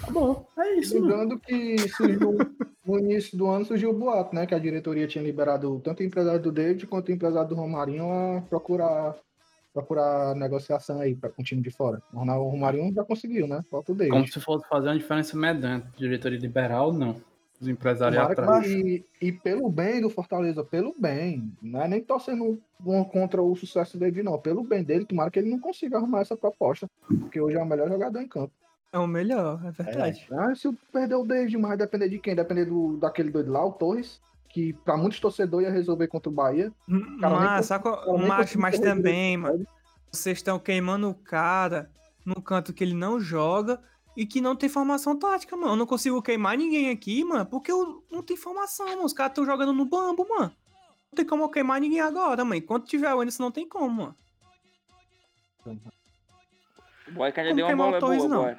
Acabou. 0.01 0.47
É 0.57 0.75
isso, 0.75 0.95
mano. 0.95 1.07
Lembrando 1.07 1.39
que 1.39 1.77
surgiu, 1.89 2.37
no 2.85 2.99
início 2.99 3.37
do 3.37 3.47
ano 3.47 3.65
surgiu 3.65 3.89
o 3.89 3.97
boato, 3.97 4.35
né? 4.35 4.45
Que 4.45 4.53
a 4.53 4.59
diretoria 4.59 5.07
tinha 5.07 5.23
liberado 5.23 5.81
tanto 5.83 6.01
o 6.01 6.05
empresário 6.05 6.41
do 6.41 6.51
David 6.51 6.85
quanto 6.85 7.09
o 7.09 7.11
empresário 7.11 7.49
do 7.49 7.55
Romarinho 7.55 8.05
a 8.37 8.41
procurar, 8.41 9.15
procurar 9.73 10.35
negociação 10.35 10.99
aí 10.99 11.15
pra, 11.15 11.29
com 11.29 11.41
o 11.41 11.45
time 11.45 11.61
de 11.61 11.71
fora. 11.71 12.01
O 12.13 12.17
Ronaldo- 12.19 12.49
Romarinho 12.49 12.93
já 12.93 13.03
conseguiu, 13.03 13.47
né? 13.47 13.63
Falta 13.71 13.91
o 13.91 13.95
Como 13.95 14.09
David. 14.11 14.31
se 14.31 14.39
fosse 14.39 14.67
fazer 14.69 14.87
uma 14.87 14.97
diferença 14.97 15.35
medonha. 15.37 15.83
Diretoria 15.97 16.37
liberal, 16.39 16.93
não. 16.93 17.15
Os 17.59 17.67
empresários 17.67 18.19
atrás. 18.21 18.67
e, 18.69 19.05
e 19.21 19.31
pelo 19.31 19.69
bem 19.69 20.01
do 20.01 20.09
Fortaleza, 20.09 20.63
pelo 20.65 20.93
bem, 20.99 21.49
não 21.61 21.81
é 21.81 21.87
nem 21.87 22.01
torcendo 22.01 22.59
um 22.85 23.03
contra 23.05 23.41
o 23.41 23.55
sucesso 23.55 23.97
David, 23.97 24.21
não. 24.23 24.37
Pelo 24.37 24.63
bem 24.63 24.83
dele, 24.83 25.05
tomara 25.05 25.31
que 25.31 25.39
ele 25.39 25.49
não 25.49 25.59
consiga 25.59 25.97
arrumar 25.97 26.21
essa 26.21 26.35
proposta, 26.35 26.87
porque 27.07 27.39
hoje 27.39 27.55
é 27.57 27.61
o 27.61 27.65
melhor 27.65 27.87
jogador 27.87 28.19
em 28.21 28.27
campo. 28.27 28.51
É 28.91 28.99
o 28.99 29.07
melhor, 29.07 29.59
é 29.65 29.71
verdade. 29.71 30.27
Ah, 30.31 30.53
se 30.53 30.67
eu 30.67 30.75
perder 30.91 31.15
o 31.15 31.23
David, 31.25 31.57
mas 31.57 31.77
depender 31.79 32.09
de 32.09 32.19
quem? 32.19 32.35
Depender 32.35 32.65
do, 32.65 32.97
daquele 32.97 33.31
doido 33.31 33.51
lá, 33.51 33.65
o 33.65 33.71
Torres, 33.71 34.19
que 34.53 34.71
pra 34.71 34.95
muitos 34.95 35.19
torcedores 35.19 35.67
ia 35.67 35.73
resolver 35.73 36.07
contra 36.07 36.29
o 36.29 36.33
Bahia. 36.33 36.71
Cara, 37.19 37.35
Mas, 37.35 37.65
saca, 37.65 37.91
cara, 37.91 38.17
mas, 38.19 38.37
consigo 38.37 38.61
mas 38.61 38.75
correr 38.77 38.87
também, 38.87 39.35
mano, 39.35 39.67
vocês 40.11 40.37
estão 40.37 40.59
queimando 40.59 41.09
o 41.09 41.15
cara 41.15 41.89
no 42.23 42.39
canto 42.39 42.71
que 42.71 42.83
ele 42.83 42.93
não 42.93 43.19
joga 43.19 43.81
e 44.15 44.27
que 44.27 44.39
não 44.39 44.55
tem 44.55 44.69
formação 44.69 45.17
tática, 45.17 45.57
mano. 45.57 45.73
Eu 45.73 45.75
não 45.75 45.87
consigo 45.87 46.21
queimar 46.21 46.55
ninguém 46.55 46.91
aqui, 46.91 47.23
mano, 47.25 47.47
porque 47.47 47.71
eu 47.71 48.05
não 48.11 48.21
tenho 48.21 48.39
formação, 48.39 48.85
mano. 48.87 49.03
Os 49.03 49.11
caras 49.11 49.31
estão 49.31 49.43
jogando 49.43 49.73
no 49.73 49.85
bambo, 49.85 50.23
mano. 50.29 50.51
Não 51.11 51.15
tem 51.15 51.25
como 51.25 51.43
eu 51.43 51.49
queimar 51.49 51.81
ninguém 51.81 51.99
agora, 51.99 52.45
mano. 52.45 52.55
Enquanto 52.55 52.85
tiver 52.85 53.11
o 53.11 53.21
Anderson, 53.21 53.43
não 53.43 53.51
tem 53.51 53.67
como, 53.67 53.89
mano. 53.89 54.15
O 57.07 57.11
boy 57.11 57.31
que 57.31 57.39
ainda 57.39 57.49
Como 57.49 57.55
deu 57.55 57.65
uma 57.65 57.69
queimar 57.69 57.87
o 57.87 57.89
bola 57.89 57.99
Torres, 57.99 58.23
boa, 58.23 58.29
não? 58.29 58.43
boy. 58.43 58.57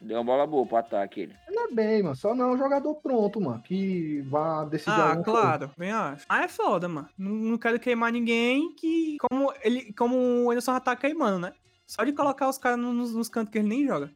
Deu 0.00 0.18
uma 0.18 0.24
bola 0.24 0.46
boa 0.46 0.66
pro 0.66 0.76
ataque 0.76 1.20
ele. 1.22 1.34
Ele 1.48 1.58
é 1.58 1.68
bem, 1.72 2.02
mano. 2.02 2.14
Só 2.16 2.34
não 2.34 2.50
é 2.50 2.52
um 2.54 2.58
jogador 2.58 2.94
pronto, 2.96 3.40
mano. 3.40 3.62
Que 3.62 4.20
vá 4.28 4.64
decidir 4.64 4.90
Ah, 5.00 5.14
coisa. 5.16 5.22
claro, 5.24 5.70
bem 5.76 5.90
acho. 5.90 6.26
Ah, 6.28 6.44
é 6.44 6.48
foda, 6.48 6.86
mano. 6.88 7.08
Não, 7.18 7.30
não 7.32 7.58
quero 7.58 7.80
queimar 7.80 8.12
ninguém 8.12 8.74
que. 8.74 9.16
Como, 9.30 9.52
ele, 9.62 9.92
como 9.94 10.16
o 10.44 10.50
Anderson 10.50 10.72
já 10.74 10.80
tá 10.80 10.94
queimando, 10.96 11.38
né? 11.38 11.52
Só 11.86 12.04
de 12.04 12.12
colocar 12.12 12.48
os 12.48 12.58
caras 12.58 12.78
nos, 12.78 13.14
nos 13.14 13.28
cantos 13.28 13.50
que 13.52 13.58
ele 13.58 13.68
nem 13.68 13.86
joga. 13.86 14.10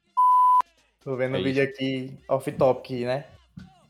Tô 1.02 1.16
vendo 1.16 1.36
É 1.36 1.40
o 1.40 1.44
vídeo 1.44 1.62
aqui, 1.64 2.18
off-topic, 2.28 3.04
né? 3.06 3.24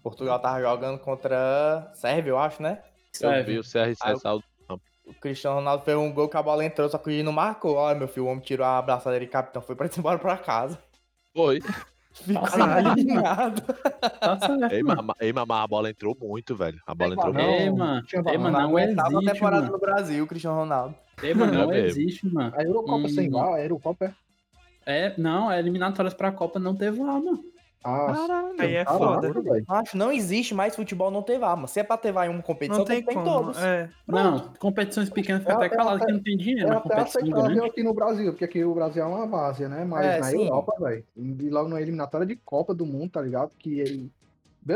Portugal 0.02 0.38
tava 0.38 0.60
jogando 0.60 0.98
contra 0.98 1.90
Sérvia, 1.94 2.30
eu 2.30 2.38
acho, 2.38 2.62
né? 2.62 2.78
Eu 3.14 3.30
Serve. 3.30 3.52
vi 3.54 3.58
o 3.58 3.62
CR7 3.62 3.96
Aí 4.02 4.12
eu- 4.12 4.18
saiu 4.18 4.42
O 5.06 5.14
Cristiano 5.14 5.56
Ronaldo 5.56 5.84
fez 5.84 5.96
um 5.98 6.12
gol 6.12 6.28
que 6.28 6.36
a 6.36 6.42
bola 6.42 6.64
entrou, 6.64 6.88
só 6.88 6.96
que 6.96 7.10
ele 7.10 7.22
não 7.24 7.32
marcou. 7.32 7.74
Olha, 7.74 7.98
meu 7.98 8.06
filho, 8.06 8.26
o 8.26 8.28
homem 8.28 8.40
tirou 8.44 8.64
a 8.64 8.78
abraçadeira 8.78 9.24
de 9.24 9.30
capitão, 9.30 9.60
foi 9.60 9.74
pra 9.74 9.86
ir 9.86 9.90
embora 9.98 10.20
pra 10.20 10.36
casa. 10.38 10.78
Foi. 11.34 11.60
Indignado. 12.26 13.62
Certo, 14.40 14.74
Ei, 14.74 14.82
mano. 14.82 15.02
mas, 15.04 15.16
ei, 15.20 15.32
mas 15.32 15.46
a 15.48 15.66
bola 15.66 15.90
entrou 15.90 16.16
muito, 16.20 16.54
velho. 16.56 16.78
A 16.86 16.94
bola 16.94 17.14
entrou 17.14 17.32
muito. 17.32 17.46
Ei, 17.48 17.70
mano. 17.70 18.06
Ei, 18.28 18.38
mano, 18.38 18.58
não 18.60 18.72
Oitava 18.74 19.08
existe, 19.18 19.32
temporada 19.32 19.62
mano. 19.62 19.72
no 19.72 19.78
Brasil, 19.80 20.26
Cristiano 20.26 20.56
Ronaldo. 20.56 20.94
Ei, 21.22 21.34
mano, 21.34 21.52
não 21.52 21.62
É 21.72 21.82
mesmo. 21.82 22.00
existe, 22.02 22.26
mano. 22.26 22.52
A 22.56 22.62
Eurocopa 22.62 23.06
Hum. 23.06 23.08
sem 23.08 23.30
VAR, 23.30 23.54
a 23.54 23.62
Eurocopa 23.62 24.04
é. 24.06 24.12
É, 24.86 25.14
não, 25.18 25.50
é 25.52 25.58
eliminatórias 25.58 26.14
pra 26.14 26.32
Copa 26.32 26.58
não 26.58 26.74
teve 26.74 26.98
VAR, 26.98 27.22
mano. 27.22 27.42
Ah, 27.82 28.12
Caralho. 28.14 28.54
Aí 28.58 28.74
é 28.74 28.84
foda. 28.84 29.32
Acho, 29.68 29.96
não 29.96 30.12
existe 30.12 30.54
mais 30.54 30.76
futebol 30.76 31.10
não 31.10 31.22
ter 31.22 31.38
VAR, 31.38 31.56
mano. 31.56 31.66
Se 31.68 31.80
é 31.80 31.82
pra 31.82 31.96
ter 31.96 32.12
VAR 32.12 32.26
em 32.26 32.28
uma 32.30 32.42
competição, 32.42 32.80
Não 32.80 32.84
tem 32.84 32.96
tem 32.96 33.04
que 33.06 33.14
ter 33.14 33.18
em 33.20 33.24
como. 33.24 33.44
todos. 33.46 33.62
É. 33.62 33.88
Não, 34.06 34.38
competições 34.58 35.08
pequenas 35.08 35.40
fica 35.42 35.52
É- 35.52 35.56
até 35.56 35.66
é 35.66 35.68
calado 35.70 35.96
até- 35.96 36.06
que 36.06 36.12
não 36.12 36.20
tem 36.22 36.36
dinheiro, 36.36 36.66
É 36.66 36.74
mas 36.74 36.78
até 36.78 36.88
competição 36.90 37.20
aceitável 37.22 37.54
grande. 37.54 37.70
aqui 37.70 37.82
no 37.82 37.94
Brasil, 37.94 38.32
porque 38.32 38.44
aqui 38.44 38.64
o 38.64 38.74
Brasil 38.74 39.02
é 39.02 39.06
uma 39.06 39.26
várzea, 39.26 39.68
né? 39.68 39.84
Mas 39.84 40.04
É, 40.06 40.18
na 40.18 40.24
sim. 40.26 40.44
Europa, 40.44 40.74
velho, 40.78 41.04
e 41.16 41.48
logo 41.48 41.68
na 41.70 41.80
eliminatória 41.80 42.26
de 42.26 42.36
Copa 42.36 42.74
do 42.74 42.84
Mundo, 42.84 43.10
tá 43.12 43.22
ligado? 43.22 43.50
Que 43.58 43.80
aí- 43.80 44.10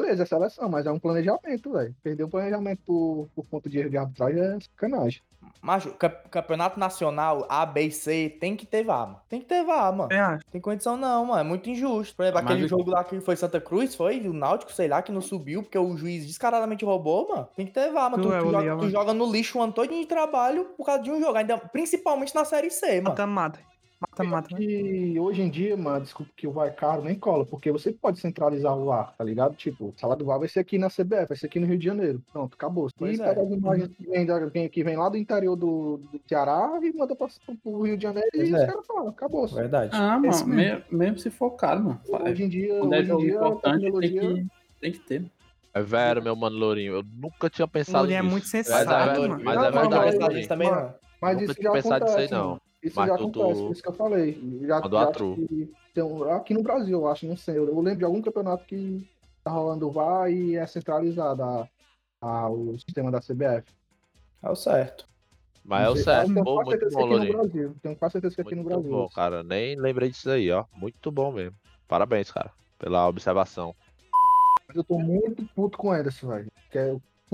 beleza, 0.00 0.22
é 0.22 0.26
seleção, 0.26 0.68
mas 0.68 0.86
é 0.86 0.92
um 0.92 0.98
planejamento, 0.98 1.72
velho. 1.72 1.94
Perder 2.02 2.24
um 2.24 2.28
planejamento 2.30 2.80
por, 2.84 3.28
por 3.34 3.46
conta 3.48 3.68
de 3.68 3.78
erro 3.78 3.90
de 3.90 3.96
arbitragem 3.96 4.40
é 4.40 4.58
sacanagem. 4.60 5.20
Macho, 5.60 5.94
campeonato 6.30 6.78
nacional 6.80 7.46
A, 7.48 7.64
B 7.66 7.82
e 7.82 7.90
C 7.92 8.36
tem 8.40 8.56
que 8.56 8.64
ter 8.66 8.82
VAR, 8.82 9.06
mano. 9.06 9.20
Tem 9.28 9.40
que 9.40 9.46
ter 9.46 9.62
VAR, 9.64 9.94
mano. 9.94 10.10
Acho. 10.12 10.44
Tem 10.50 10.60
condição 10.60 10.96
não, 10.96 11.26
mano. 11.26 11.40
É 11.40 11.42
muito 11.44 11.68
injusto. 11.70 12.14
Por 12.16 12.22
exemplo, 12.24 12.42
Mas 12.42 12.50
aquele 12.52 12.64
o- 12.66 12.68
jogo 12.68 12.90
lá 12.90 13.04
que 13.04 13.20
foi 13.20 13.36
Santa 13.36 13.60
Cruz, 13.60 13.94
foi? 13.94 14.20
O 14.26 14.32
Náutico, 14.32 14.72
sei 14.72 14.88
lá, 14.88 15.00
que 15.02 15.12
não 15.12 15.20
subiu 15.20 15.62
porque 15.62 15.78
o 15.78 15.96
juiz 15.96 16.26
descaradamente 16.26 16.84
roubou, 16.84 17.28
mano. 17.28 17.48
Tem 17.56 17.66
que 17.66 17.72
ter 17.72 17.90
VAR, 17.92 18.10
mano. 18.10 18.22
Tu, 18.22 18.28
Tu 18.28 18.34
é 18.34 18.38
tu 18.40 18.50
joga, 18.50 18.70
tu 18.72 18.76
mano. 18.78 18.90
joga 18.90 19.12
no 19.14 19.30
lixo 19.30 19.58
o 19.58 19.62
ano 19.62 19.72
todo 19.72 19.88
de 19.88 20.06
trabalho 20.06 20.64
por 20.76 20.84
causa 20.86 21.02
de 21.02 21.10
um 21.10 21.20
jogo. 21.20 21.36
Ainda, 21.36 21.56
principalmente 21.58 22.34
na 22.34 22.44
Série 22.44 22.70
C, 22.70 22.86
mano. 22.96 23.10
Mata-mata. 23.10 23.60
Mata-mata. 24.10 24.54
né? 24.54 24.62
E 24.64 25.18
hoje 25.18 25.42
em 25.42 25.50
dia, 25.50 25.76
mano, 25.76 26.02
desculpa 26.04 26.30
que 26.36 26.46
o 26.46 26.52
VAR 26.52 26.68
é 26.68 26.70
caro, 26.70 27.02
nem 27.02 27.14
cola, 27.14 27.44
porque 27.44 27.70
você 27.72 27.92
pode 27.92 28.18
centralizar 28.18 28.76
o 28.76 28.86
VAR, 28.86 29.14
tá 29.16 29.24
ligado? 29.24 29.54
Tipo, 29.56 29.86
o 29.86 29.94
salário 29.96 30.20
do 30.24 30.26
VAR 30.26 30.38
vai 30.38 30.48
ser 30.48 30.60
aqui 30.60 30.78
na 30.78 30.88
CBF, 30.88 31.26
vai 31.28 31.36
ser 31.36 31.46
aqui 31.46 31.58
no 31.58 31.66
Rio 31.66 31.78
de 31.78 31.84
Janeiro. 31.84 32.22
Pronto, 32.32 32.54
acabou. 32.54 32.88
Pois 32.96 33.18
e 33.18 33.22
é. 33.22 33.26
pega 33.28 33.42
as 33.42 33.50
imagens 33.50 33.88
que 33.96 34.06
vem, 34.06 34.26
da- 34.26 34.46
vem, 34.46 34.68
que 34.68 34.84
vem 34.84 34.96
lá 34.96 35.08
do 35.08 35.16
interior 35.16 35.56
do, 35.56 35.98
do 35.98 36.20
Ceará 36.28 36.78
e 36.82 36.92
manda 36.96 37.14
pra, 37.16 37.26
pro 37.62 37.82
Rio 37.82 37.96
de 37.96 38.02
Janeiro 38.02 38.28
Pois 38.32 38.48
e 38.48 38.54
é. 38.54 38.58
os 38.58 38.64
caras 38.66 38.86
falam, 38.86 39.08
acabou. 39.08 39.46
Verdade. 39.48 39.90
Ah, 39.94 40.18
mano, 40.18 40.46
mesmo, 40.46 40.82
mesmo 40.90 41.18
se 41.18 41.30
for 41.30 41.50
caro, 41.52 41.82
mano. 41.84 42.00
Hoje 42.08 42.42
em 42.44 42.48
dia, 42.48 42.78
Quando 42.78 42.92
é 42.94 42.98
hoje 42.98 43.04
em 43.04 43.08
jogo 43.08 43.22
dia 43.22 43.32
a 43.32 43.46
importante, 43.48 43.80
tem 43.80 43.80
tecnologia... 43.92 44.20
que, 44.20 44.46
tem 44.80 44.92
que 44.92 44.98
ter. 45.00 45.24
É 45.76 45.82
velho, 45.82 46.22
meu 46.22 46.36
mano 46.36 46.56
Lourinho. 46.56 46.94
Eu 46.94 47.02
nunca 47.16 47.50
tinha 47.50 47.64
O 47.64 47.68
pensado 47.68 47.98
Lourinho 47.98 48.18
é 48.18 48.22
nisso. 48.22 48.30
muito 48.32 48.44
Mas 48.44 48.50
sensato, 48.50 48.82
é 48.82 48.86
verdade, 48.86 49.20
mano. 49.28 49.42
mas 49.44 49.56
é 49.64 49.70
verdade, 49.72 50.18
mas- 50.36 50.46
também. 50.46 50.70
Mas 51.20 51.32
Nunca 51.38 51.44
isso 51.46 51.54
tinha 51.54 51.64
já 51.68 51.72
pensado 51.72 52.04
acontece, 52.04 52.22
nisso 52.22 52.34
aí, 52.34 52.40
não. 52.40 52.60
Isso 52.84 52.96
Mas 53.00 53.08
já 53.08 53.14
acontece, 53.14 53.62
por 53.62 53.72
isso 53.72 53.82
que 53.82 53.88
eu 53.88 53.92
falei. 53.94 54.34
Já, 54.66 54.80
Mandou 54.80 55.00
já 55.00 55.12
tem 55.94 56.04
um- 56.04 56.24
aqui 56.24 56.52
no 56.52 56.62
Brasil, 56.62 56.98
eu 57.00 57.08
acho, 57.08 57.26
não 57.26 57.36
sei. 57.36 57.56
Eu, 57.56 57.66
eu 57.66 57.80
lembro 57.80 57.98
de 58.00 58.04
algum 58.04 58.20
campeonato 58.20 58.64
que 58.66 59.02
tá 59.42 59.50
rolando 59.50 59.88
o 59.88 59.90
VAR 59.90 60.30
e 60.30 60.56
é 60.56 60.66
centralizado 60.66 61.42
a, 61.42 61.68
a- 62.20 62.50
o 62.50 62.76
sistema 62.78 63.10
da 63.10 63.22
CBF. 63.22 63.64
É 64.42 64.50
o 64.50 64.54
certo. 64.54 65.08
Mas 65.64 65.86
é 65.86 65.90
o 65.90 65.96
certo. 65.96 66.28
eu 66.28 66.34
tenho 66.34 66.44
quase 66.44 66.68
muito 66.68 66.90
bom, 66.90 67.08
que 67.08 67.14
aqui 67.14 67.26
no. 67.26 67.38
Brasil. 67.38 67.76
Tenho 67.80 67.96
quase 67.96 68.12
certeza 68.12 68.34
que 68.34 68.40
aqui 68.42 68.54
no 68.54 68.62
Muito 68.62 68.74
Brasil. 68.74 68.90
bom, 68.90 69.08
cara. 69.08 69.42
Nem 69.42 69.76
lembrei 69.76 70.10
disso 70.10 70.28
aí, 70.28 70.50
ó. 70.50 70.66
Muito 70.76 71.10
bom 71.10 71.32
mesmo. 71.32 71.56
Parabéns, 71.88 72.30
cara, 72.30 72.52
pela 72.78 73.08
observação. 73.08 73.74
Mas 74.68 74.76
eu 74.76 74.84
tô 74.84 74.98
muito 74.98 75.46
puto 75.54 75.78
com 75.78 75.88
o 75.88 75.92
Anderson, 75.92 76.28
velho. 76.28 76.52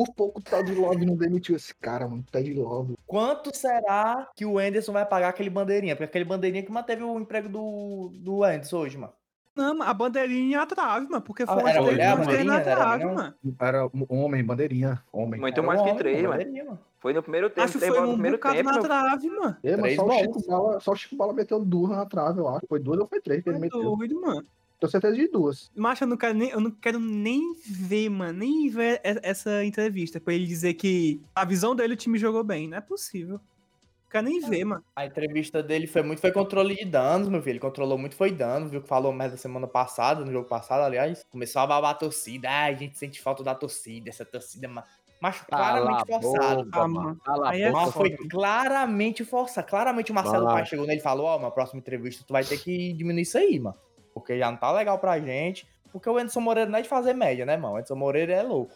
Por 0.00 0.14
pouco 0.14 0.38
o 0.40 0.42
Ted 0.42 0.74
Love 0.74 1.04
não 1.04 1.14
demitiu 1.14 1.54
esse 1.54 1.74
cara, 1.74 2.08
mano. 2.08 2.24
Ted 2.32 2.54
Love. 2.54 2.94
Quanto 3.06 3.54
será 3.54 4.28
que 4.34 4.46
o 4.46 4.58
Anderson 4.58 4.92
vai 4.92 5.04
pagar 5.04 5.28
aquele 5.28 5.50
bandeirinha? 5.50 5.94
Porque 5.94 6.04
aquele 6.04 6.24
bandeirinha 6.24 6.62
que 6.62 6.72
manteve 6.72 7.02
o 7.02 7.18
emprego 7.20 7.50
do, 7.50 8.10
do 8.14 8.42
Anderson 8.42 8.78
hoje, 8.78 8.96
mano. 8.96 9.12
Não, 9.54 9.82
a 9.82 9.92
bandeirinha 9.92 10.62
atrave, 10.62 11.06
mano. 11.06 11.20
Porque 11.22 11.44
foi 11.44 11.62
Ah, 11.62 11.68
era 11.70 11.82
mulher 11.82 12.06
a 12.12 12.16
bandeirinha 12.16 12.54
era 12.54 12.96
não? 12.98 13.14
mano. 13.14 13.34
Era 13.60 13.86
um 13.88 14.06
homem, 14.24 14.42
bandeirinha. 14.42 15.02
Homem. 15.12 15.38
Muito 15.38 15.58
Era 15.58 15.66
mais 15.66 15.82
que 15.82 15.94
três, 15.98 16.16
mano, 16.16 16.28
mano. 16.28 16.38
bandeirinha, 16.38 16.64
mano. 16.64 16.78
Foi 16.98 17.12
no 17.12 17.22
primeiro 17.22 17.50
tempo, 17.50 17.60
Acho 17.62 17.78
que 17.78 17.86
foi 17.86 18.00
no 18.00 18.06
um 18.08 18.12
primeiro 18.14 18.38
tempo. 18.38 18.62
na 18.70 18.78
trave, 18.78 19.28
mano. 19.28 19.56
É, 19.62 19.76
mas 19.76 19.96
só 19.96 20.06
o. 20.06 20.12
Chico 20.12 20.46
Bala, 20.46 20.80
só 20.80 20.92
o 20.92 20.96
Chico 20.96 21.16
Bala 21.16 21.32
meteu 21.34 21.62
duas 21.62 21.90
na 21.90 22.06
trave, 22.06 22.38
eu 22.40 22.48
acho. 22.48 22.66
Foi 22.66 22.78
duas 22.80 22.98
ou 23.00 23.06
foi 23.06 23.20
três 23.20 23.42
que 23.42 23.50
ele 23.50 23.58
É 23.58 23.60
meteu. 23.60 23.82
doido, 23.82 24.18
mano. 24.20 24.46
Tenho 24.80 24.90
certeza 24.90 25.14
de 25.14 25.28
duas. 25.28 25.70
Macho, 25.76 26.04
eu 26.04 26.08
não 26.08 26.16
quero 26.16 26.34
nem, 26.34 26.48
eu 26.50 26.60
não 26.60 26.70
quero 26.70 26.98
nem 26.98 27.54
ver, 27.66 28.08
mano, 28.08 28.38
nem 28.38 28.68
ver 28.70 28.98
essa 29.04 29.62
entrevista 29.64 30.18
pra 30.18 30.32
ele 30.32 30.46
dizer 30.46 30.72
que 30.74 31.20
a 31.34 31.44
visão 31.44 31.76
dele 31.76 31.92
o 31.92 31.96
time 31.96 32.18
jogou 32.18 32.42
bem. 32.42 32.66
Não 32.66 32.78
é 32.78 32.80
possível. 32.80 33.34
Não 33.34 34.10
quero 34.10 34.24
nem 34.26 34.40
ver, 34.40 34.64
mano. 34.64 34.82
A 34.96 35.04
entrevista 35.04 35.62
dele 35.62 35.86
foi 35.86 36.02
muito, 36.02 36.20
foi 36.20 36.32
controle 36.32 36.74
de 36.74 36.84
danos, 36.86 37.28
meu 37.28 37.40
filho. 37.42 37.52
Ele 37.52 37.60
controlou 37.60 37.98
muito, 37.98 38.16
foi 38.16 38.32
danos, 38.32 38.70
viu? 38.70 38.80
Que 38.80 38.88
falou 38.88 39.12
merda 39.12 39.36
semana 39.36 39.66
passada, 39.68 40.24
no 40.24 40.32
jogo 40.32 40.48
passado, 40.48 40.80
aliás. 40.82 41.24
Começou 41.30 41.60
a 41.60 41.66
babar 41.66 41.90
a 41.90 41.94
torcida. 41.94 42.48
Ai, 42.50 42.72
a 42.72 42.76
gente 42.76 42.98
sente 42.98 43.20
falta 43.20 43.44
da 43.44 43.54
torcida, 43.54 44.08
essa 44.08 44.24
torcida, 44.24 44.66
ma- 44.66 44.84
macho, 45.20 45.44
claramente 45.46 46.06
Cala 46.06 46.18
a 46.18 46.22
forçado. 46.22 46.64
boca, 46.64 46.78
mano. 46.88 46.94
mano. 46.94 47.20
Cala 47.22 47.54
é 47.54 47.66
boca. 47.70 47.84
Mas 47.84 47.92
foi 47.92 48.16
claramente 48.16 49.24
forçado. 49.26 49.66
Claramente 49.68 50.10
o 50.10 50.14
Marcelo 50.14 50.44
Mano. 50.44 50.56
Pai 50.56 50.64
chegou 50.66 50.86
nele 50.86 51.00
e 51.00 51.02
falou: 51.02 51.26
Ó, 51.26 51.38
na 51.38 51.50
próxima 51.50 51.78
entrevista 51.80 52.24
tu 52.26 52.32
vai 52.32 52.42
ter 52.44 52.58
que 52.58 52.92
diminuir 52.94 53.22
isso 53.22 53.36
aí, 53.38 53.60
mano. 53.60 53.76
Porque 54.14 54.38
já 54.38 54.50
não 54.50 54.58
tá 54.58 54.70
legal 54.72 54.98
pra 54.98 55.18
gente. 55.20 55.66
Porque 55.92 56.08
o 56.08 56.16
Anderson 56.16 56.40
Moreira 56.40 56.70
não 56.70 56.78
é 56.78 56.82
de 56.82 56.88
fazer 56.88 57.14
média, 57.14 57.44
né, 57.44 57.56
mano? 57.56 57.74
O 57.74 57.76
Anderson 57.76 57.96
Moreira 57.96 58.32
é 58.32 58.42
louco. 58.42 58.74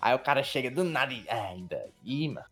Aí 0.00 0.14
o 0.14 0.18
cara 0.18 0.42
chega 0.42 0.70
do 0.70 0.84
nada 0.84 1.12
e. 1.12 1.24
Ah, 1.28 1.48
ainda. 1.48 1.86
Ih, 2.04 2.28
mano. 2.28 2.46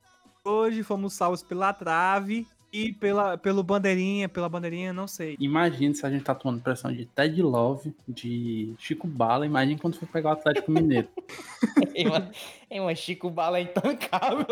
Hoje 0.44 0.82
fomos 0.82 1.14
salvos 1.14 1.42
pela 1.42 1.72
trave 1.72 2.46
e 2.72 2.92
pela, 2.92 3.38
pelo 3.38 3.62
bandeirinha, 3.62 4.28
pela 4.28 4.48
bandeirinha, 4.48 4.92
não 4.92 5.06
sei. 5.06 5.36
Imagina 5.38 5.94
se 5.94 6.04
a 6.04 6.10
gente 6.10 6.24
tá 6.24 6.34
tomando 6.34 6.60
pressão 6.60 6.92
de 6.92 7.06
Ted 7.06 7.40
Love, 7.40 7.94
de 8.06 8.74
Chico 8.78 9.06
Bala. 9.06 9.46
Imagina 9.46 9.80
quando 9.80 9.96
for 9.96 10.08
pegar 10.08 10.30
o 10.30 10.32
Atlético 10.32 10.72
Mineiro. 10.72 11.08
Ei, 11.94 12.04
mano, 12.04 12.30
ei, 12.68 12.80
mano, 12.80 12.96
Chico 12.96 13.30
Bala 13.30 13.58
é 13.58 13.62
intancável. 13.62 14.46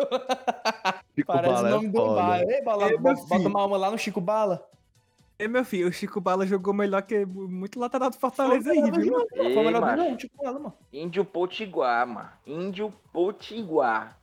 Chico 1.14 1.26
Parece 1.26 1.53
Bala 1.55 1.62
o 1.62 1.66
é 1.66 1.70
nome 1.70 1.88
do 1.88 1.99
foda. 1.99 2.14
bar. 2.14 2.43
Ei, 2.43 2.62
Bala, 2.62 2.90
Ei, 2.90 2.99
bota 2.99 3.49
uma 3.49 3.61
alma 3.61 3.76
lá 3.76 3.90
no 3.90 3.99
Chico 3.99 4.20
Bala. 4.20 4.64
E 5.43 5.49
meu 5.49 5.64
filho, 5.64 5.88
o 5.88 5.93
Chico 5.93 6.20
Bala 6.20 6.47
jogou 6.47 6.72
melhor 6.72 7.03
que 7.03 7.26
muito 7.26 7.80
lateral 7.80 8.09
do 8.11 8.16
Fortaleza 8.16 8.70
aí, 8.70 8.80
viu? 8.93 9.26
Foi 9.28 9.47
Ei, 9.47 9.57
o 9.57 9.64
melhor 9.64 9.97
do 9.97 10.05
jogo, 10.05 10.20
Chico 10.20 10.36
Bala, 10.40 10.59
mano. 10.61 10.74
Índio 10.93 11.24
Potiguar, 11.24 12.07
mano. 12.07 12.28
Índio 12.47 12.95
Potiguar. 13.12 14.16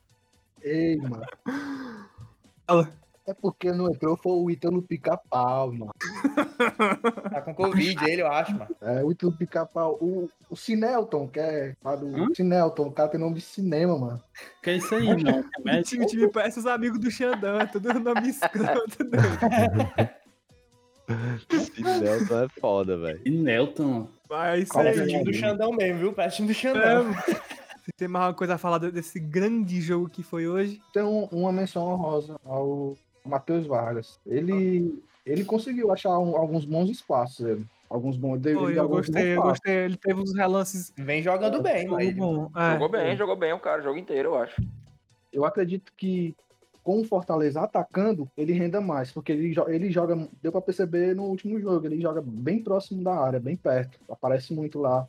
Ei, 0.62 0.96
mano. 0.96 1.22
Fala. 2.66 2.94
É 3.28 3.34
porque 3.34 3.72
não 3.72 3.88
entrou 3.88 4.18
foi 4.18 4.32
o 4.32 4.50
Ítalo 4.50 4.82
Pica-Pau, 4.82 5.72
mano. 5.74 5.92
Tá 7.30 7.42
com 7.42 7.54
Covid 7.54 8.10
ele, 8.10 8.22
eu 8.24 8.28
acho, 8.28 8.58
mano. 8.58 8.76
É, 8.82 9.04
o 9.04 9.12
Ítalo 9.12 9.32
Pica-Pau. 9.32 9.98
O, 10.02 10.30
o 10.50 10.56
Cinelton, 10.56 11.28
que 11.28 11.40
é 11.40 11.76
do? 11.84 12.34
Cinelton, 12.34 12.88
o 12.88 12.92
cara 12.92 13.10
tem 13.10 13.20
nome 13.20 13.36
de 13.36 13.42
cinema, 13.42 13.98
mano. 13.98 14.24
Que 14.64 14.72
é 14.72 14.76
isso 14.78 14.96
aí, 14.96 15.06
mano? 15.06 15.46
O 15.80 15.84
time, 15.84 16.06
o 16.06 16.08
time 16.08 16.28
parece 16.30 16.60
os 16.60 16.66
amigos 16.66 17.00
do 17.00 17.12
Xandão, 17.12 17.60
é 17.60 17.66
tudo 17.68 17.94
nome 18.00 18.30
escroto. 18.30 19.04
né? 19.04 20.16
Esse 21.52 21.82
Nelson 21.84 22.44
é 22.44 22.48
foda, 22.60 22.98
velho. 22.98 23.22
E 23.26 23.30
Nelton. 23.32 24.08
Mas 24.30 24.64
isso 24.64 24.74
Parece 24.74 25.02
aí. 25.02 25.08
time 25.08 25.24
do 25.24 25.34
Xandão 25.34 25.72
mesmo, 25.72 26.00
viu? 26.00 26.14
Parece 26.14 26.36
o 26.36 26.38
time 26.38 26.48
do 26.48 26.52
É, 26.52 26.54
Xandão. 26.62 27.14
Se 27.86 27.92
tem 27.98 28.08
mais 28.08 28.26
uma 28.28 28.34
coisa 28.34 28.56
a 28.56 28.58
falar 28.58 28.78
desse 28.78 29.20
grande 29.20 29.82
jogo 29.82 30.10
que 30.10 30.22
foi 30.22 30.48
hoje. 30.48 30.80
Tem 30.94 31.02
um- 31.04 31.26
uma 31.32 31.52
menção 31.52 31.88
honrosa 31.88 32.40
ao 32.46 32.96
Matheus 33.26 33.66
Vargas. 33.66 34.20
Ele, 34.26 35.02
ele 35.26 35.44
conseguiu 35.44 35.92
achar 35.92 36.18
um- 36.20 36.36
alguns 36.38 36.66
bons 36.66 36.90
espaços, 36.90 37.46
ele. 37.46 37.66
Alguns 37.90 38.16
bons. 38.18 38.38
deu 38.40 38.70
eu 38.70 38.84
alguns 38.84 39.08
gostei, 39.08 39.36
bons 39.36 39.44
eu 39.44 39.50
gostei. 39.50 39.74
Ele 39.74 39.98
teve 39.98 40.22
uns 40.22 40.36
relances 40.36 40.94
Vem 40.96 41.24
jogando 41.24 41.60
bem, 41.64 41.86
mano. 41.88 41.96
muito 41.96 42.12
ele. 42.12 42.20
bom. 42.20 42.52
É. 42.56 42.74
Jogou 42.74 42.90
bem, 42.90 43.18
jogou 43.18 43.36
bem 43.36 43.54
o 43.54 43.60
cara, 43.60 43.82
o 43.82 43.84
jogo 43.84 43.98
inteiro, 43.98 44.30
eu 44.30 44.38
acho. 44.38 44.62
Eu 45.34 45.44
acredito 45.44 45.92
que 45.98 46.36
com 46.90 47.02
o 47.02 47.04
Fortaleza 47.04 47.62
atacando, 47.62 48.28
ele 48.36 48.52
renda 48.52 48.82
mais, 48.82 49.12
porque 49.12 49.32
ele, 49.32 49.54
ele 49.68 49.92
joga, 49.92 50.28
deu 50.42 50.52
pra 50.52 50.60
perceber 50.60 51.16
no 51.16 51.26
último 51.26 51.60
jogo, 51.60 51.86
ele 51.86 52.02
joga 52.02 52.20
bem 52.20 52.64
próximo 52.64 53.04
da 53.04 53.14
área, 53.14 53.40
bem 53.40 53.56
perto, 53.56 54.00
aparece 54.10 54.56
muito 54.56 54.80
lá. 54.80 55.08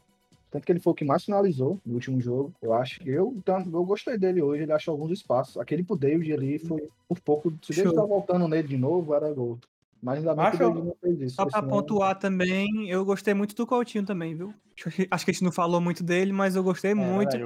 Tanto 0.50 0.66
que 0.66 0.72
ele 0.72 0.78
foi 0.78 0.92
o 0.92 0.94
que 0.94 1.06
mais 1.06 1.24
finalizou 1.24 1.80
no 1.86 1.94
último 1.94 2.20
jogo, 2.20 2.52
eu 2.60 2.74
acho. 2.74 3.00
Eu, 3.08 3.32
então, 3.34 3.64
eu 3.72 3.82
gostei 3.82 4.18
dele 4.18 4.42
hoje, 4.42 4.64
ele 4.64 4.72
achou 4.74 4.92
alguns 4.92 5.10
espaços. 5.10 5.56
Aquele 5.56 5.82
pro 5.82 5.96
David 5.96 6.34
ali 6.34 6.58
foi 6.58 6.86
por 7.08 7.18
pouco. 7.18 7.50
Se 7.62 7.72
Show. 7.72 7.94
tá 7.94 8.04
voltando 8.04 8.46
nele 8.46 8.68
de 8.68 8.76
novo, 8.76 9.14
era 9.14 9.32
gol. 9.32 9.58
Mas 10.02 10.18
ainda 10.18 10.34
bem 10.34 10.50
que 10.52 10.58
não 10.62 10.96
fez 11.00 11.20
isso. 11.20 11.36
Só 11.36 11.44
pra 11.44 11.60
senão- 11.60 11.68
pontuar 11.68 12.18
também, 12.18 12.88
eu 12.88 13.04
gostei 13.04 13.34
muito 13.34 13.54
do 13.54 13.66
Coutinho 13.66 14.04
também, 14.04 14.34
viu? 14.34 14.54
Acho 14.86 14.90
que 14.96 15.08
acho 15.10 15.24
que 15.26 15.30
a 15.30 15.34
gente 15.34 15.44
não 15.44 15.52
falou 15.52 15.78
muito 15.78 16.02
dele, 16.02 16.32
mas 16.32 16.56
eu 16.56 16.62
gostei 16.62 16.92
É, 16.92 16.94
muito. 16.94 17.36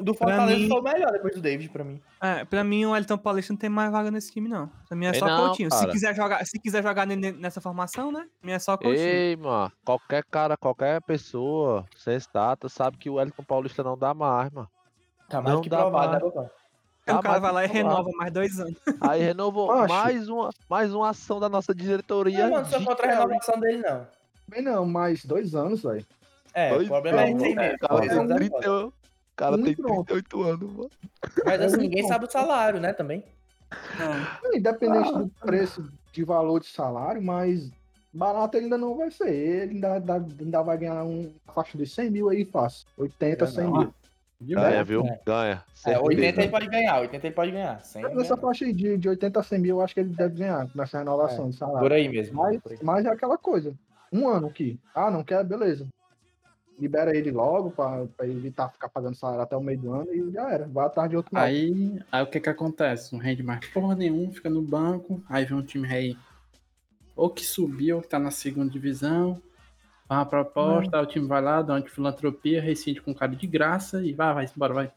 Do 0.00 0.14
Fortaleza 0.14 0.56
mim- 0.56 0.68
foi 0.68 0.78
o 0.78 0.82
melhor 0.84 1.10
depois 1.10 1.34
do 1.34 1.40
David 1.40 1.68
pra 1.70 1.82
mim. 1.82 2.00
É, 2.22 2.44
pra 2.44 2.62
mim, 2.62 2.84
o 2.86 2.94
Elton 2.94 3.18
Paulista 3.18 3.52
não 3.52 3.58
tem 3.58 3.68
mais 3.68 3.90
vaga 3.90 4.08
nesse 4.08 4.30
time, 4.32 4.48
não. 4.48 4.70
Pra 4.88 4.96
mim 4.96 5.06
é 5.06 5.14
só 5.14 5.26
não, 5.26 5.46
Coutinho. 5.48 5.68
Se 5.74 5.84
quiser 5.88 6.14
jogar, 6.14 6.46
se 6.46 6.60
quiser 6.60 6.82
jogar 6.84 7.04
ne- 7.06 7.32
nessa 7.32 7.60
formação, 7.60 8.12
né? 8.12 8.20
Pra 8.40 8.46
mim 8.46 8.52
é 8.52 8.58
só 8.60 8.76
Coutinho. 8.76 8.96
Ei, 9.04 9.34
mano, 9.36 9.72
qualquer 9.84 10.22
cara, 10.30 10.56
qualquer 10.56 11.02
pessoa 11.02 11.84
sensata 11.96 12.68
sabe 12.68 12.98
que 12.98 13.10
o 13.10 13.14
Wellington 13.14 13.42
Paulista 13.42 13.82
não 13.82 13.98
dá 13.98 14.14
mais, 14.14 14.48
mano. 14.52 14.68
Tá 15.28 15.42
mais 15.42 15.56
Não 15.56 15.60
que 15.62 15.68
dá 15.68 15.78
provado, 15.82 16.24
né, 16.36 16.48
Bocão? 17.06 17.14
Aí 17.14 17.14
o 17.14 17.22
Tá 17.22 17.22
cara 17.22 17.38
vai 17.40 17.52
lá 17.52 17.64
e 17.64 17.68
renova 17.68 18.10
mais 18.16 18.32
dois 18.32 18.58
anos. 18.60 18.74
Aí 19.00 19.22
renovou 19.22 19.86
mais 19.88 20.28
uma, 20.28 20.50
mais 20.68 20.92
uma 20.92 21.10
ação 21.10 21.38
da 21.38 21.48
nossa 21.48 21.74
diretoria. 21.74 22.44
Não, 22.48 22.50
mano, 22.56 22.68
não 22.70 22.78
de 22.80 22.84
contra 22.84 23.06
a 23.06 23.10
renovação 23.18 23.60
dele, 23.60 23.78
não. 23.78 24.06
Bem 24.48 24.62
não, 24.62 24.86
mais 24.86 25.24
dois 25.24 25.54
anos, 25.54 25.82
velho. 25.82 26.04
É, 26.54 26.70
Dois 26.74 26.86
o 26.86 26.90
problema 26.90 27.20
é 27.22 27.30
anos, 27.30 27.42
esse 27.42 27.54
mesmo. 27.54 27.74
O 27.74 27.78
cara 27.80 27.94
Dois 27.96 28.08
tem 28.08 28.18
anos 28.18 28.30
é 28.30 28.34
30, 28.36 28.56
foda. 28.56 28.86
o 28.86 28.92
cara 29.36 29.58
tem 29.62 29.74
pronto. 29.76 30.04
38 30.06 30.42
anos, 30.42 30.72
mano. 30.72 30.90
Mas 31.44 31.60
assim, 31.60 31.74
É, 31.74 31.78
ninguém 31.78 32.08
sabe 32.08 32.24
o 32.24 32.30
salário, 32.30 32.80
né, 32.80 32.92
também. 32.92 33.22
É. 33.72 34.56
Independente 34.56 35.08
Ah. 35.08 35.18
do 35.18 35.28
preço 35.44 35.84
de 36.12 36.24
valor 36.24 36.60
de 36.60 36.66
salário, 36.68 37.20
mas 37.20 37.68
barato 38.12 38.56
ele 38.56 38.64
ainda 38.64 38.78
não 38.78 38.96
vai 38.96 39.10
ser. 39.10 39.28
Ele 39.28 39.84
ainda, 39.84 40.14
ainda 40.40 40.62
vai 40.62 40.78
ganhar 40.78 41.04
um 41.04 41.30
faixa 41.54 41.76
de 41.76 41.86
100 41.86 42.10
mil 42.10 42.28
aí 42.30 42.44
fácil. 42.44 42.86
80, 42.96 43.46
100 43.46 43.66
mil. 43.70 43.94
Ganha, 44.40 44.84
viu? 44.84 45.06
É. 45.06 45.20
Ganha. 45.24 45.52
É, 45.52 45.74
certeza. 45.74 46.04
80 46.04 46.42
ele 46.42 46.50
pode 46.50 46.66
ganhar, 46.68 47.00
80 47.00 47.26
ele 47.26 47.34
pode 47.34 47.50
ganhar. 47.50 47.80
100 47.80 48.14
Nessa 48.14 48.36
né? 48.36 48.42
faixa 48.42 48.64
aí 48.64 48.72
de, 48.72 48.98
de 48.98 49.08
80 49.08 49.40
a 49.40 49.42
100 49.42 49.58
mil, 49.58 49.76
eu 49.76 49.80
acho 49.80 49.94
que 49.94 50.00
ele 50.00 50.10
deve 50.10 50.36
ganhar 50.36 50.68
nessa 50.74 50.98
renovação 50.98 51.48
de 51.48 51.56
salário. 51.56 51.80
Por 51.80 51.92
aí 51.92 52.08
mesmo. 52.08 52.36
Mas, 52.36 52.60
aí. 52.66 52.78
mas 52.82 53.04
é 53.06 53.08
aquela 53.08 53.38
coisa. 53.38 53.74
Um 54.12 54.28
ano 54.28 54.50
que, 54.50 54.78
ah, 54.94 55.10
não 55.10 55.24
quer, 55.24 55.42
beleza. 55.42 55.86
Libera 56.78 57.16
ele 57.16 57.30
logo 57.30 57.70
pra, 57.70 58.04
pra 58.14 58.26
evitar 58.26 58.68
ficar 58.68 58.90
pagando 58.90 59.16
salário 59.16 59.42
até 59.42 59.56
o 59.56 59.62
meio 59.62 59.78
do 59.78 59.92
ano 59.92 60.12
e 60.12 60.30
já 60.30 60.50
era. 60.50 60.66
Vai 60.66 60.86
atrás 60.86 61.08
de 61.08 61.16
outro 61.16 61.34
novo. 61.34 61.46
Aí, 61.46 61.98
aí 62.12 62.22
o 62.22 62.26
que 62.26 62.38
que 62.38 62.50
acontece? 62.50 63.14
Não 63.14 63.20
rende 63.20 63.42
mais 63.42 63.66
porra 63.68 63.94
nenhum, 63.94 64.30
fica 64.30 64.50
no 64.50 64.60
banco, 64.60 65.22
aí 65.28 65.46
vem 65.46 65.56
um 65.56 65.62
time 65.62 65.88
aí 65.90 66.16
ou 67.16 67.30
que 67.30 67.44
subiu, 67.44 67.96
ou 67.96 68.02
que 68.02 68.08
tá 68.08 68.18
na 68.18 68.30
segunda 68.30 68.70
divisão, 68.70 69.40
faz 70.08 70.18
uma 70.20 70.26
proposta, 70.26 70.96
aí 70.98 71.02
o 71.02 71.06
time 71.06 71.26
vai 71.26 71.42
lá, 71.42 71.62
dá 71.62 71.74
uma 71.74 71.80
de 71.80 71.90
filantropia, 71.90 72.60
rescinde 72.62 73.00
com 73.00 73.10
um 73.10 73.14
cara 73.14 73.34
de 73.34 73.46
graça 73.46 74.02
e 74.04 74.12
vai, 74.12 74.34
vai, 74.34 74.46
embora, 74.54 74.74
vai. 74.74 74.92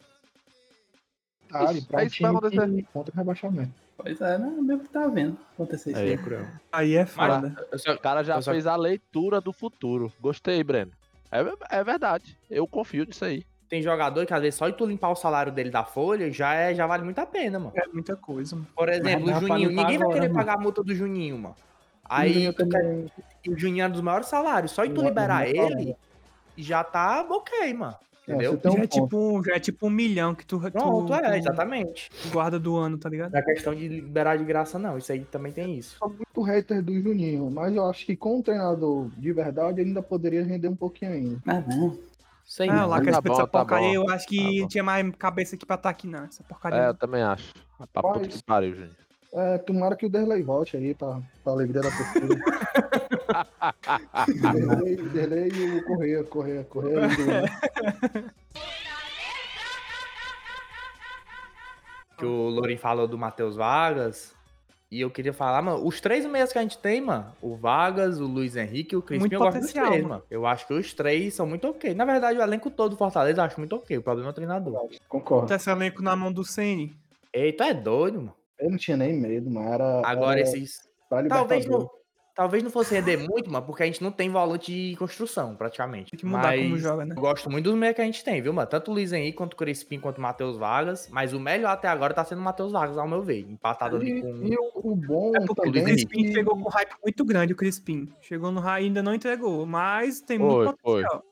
Detalhe, 1.47 1.79
Isso- 1.79 1.87
pra 1.87 2.01
é 2.01 2.05
um 2.05 2.07
que 2.09 2.15
time 2.15 2.29
acontecer. 2.29 2.67
que 2.75 2.83
contra 2.93 3.13
o 3.13 3.17
rebaixamento. 3.17 3.71
Pois 3.97 4.21
é, 4.21 4.37
não, 4.37 4.61
mesmo 4.61 4.83
que 4.83 4.89
tá 4.89 5.07
vendo 5.07 5.37
acontecer 5.53 5.91
isso 5.91 5.99
É. 5.99 6.03
aí. 6.03 6.17
cruel. 6.17 6.45
Aí 6.71 6.95
é 6.95 7.05
foda. 7.05 7.53
O 7.73 7.97
cara 7.99 8.23
já 8.23 8.41
fez 8.41 8.65
a 8.65 8.75
leitura 8.75 9.41
do 9.41 9.51
futuro. 9.51 10.11
Gostei, 10.21 10.63
Breno. 10.63 10.91
É, 11.31 11.77
é 11.79 11.83
verdade. 11.83 12.37
Eu 12.49 12.65
confio 12.67 13.03
nisso 13.05 13.25
aí. 13.25 13.43
Tem 13.67 13.81
jogador 13.83 14.25
que 14.25 14.33
às 14.33 14.41
vezes 14.41 14.55
só 14.57 14.67
de 14.69 14.75
tu 14.77 14.85
limpar 14.85 15.09
o 15.09 15.15
salário 15.15 15.51
dele 15.51 15.69
da 15.69 15.83
folha 15.83 16.31
já, 16.31 16.53
é, 16.55 16.73
já 16.73 16.87
vale 16.87 17.03
muito 17.03 17.19
a 17.19 17.25
pena, 17.25 17.59
mano. 17.59 17.71
É 17.75 17.85
muita 17.87 18.15
coisa, 18.15 18.55
mano. 18.55 18.67
Por 18.75 18.89
exemplo, 18.89 19.29
o 19.29 19.39
Juninho. 19.39 19.69
Ninguém 19.69 19.75
vai 19.85 19.95
agora, 19.97 20.13
querer 20.13 20.27
mano. 20.29 20.39
pagar 20.39 20.53
a 20.55 20.61
multa 20.61 20.81
do 20.83 20.95
Juninho, 20.95 21.37
mano. 21.37 21.55
Aí 22.09 22.45
eu 22.45 22.53
tu 22.53 22.67
quer- 22.67 23.05
o 23.47 23.57
Juninho 23.57 23.83
é 23.83 23.87
um 23.87 23.91
dos 23.91 24.01
maiores 24.01 24.27
salários. 24.27 24.71
Só 24.71 24.83
de 24.85 24.93
tu 24.93 25.01
Eu- 25.01 25.07
liberar 25.07 25.47
eu 25.49 25.67
ele, 25.69 25.95
já 26.57 26.83
tá 26.83 27.25
ok, 27.29 27.73
mano. 27.73 27.95
É, 28.27 28.31
Entendeu? 28.33 28.59
um 28.63 28.71
já, 28.77 28.83
é 28.83 28.87
tipo 28.87 29.17
um, 29.17 29.43
já 29.43 29.55
é 29.55 29.59
tipo 29.59 29.87
um 29.87 29.89
milhão 29.89 30.35
que 30.35 30.45
tu, 30.45 30.59
tu, 30.59 30.71
Pronto, 30.71 31.11
é, 31.15 31.31
tu 31.31 31.35
exatamente. 31.37 32.11
guarda 32.31 32.59
do 32.59 32.75
ano, 32.77 32.95
tá 32.95 33.09
ligado? 33.09 33.31
Não 33.31 33.39
é 33.39 33.41
questão 33.41 33.73
de 33.73 33.87
liberar 33.87 34.37
de 34.37 34.43
graça, 34.43 34.77
não. 34.77 34.99
Isso 34.99 35.11
aí 35.11 35.21
também 35.25 35.51
tem 35.51 35.75
isso. 35.75 35.97
sou 35.97 36.09
muito 36.09 36.41
hater 36.43 36.83
do 36.83 36.93
Juninho, 37.01 37.49
mas 37.49 37.75
eu 37.75 37.89
acho 37.89 38.05
que 38.05 38.15
com 38.15 38.37
um 38.37 38.41
treinador 38.43 39.09
de 39.17 39.31
verdade 39.33 39.81
ele 39.81 39.89
ainda 39.89 40.03
poderia 40.03 40.43
render 40.43 40.67
um 40.67 40.75
pouquinho 40.75 41.11
ainda. 41.13 41.39
Ah, 41.47 41.63
não. 41.67 41.97
Ah, 42.61 42.65
não. 42.67 42.87
lá 42.87 42.99
que 42.99 43.05
Tá 43.05 43.11
essa 43.13 43.21
bom, 43.21 43.33
tá 43.35 43.47
porcaria, 43.47 43.87
bom. 43.99 44.05
eu 44.07 44.09
acho 44.13 44.27
que 44.27 44.61
Tá 44.61 44.67
tinha 44.67 44.83
mais 44.83 45.11
cabeça 45.17 45.55
aqui 45.55 45.65
pra 45.65 45.75
estar 45.75 45.89
aqui, 45.89 46.05
não. 46.07 46.23
Essa 46.25 46.43
porcaria. 46.43 46.79
É, 46.81 46.87
eu 46.89 46.93
também 46.93 47.23
acho. 47.23 47.51
Pra 47.91 48.03
puta 48.03 48.27
que 48.27 48.43
pariu, 48.43 48.75
gente. 48.75 48.95
É, 49.31 49.59
tomara 49.59 49.95
que 49.95 50.07
o 50.07 50.09
Derlei 50.09 50.41
volte 50.41 50.75
aí 50.75 50.95
pra, 50.95 51.19
pra 51.43 51.53
alegria 51.53 51.81
da 51.81 51.91
torcida. 51.91 52.35
Derlei, 54.51 54.95
Derlei 54.95 55.49
e 55.49 55.77
o 55.77 55.85
Correia, 55.85 56.23
Correia, 56.23 56.63
Correia. 56.63 57.09
que 62.17 62.25
o 62.25 62.49
Lourinho 62.49 62.79
falou 62.79 63.07
do 63.07 63.17
Matheus 63.17 63.55
Vargas. 63.55 64.37
E 64.91 65.01
eu 65.01 65.11
queria 65.11 65.31
falar, 65.31 65.61
mano, 65.61 65.85
os 65.85 66.01
três 66.01 66.25
meias 66.25 66.51
que 66.51 66.57
a 66.57 66.63
gente 66.63 66.79
tem, 66.79 66.99
mano, 66.99 67.31
o 67.39 67.55
Vargas, 67.55 68.19
o 68.19 68.25
Luiz 68.25 68.55
Henrique 68.55 68.95
e 68.95 68.97
o 68.97 69.03
Crispim, 69.03 69.19
Muito 69.19 69.33
eu 69.33 69.39
gosto 69.39 69.59
dos 69.59 69.71
três, 69.71 69.87
mano. 69.87 70.09
mano. 70.09 70.23
Eu 70.31 70.47
acho 70.47 70.65
que 70.65 70.73
os 70.73 70.93
três 70.95 71.35
são 71.35 71.45
muito 71.45 71.67
ok. 71.67 71.93
Na 71.93 72.05
verdade, 72.05 72.39
o 72.39 72.41
elenco 72.41 72.71
todo 72.71 72.91
do 72.91 72.97
Fortaleza 72.97 73.39
eu 73.39 73.45
acho 73.45 73.59
muito 73.59 73.75
ok. 73.75 73.99
O 73.99 74.01
problema 74.01 74.29
é 74.29 74.31
o 74.31 74.33
treinador. 74.33 74.89
Concordo. 75.07 75.43
Bota 75.43 75.55
esse 75.55 75.69
elenco 75.69 76.01
na 76.01 76.15
mão 76.15 76.33
do 76.33 76.43
Ceni. 76.43 76.97
Eita, 77.31 77.65
é 77.65 77.73
doido, 77.75 78.19
mano. 78.19 78.33
Eu 78.59 78.69
não 78.69 78.77
tinha 78.77 78.97
nem 78.97 79.13
medo, 79.13 79.49
mas 79.49 79.71
era. 79.73 80.01
Agora 80.05 80.39
era 80.39 80.49
esses. 80.49 80.79
Talvez 81.27 81.65
não, 81.65 81.89
talvez 82.35 82.61
não 82.63 82.69
fosse 82.69 82.93
render 82.93 83.17
muito, 83.17 83.49
mano, 83.51 83.65
porque 83.65 83.83
a 83.83 83.85
gente 83.85 84.01
não 84.03 84.11
tem 84.11 84.29
volante 84.29 84.71
de 84.71 84.95
construção, 84.95 85.55
praticamente. 85.55 86.11
Tem 86.11 86.19
que 86.19 86.25
mudar 86.25 86.49
Mas 86.49 86.61
como 86.61 86.77
joga, 86.77 87.05
né? 87.05 87.15
Eu 87.17 87.21
gosto 87.21 87.49
muito 87.49 87.65
dos 87.65 87.75
meios 87.75 87.95
que 87.95 88.01
a 88.01 88.05
gente 88.05 88.23
tem, 88.23 88.41
viu, 88.41 88.53
mano? 88.53 88.67
Tanto 88.69 88.91
o 88.91 88.93
Luiz 88.93 89.11
Henrique 89.11 89.37
quanto 89.37 89.53
o 89.53 89.57
Crispim, 89.57 89.99
quanto 89.99 90.19
o 90.19 90.21
Matheus 90.21 90.55
Vargas. 90.57 91.09
Mas 91.11 91.33
o 91.33 91.39
melhor 91.39 91.71
até 91.71 91.87
agora 91.87 92.13
tá 92.13 92.23
sendo 92.23 92.39
o 92.39 92.43
Matheus 92.43 92.71
Vargas, 92.71 92.97
ao 92.97 93.07
meu 93.07 93.21
ver. 93.23 93.39
Empatado 93.41 93.95
ali 93.97 94.19
E, 94.19 94.21
com. 94.21 94.27
e 94.45 94.55
o, 94.55 94.71
o 94.91 94.95
bom 94.95 95.31
É 95.35 95.39
porque 95.45 95.61
o 95.69 95.71
também. 95.71 95.83
Crispim 95.83 96.23
que- 96.25 96.33
chegou 96.33 96.55
com 96.55 96.61
um 96.69 96.71
hype 96.71 96.93
muito 97.03 97.25
grande, 97.25 97.53
o 97.53 97.55
Crispim. 97.55 98.07
Chegou 98.21 98.51
no 98.51 98.59
hype 98.59 98.83
e 98.83 98.87
ainda 98.87 99.01
não 99.03 99.13
entregou, 99.15 99.65
mas 99.65 100.21
tem 100.21 100.37
Foi, 100.37 100.47
muito 100.47 100.77
foi. 100.81 101.01
potencial. 101.01 101.23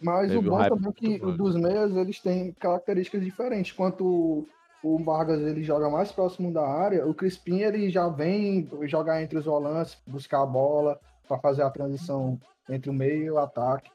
Mas 0.00 0.28
Teve 0.30 0.38
o 0.38 0.50
bom 0.50 0.62
também 0.68 0.90
é 0.90 0.92
que 0.92 1.18
dos 1.18 1.56
meias 1.56 1.96
eles 1.96 2.20
têm 2.20 2.52
características 2.52 3.24
diferentes. 3.24 3.72
Enquanto 3.72 4.46
o, 4.94 5.02
Vargas 5.02 5.40
ele 5.40 5.62
joga 5.62 5.90
mais 5.90 6.12
próximo 6.12 6.52
da 6.52 6.66
área, 6.66 7.06
o 7.06 7.14
Crispim 7.14 7.60
ele 7.60 7.90
já 7.90 8.08
vem 8.08 8.68
jogar 8.82 9.22
entre 9.22 9.38
os 9.38 9.44
volantes, 9.44 9.96
buscar 10.06 10.42
a 10.42 10.46
bola 10.46 10.98
para 11.26 11.38
fazer 11.38 11.62
a 11.62 11.70
transição 11.70 12.38
entre 12.68 12.90
o 12.90 12.94
meio 12.94 13.24
e 13.24 13.30
o 13.30 13.38
ataque. 13.38 13.90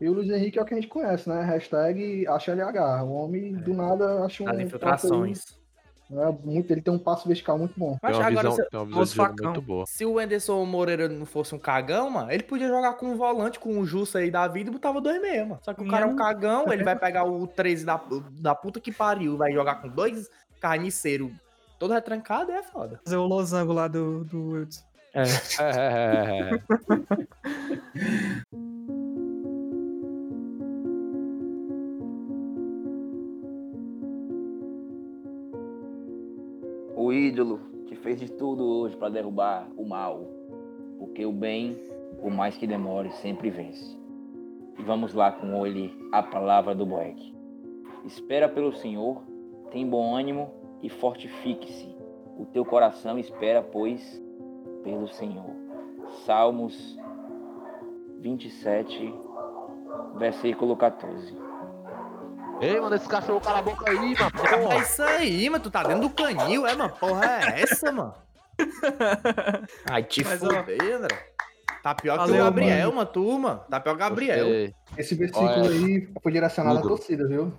E 0.00 0.08
o 0.08 0.12
Luiz 0.12 0.28
Henrique 0.28 0.58
é 0.58 0.62
o 0.62 0.64
que 0.64 0.74
a 0.74 0.76
gente 0.76 0.88
conhece, 0.88 1.28
né? 1.28 1.42
Hashtag 1.42 2.26
acha 2.26 2.52
LH. 2.52 3.04
O 3.04 3.12
homem 3.12 3.52
do 3.52 3.72
nada 3.72 4.24
acha 4.24 4.42
um. 4.42 4.48
As 4.48 4.58
infiltrações. 4.58 5.63
Não 6.08 6.22
é 6.22 6.32
muito, 6.32 6.70
ele 6.70 6.82
tem 6.82 6.92
um 6.92 6.98
passo 6.98 7.26
vertical 7.26 7.58
muito 7.58 7.74
bom. 7.76 7.92
Tem 7.92 8.00
Mas 8.02 8.16
uma 8.18 8.26
agora, 8.26 8.50
visão, 8.50 8.64
se, 8.64 8.70
tem 8.70 8.80
uma 8.80 8.86
visão 9.04 9.06
facão. 9.26 9.46
muito 9.46 9.62
boa. 9.62 9.86
se 9.86 10.04
o 10.04 10.18
Anderson 10.18 10.64
Moreira 10.64 11.08
não 11.08 11.24
fosse 11.24 11.54
um 11.54 11.58
cagão, 11.58 12.10
mano, 12.10 12.30
ele 12.30 12.42
podia 12.42 12.68
jogar 12.68 12.94
com 12.94 13.06
um 13.06 13.16
volante, 13.16 13.58
com 13.58 13.78
o 13.78 13.86
Jussa 13.86 14.18
aí 14.18 14.30
da 14.30 14.46
vida 14.46 14.70
e 14.70 14.72
botava 14.72 15.00
dois 15.00 15.20
meia, 15.20 15.44
mano. 15.44 15.60
Só 15.62 15.72
que 15.72 15.82
o 15.82 15.88
cara 15.88 16.04
é 16.04 16.08
um 16.08 16.16
cagão, 16.16 16.70
ele 16.72 16.84
vai 16.84 16.96
pegar 16.96 17.24
o 17.24 17.46
13 17.46 17.86
da, 17.86 18.00
da 18.32 18.54
puta 18.54 18.80
que 18.80 18.92
pariu, 18.92 19.36
vai 19.36 19.52
jogar 19.52 19.76
com 19.76 19.88
dois 19.88 20.28
carniceiros 20.60 21.32
todo 21.78 21.92
retrancado, 21.92 22.52
é 22.52 22.62
foda. 22.62 23.00
Fazer 23.04 23.16
o 23.16 23.26
losango 23.26 23.72
lá 23.72 23.88
do, 23.88 24.24
do 24.24 24.50
Wilds. 24.50 24.84
É, 25.16 25.22
é, 25.60 26.60
ídolo 37.14 37.60
que 37.86 37.94
fez 37.94 38.18
de 38.18 38.30
tudo 38.30 38.64
hoje 38.64 38.96
para 38.96 39.08
derrubar 39.08 39.68
o 39.76 39.84
mal. 39.84 40.26
Porque 40.98 41.24
o 41.24 41.32
bem, 41.32 41.78
por 42.20 42.30
mais 42.30 42.56
que 42.56 42.66
demore, 42.66 43.10
sempre 43.22 43.50
vence. 43.50 43.98
E 44.78 44.82
vamos 44.82 45.14
lá 45.14 45.30
com 45.30 45.66
ele, 45.66 45.96
a 46.12 46.22
palavra 46.22 46.74
do 46.74 46.84
Boeck. 46.84 47.34
Espera 48.04 48.48
pelo 48.48 48.72
Senhor, 48.72 49.22
tem 49.70 49.86
bom 49.86 50.14
ânimo 50.14 50.50
e 50.82 50.88
fortifique-se. 50.88 51.94
O 52.36 52.44
teu 52.46 52.64
coração 52.64 53.18
espera, 53.18 53.62
pois, 53.62 54.22
pelo 54.82 55.08
Senhor. 55.08 55.50
Salmos 56.24 56.98
27, 58.20 59.14
versículo 60.16 60.76
14. 60.76 61.36
Ei, 62.64 62.80
mano, 62.80 62.94
esse 62.96 63.08
cachorro 63.08 63.40
cala 63.40 63.58
a 63.58 63.62
boca 63.62 63.90
aí, 63.90 63.96
mano. 63.96 64.30
É 64.44 64.56
porra. 64.58 64.78
isso 64.78 65.02
aí, 65.02 65.50
mano, 65.50 65.62
tu 65.62 65.70
tá 65.70 65.82
dentro 65.82 66.08
do 66.08 66.10
canil, 66.10 66.66
é, 66.66 66.74
mano? 66.74 66.92
Porra 66.96 67.24
é 67.26 67.62
essa, 67.62 67.92
mano? 67.92 68.14
Ai, 69.90 70.02
te 70.04 70.24
Mas, 70.24 70.42
ó, 70.42 70.48
fuder, 70.48 70.94
André. 70.96 71.34
Tá 71.82 71.94
pior 71.94 72.14
que 72.16 72.24
o 72.24 72.26
valeu, 72.28 72.44
Gabriel, 72.44 72.92
mano, 72.92 73.06
tu, 73.10 73.38
mano. 73.38 73.60
Tá 73.68 73.78
pior 73.80 73.92
que 73.92 73.96
o 73.96 73.98
Gabriel. 74.00 74.44
Gostei. 74.46 74.74
Esse 74.96 75.14
versículo 75.14 75.48
Olha, 75.50 75.70
aí 75.70 76.08
foi 76.22 76.32
direcionado 76.32 76.76
à 76.78 76.80
Hugo. 76.80 76.88
torcida, 76.88 77.26
viu? 77.28 77.52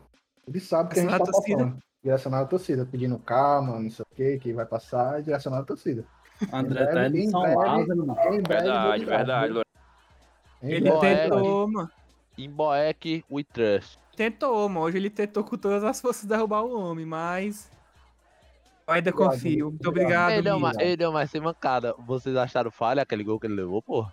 Ele 0.47 0.60
sabe 0.60 0.93
que 0.93 0.99
a 0.99 1.01
gente 1.03 1.12
tá 1.12 1.18
Direcionado 1.18 1.24
à 1.24 1.26
torcida. 1.34 1.58
passando. 1.64 1.84
Direcionado 2.03 2.43
à 2.43 2.47
torcida, 2.47 2.86
pedindo 2.91 3.20
calma, 3.20 3.80
não 3.80 3.89
sei 3.89 4.06
o 4.12 4.16
que, 4.16 4.38
que 4.39 4.53
vai 4.53 4.66
passar, 4.66 5.22
direcionado 5.22 5.64
à 5.64 5.66
torcida. 5.66 6.03
André 6.51 6.86
tá 6.86 6.91
breve, 6.91 7.08
indo 7.10 7.18
em 7.18 7.28
em 7.28 7.30
São. 7.32 7.41
Lázaro, 7.56 8.08
mano. 8.08 8.18
Em 8.34 8.41
breve, 8.41 8.64
Verdade, 8.64 9.06
verdade, 9.06 9.62
Em 10.64 10.72
Ele 10.72 10.89
é, 10.89 10.99
tentou, 10.99 11.68
mano. 11.68 11.89
Em 12.38 12.50
Boeck, 12.50 13.24
we 13.32 13.44
trust. 13.44 14.00
Tentou, 14.16 14.68
mano. 14.70 14.86
Hoje 14.86 14.98
ele 14.98 15.10
tentou 15.10 15.44
com 15.44 15.58
todas 15.58 15.84
as 15.84 16.00
forças 16.02 16.26
derrubar 16.26 16.64
o 16.64 16.78
homem, 16.78 17.06
mas. 17.06 17.72
Eu 18.88 18.94
ainda 18.94 19.10
Obrigado, 19.10 19.32
confio. 19.32 19.70
Muito 19.70 19.90
obrigado. 19.90 20.32
Ele 20.32 20.42
deu, 20.44 20.58
uma, 20.58 20.72
ele 20.80 20.98
deu 20.98 21.12
mais 21.12 21.32
sem 21.32 21.42
mancada. 21.42 21.96
Vocês 22.00 22.36
acharam 22.36 22.72
falha 22.72 23.02
aquele 23.02 23.24
gol 23.24 23.40
que 23.40 23.48
ele 23.48 23.56
levou, 23.56 23.82
pô? 23.82 24.06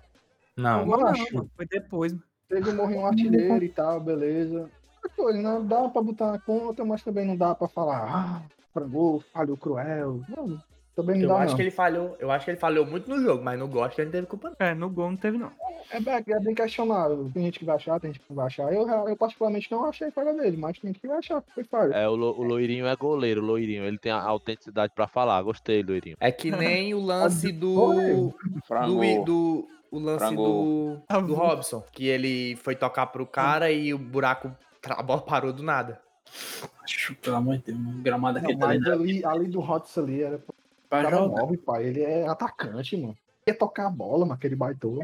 Não. 0.56 0.86
Não, 0.86 0.98
não, 0.98 1.06
acho. 1.08 1.50
Foi 1.56 1.66
depois. 1.66 2.14
Teve 2.48 2.70
um 2.70 2.76
morrinho 2.76 3.06
artilheiro 3.06 3.64
e 3.64 3.68
tal, 3.68 4.00
beleza. 4.00 4.70
Depois, 5.02 5.36
não 5.36 5.66
dá 5.66 5.88
pra 5.88 6.02
botar 6.02 6.32
na 6.32 6.38
conta, 6.38 6.84
mas 6.84 7.02
também 7.02 7.26
não 7.26 7.36
dá 7.36 7.54
pra 7.54 7.66
falar, 7.66 8.04
ah, 8.08 8.42
frangou, 8.72 9.20
falhou 9.32 9.56
cruel. 9.56 10.20
Não, 10.28 10.62
também 10.94 11.16
não 11.16 11.22
Eu 11.22 11.28
dá, 11.28 11.36
acho 11.38 11.48
não. 11.50 11.56
que 11.56 11.62
ele 11.62 11.70
falhou. 11.70 12.16
Eu 12.20 12.30
acho 12.30 12.44
que 12.44 12.50
ele 12.50 12.58
falhou 12.58 12.84
muito 12.86 13.08
no 13.08 13.20
jogo, 13.22 13.42
mas 13.42 13.58
no 13.58 13.66
gosto 13.68 13.98
ele 13.98 14.06
não 14.06 14.12
teve 14.12 14.26
culpa, 14.26 14.50
não. 14.50 14.66
É, 14.66 14.74
no 14.74 14.90
gol 14.90 15.10
não 15.10 15.16
teve, 15.16 15.38
não. 15.38 15.50
É, 15.90 16.00
bem- 16.00 16.14
é 16.34 16.40
bem 16.40 16.54
questionável. 16.54 17.30
Tem 17.32 17.44
gente 17.44 17.58
que 17.58 17.64
vai 17.64 17.76
achar, 17.76 17.98
tem 18.00 18.12
gente 18.12 18.20
que 18.20 18.26
não 18.30 18.36
vai 18.36 18.46
achar. 18.46 18.72
Eu, 18.72 18.88
eu 19.08 19.16
particularmente 19.16 19.70
não 19.70 19.84
achei 19.86 20.10
falha 20.10 20.32
dele, 20.34 20.56
mas 20.56 20.78
tem 20.78 20.88
gente 20.92 21.00
que 21.00 21.08
vai 21.08 21.18
achar 21.18 21.40
que 21.42 21.52
foi 21.52 21.64
falha. 21.64 21.94
É, 21.94 22.08
o, 22.08 22.14
Lo- 22.14 22.38
o 22.38 22.42
Loirinho 22.42 22.86
é 22.86 22.94
goleiro, 22.96 23.42
o 23.42 23.44
Loirinho. 23.46 23.84
Ele 23.84 23.98
tem 23.98 24.12
a 24.12 24.20
autenticidade 24.22 24.92
pra 24.94 25.06
falar. 25.06 25.42
Gostei, 25.42 25.82
Loirinho. 25.82 26.16
É 26.20 26.30
que 26.30 26.50
nem 26.50 26.94
o 26.94 27.00
lance 27.00 27.50
do. 27.52 28.32
Do, 28.86 29.24
do 29.24 29.68
o 29.90 29.98
lance 29.98 30.34
do, 30.34 30.96
do 31.26 31.34
Robson, 31.34 31.84
que 31.92 32.06
ele 32.06 32.56
foi 32.56 32.74
tocar 32.74 33.08
pro 33.08 33.26
cara 33.26 33.70
e 33.70 33.92
o 33.92 33.98
buraco, 33.98 34.50
a 34.88 35.02
bola 35.02 35.20
parou 35.20 35.52
do 35.52 35.62
nada. 35.62 36.00
Acho, 36.82 37.14
Pelo 37.16 37.36
amor 37.36 37.58
de 37.58 37.72
Deus, 37.72 37.78
o 37.78 38.02
gramado 38.02 38.38
aqui 38.38 38.56
tá 38.56 38.70
ali, 38.70 39.22
ali 39.22 39.48
do 39.48 39.60
Hotz 39.60 39.98
ali 39.98 40.22
era 40.22 40.40
pra 41.00 41.10
cara 41.10 41.16
jogar. 41.16 41.58
pai. 41.64 41.86
Ele 41.86 42.02
é 42.02 42.26
atacante, 42.28 42.96
mano. 42.96 43.16
Ia 43.46 43.54
tocar 43.54 43.86
a 43.86 43.90
bola, 43.90 44.20
mano, 44.20 44.34
aquele 44.34 44.54
baitola. 44.54 45.02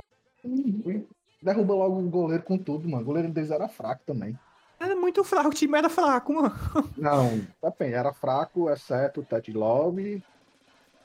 Derruba 1.43 1.74
logo 1.74 1.99
o 2.01 2.09
goleiro 2.11 2.43
com 2.43 2.59
tudo, 2.59 2.89
mano. 2.89 3.03
O 3.03 3.07
goleiro 3.07 3.30
deles 3.30 3.51
era 3.51 3.68
fraco 3.68 4.03
também. 4.05 4.39
Era 4.80 4.95
muito 4.95 5.24
fraco, 5.24 5.49
o 5.49 5.53
time 5.55 5.76
era 5.78 5.89
fraco, 5.89 6.32
mano. 6.34 6.55
Não, 6.97 7.41
depende. 7.62 7.95
Era 7.95 8.12
fraco, 8.12 8.70
exceto 8.70 9.20
o 9.20 9.24
Ted 9.24 9.53
Love 9.53 10.22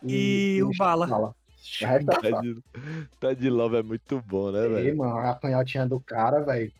E 0.03 0.61
o 0.63 0.69
Bala. 0.77 1.07
O 1.07 1.33
era 1.81 2.03
fraco. 2.03 2.41
Ted, 3.19 3.49
Love 3.49 3.77
é 3.77 3.83
muito 3.83 4.21
bom, 4.27 4.51
né, 4.51 4.63
Ei, 4.65 4.69
velho? 4.69 4.97
mano, 4.97 5.17
a 5.17 5.33
canhotinha 5.35 5.87
do 5.87 5.99
cara, 5.99 6.41
velho. 6.41 6.71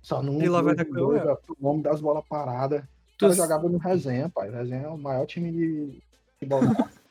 Só 0.00 0.20
não 0.22 0.38
Ted 0.38 0.48
Love 0.48 0.70
era 0.70 0.84
dois, 0.84 0.88
cruel. 0.90 1.24
dois, 1.24 1.38
o 1.48 1.56
nome 1.62 1.82
das 1.82 2.00
bolas 2.00 2.24
paradas. 2.28 2.82
Tu, 3.18 3.26
cara 3.26 3.34
jogava 3.34 3.68
no 3.68 3.78
resenha, 3.78 4.28
pai. 4.28 4.48
O 4.48 4.52
resenha 4.52 4.86
é 4.86 4.88
o 4.88 4.98
maior 4.98 5.26
time 5.26 5.52
de 5.52 6.02
futebol, 6.32 6.60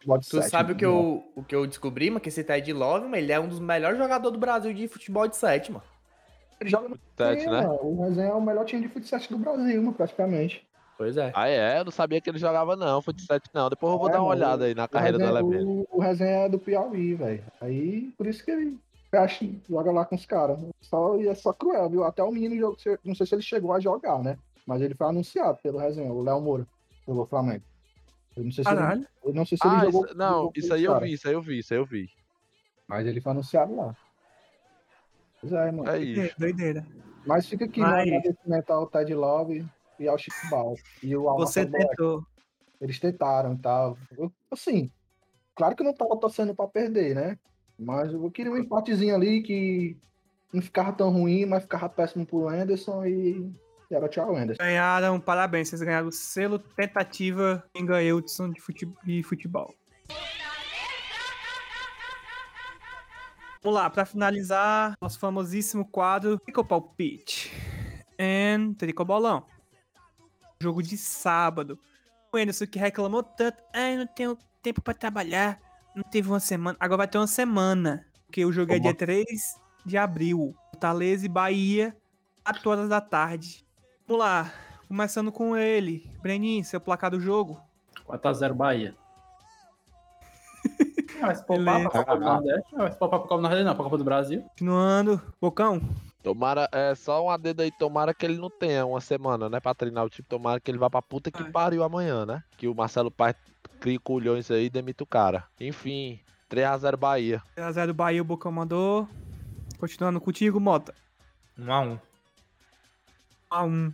tu 0.05 0.37
sete, 0.37 0.49
sabe 0.49 0.73
o 0.73 0.75
que, 0.75 0.85
eu, 0.85 1.23
o 1.35 1.43
que 1.43 1.55
eu 1.55 1.65
descobri, 1.67 2.09
mano? 2.09 2.19
Que 2.21 2.29
esse 2.29 2.43
Ted 2.43 2.71
Love, 2.73 3.05
mano, 3.05 3.15
ele 3.15 3.31
é 3.31 3.39
um 3.39 3.47
dos 3.47 3.59
melhores 3.59 3.97
jogadores 3.97 4.33
do 4.33 4.39
Brasil 4.39 4.73
de 4.73 4.87
futebol 4.87 5.27
de 5.27 5.35
7, 5.35 5.71
mano. 5.71 5.83
Ele 6.59 6.69
joga 6.69 6.89
no 6.89 6.99
Sete, 7.17 7.39
resenha, 7.39 7.51
né? 7.51 7.67
mano. 7.67 7.79
O 7.83 8.03
resenha 8.03 8.27
é 8.29 8.33
o 8.33 8.41
melhor 8.41 8.65
time 8.65 8.81
de 8.81 8.87
futsal 8.89 9.19
do 9.29 9.37
Brasil, 9.37 9.81
mano, 9.81 9.93
praticamente. 9.93 10.65
Pois 10.97 11.17
é. 11.17 11.31
Ah, 11.33 11.49
é? 11.49 11.79
Eu 11.79 11.85
não 11.85 11.91
sabia 11.91 12.21
que 12.21 12.29
ele 12.29 12.37
jogava, 12.37 12.75
não. 12.75 13.01
7, 13.01 13.49
não. 13.53 13.69
Depois 13.69 13.93
eu 13.93 13.97
vou 13.99 14.07
É, 14.07 14.11
dar 14.11 14.19
uma 14.19 14.27
mano, 14.29 14.39
olhada 14.41 14.65
aí 14.65 14.75
na 14.75 14.87
carreira 14.87 15.17
do 15.17 15.25
elemento. 15.25 15.67
o, 15.67 15.87
o 15.97 15.99
resenha 15.99 16.45
é 16.45 16.49
do 16.49 16.59
Piauí, 16.59 17.15
velho. 17.15 17.43
Aí, 17.59 18.11
por 18.17 18.27
isso 18.27 18.43
que 18.45 18.51
ele 18.51 18.77
acha, 19.11 19.45
joga 19.67 19.91
lá 19.91 20.05
com 20.05 20.15
os 20.15 20.25
caras. 20.25 20.59
Só, 20.81 21.17
e 21.17 21.27
é 21.27 21.33
só 21.33 21.51
cruel, 21.51 21.89
viu? 21.89 22.03
Até 22.03 22.23
o 22.23 22.31
menino, 22.31 22.55
jogou- 22.55 22.77
não 23.03 23.15
sei 23.15 23.25
se 23.25 23.33
ele 23.33 23.41
chegou 23.41 23.73
a 23.73 23.79
jogar, 23.79 24.19
né? 24.19 24.37
Mas 24.65 24.81
ele 24.81 24.93
foi 24.93 25.07
anunciado 25.07 25.57
pelo 25.63 25.79
resenha, 25.79 26.13
o 26.13 26.21
Léo 26.21 26.39
Moura, 26.39 26.67
pelo 27.05 27.25
Flamengo. 27.25 27.63
Eu 28.35 28.43
não 28.45 28.51
sei 28.51 28.63
se 28.63 28.69
ele, 28.69 28.77
Caralho. 28.79 29.07
eu 29.23 29.33
não 29.33 29.45
sei 29.45 29.57
se 29.57 29.67
ele 29.67 29.75
Ah, 29.75 29.85
jogou. 29.85 30.05
isso, 30.05 30.15
não, 30.15 30.33
jogou 30.33 30.53
isso 30.55 30.73
aí 30.73 30.83
eu 30.83 30.99
vi, 30.99 31.13
isso 31.13 31.27
aí 31.27 31.33
eu 31.33 31.41
vi, 31.41 31.59
isso 31.59 31.73
aí 31.73 31.79
eu 31.79 31.85
vi. 31.85 32.09
Mas 32.87 33.05
ele 33.07 33.21
foi 33.21 33.31
anunciado 33.31 33.75
lá. 33.75 33.95
Pois 35.39 35.53
é, 35.53 35.71
mano. 35.71 35.89
É 35.89 35.99
isso. 35.99 36.39
Doideira. 36.39 36.85
Mas 37.25 37.47
fica 37.47 37.65
aqui, 37.65 37.79
Mas- 37.79 38.05
né? 38.09 38.17
Agradecimento 38.17 38.71
ao 38.71 38.87
Ted 38.87 39.13
Love 39.13 39.65
e 39.99 40.07
ao 40.07 40.17
Chico 40.17 40.37
Bal. 40.49 40.75
E 41.03 41.15
o 41.15 41.23
Você 41.37 41.65
tentou. 41.65 42.25
Eles 42.79 42.99
tentaram 42.99 43.53
e 43.53 43.57
tal. 43.59 43.97
Eu, 44.17 44.31
assim, 44.49 44.89
claro 45.55 45.75
que 45.75 45.81
eu 45.81 45.85
não 45.85 45.93
tava 45.93 46.17
torcendo 46.17 46.55
pra 46.55 46.67
perder, 46.67 47.15
né? 47.15 47.37
Mas 47.77 48.11
eu 48.11 48.29
queria 48.31 48.51
um 48.51 48.57
empatezinho 48.57 49.13
ali 49.15 49.41
que 49.43 49.97
não 50.53 50.61
ficava 50.61 50.91
tão 50.91 51.11
ruim, 51.11 51.45
mas 51.45 51.63
ficava 51.63 51.87
péssimo 51.89 52.25
pro 52.25 52.47
Anderson 52.49 53.05
e 53.05 53.51
era 53.95 54.07
tchau, 54.09 54.35
Anderson. 54.35 54.61
Ganharam, 54.63 55.19
parabéns. 55.19 55.69
Vocês 55.69 55.81
ganharam 55.81 56.07
o 56.07 56.11
selo 56.11 56.57
tentativa 56.59 57.63
em 57.75 57.85
Gaelson 57.85 58.49
de, 58.51 58.59
fute- 58.61 58.91
de 59.03 59.23
futebol. 59.23 59.73
Vamos 63.63 63.79
lá, 63.79 63.89
pra 63.91 64.05
finalizar, 64.05 64.95
nosso 64.99 65.19
famosíssimo 65.19 65.85
quadro 65.85 66.39
Trico 66.39 66.65
Palpite. 66.65 67.51
And 68.19 68.73
Trico 68.73 69.05
Bolão. 69.05 69.45
Jogo 70.61 70.81
de 70.81 70.97
sábado. 70.97 71.77
O 72.33 72.37
Anderson 72.37 72.65
que 72.65 72.79
reclamou 72.79 73.21
tanto. 73.21 73.61
Ai, 73.73 73.97
não 73.97 74.07
tenho 74.07 74.37
tempo 74.63 74.81
pra 74.81 74.93
trabalhar. 74.93 75.59
Não 75.95 76.03
teve 76.03 76.29
uma 76.29 76.39
semana. 76.39 76.77
Agora 76.79 76.99
vai 76.99 77.07
ter 77.07 77.17
uma 77.19 77.27
semana. 77.27 78.05
Porque 78.25 78.43
o 78.45 78.51
jogo 78.51 78.73
é 78.73 78.79
dia 78.79 78.93
3 78.95 79.25
de 79.85 79.97
abril. 79.97 80.55
Fortaleza 80.71 81.25
e 81.25 81.29
Bahia, 81.29 81.95
4 82.43 82.69
horas 82.69 82.89
da 82.89 83.01
tarde. 83.01 83.63
Vamos 84.07 84.23
lá. 84.23 84.51
Começando 84.87 85.31
com 85.31 85.55
ele. 85.55 86.09
Breninho, 86.21 86.63
seu 86.65 86.81
placar 86.81 87.11
do 87.11 87.19
jogo. 87.19 87.61
4x0 88.07 88.53
Bahia. 88.53 88.95
Não, 91.15 91.27
vai 91.27 91.35
se 91.35 91.45
poupar 91.45 91.81
pra 91.81 91.89
Copa 91.91 92.15
do 92.15 92.25
Nordeste. 92.25 92.73
Não, 92.73 92.79
vai 92.79 92.91
se 92.91 92.97
poupar 92.97 93.19
pra 93.19 93.27
Copa 93.27 93.35
do 93.37 93.41
Nordeste, 93.41 93.65
não, 93.65 93.75
pra 93.75 93.83
Copa 93.83 93.97
do 93.97 94.03
Brasil. 94.03 94.41
Continuando. 94.41 95.21
Bocão. 95.39 95.81
Tomara, 96.23 96.67
é 96.71 96.93
só 96.93 97.23
um 97.23 97.29
adendo 97.29 97.61
aí, 97.61 97.71
tomara 97.71 98.13
que 98.13 98.25
ele 98.25 98.37
não 98.37 98.49
tenha 98.49 98.85
uma 98.85 99.01
semana, 99.01 99.49
né, 99.49 99.59
pra 99.59 99.73
treinar 99.73 100.05
o 100.05 100.09
time, 100.09 100.25
tomara 100.27 100.59
que 100.59 100.69
ele 100.69 100.77
vá 100.77 100.87
pra 100.87 101.01
puta 101.01 101.31
que 101.31 101.41
Ai. 101.41 101.51
pariu 101.51 101.83
amanhã, 101.83 102.25
né? 102.25 102.43
Que 102.57 102.67
o 102.67 102.75
Marcelo 102.75 103.09
Paz 103.09 103.35
cria 103.79 103.99
culhões 103.99 104.51
aí 104.51 104.65
e 104.65 104.69
demite 104.69 105.01
o 105.01 105.05
cara. 105.05 105.45
Enfim, 105.59 106.19
3x0 106.49 106.95
Bahia. 106.97 107.41
0 107.57 107.93
Bahia, 107.93 108.21
o 108.21 108.25
Bocão 108.25 108.51
mandou. 108.51 109.07
Continuando 109.79 110.21
contigo, 110.21 110.59
Mota. 110.59 110.93
1x1. 111.59 111.99
1x1. 113.51 113.93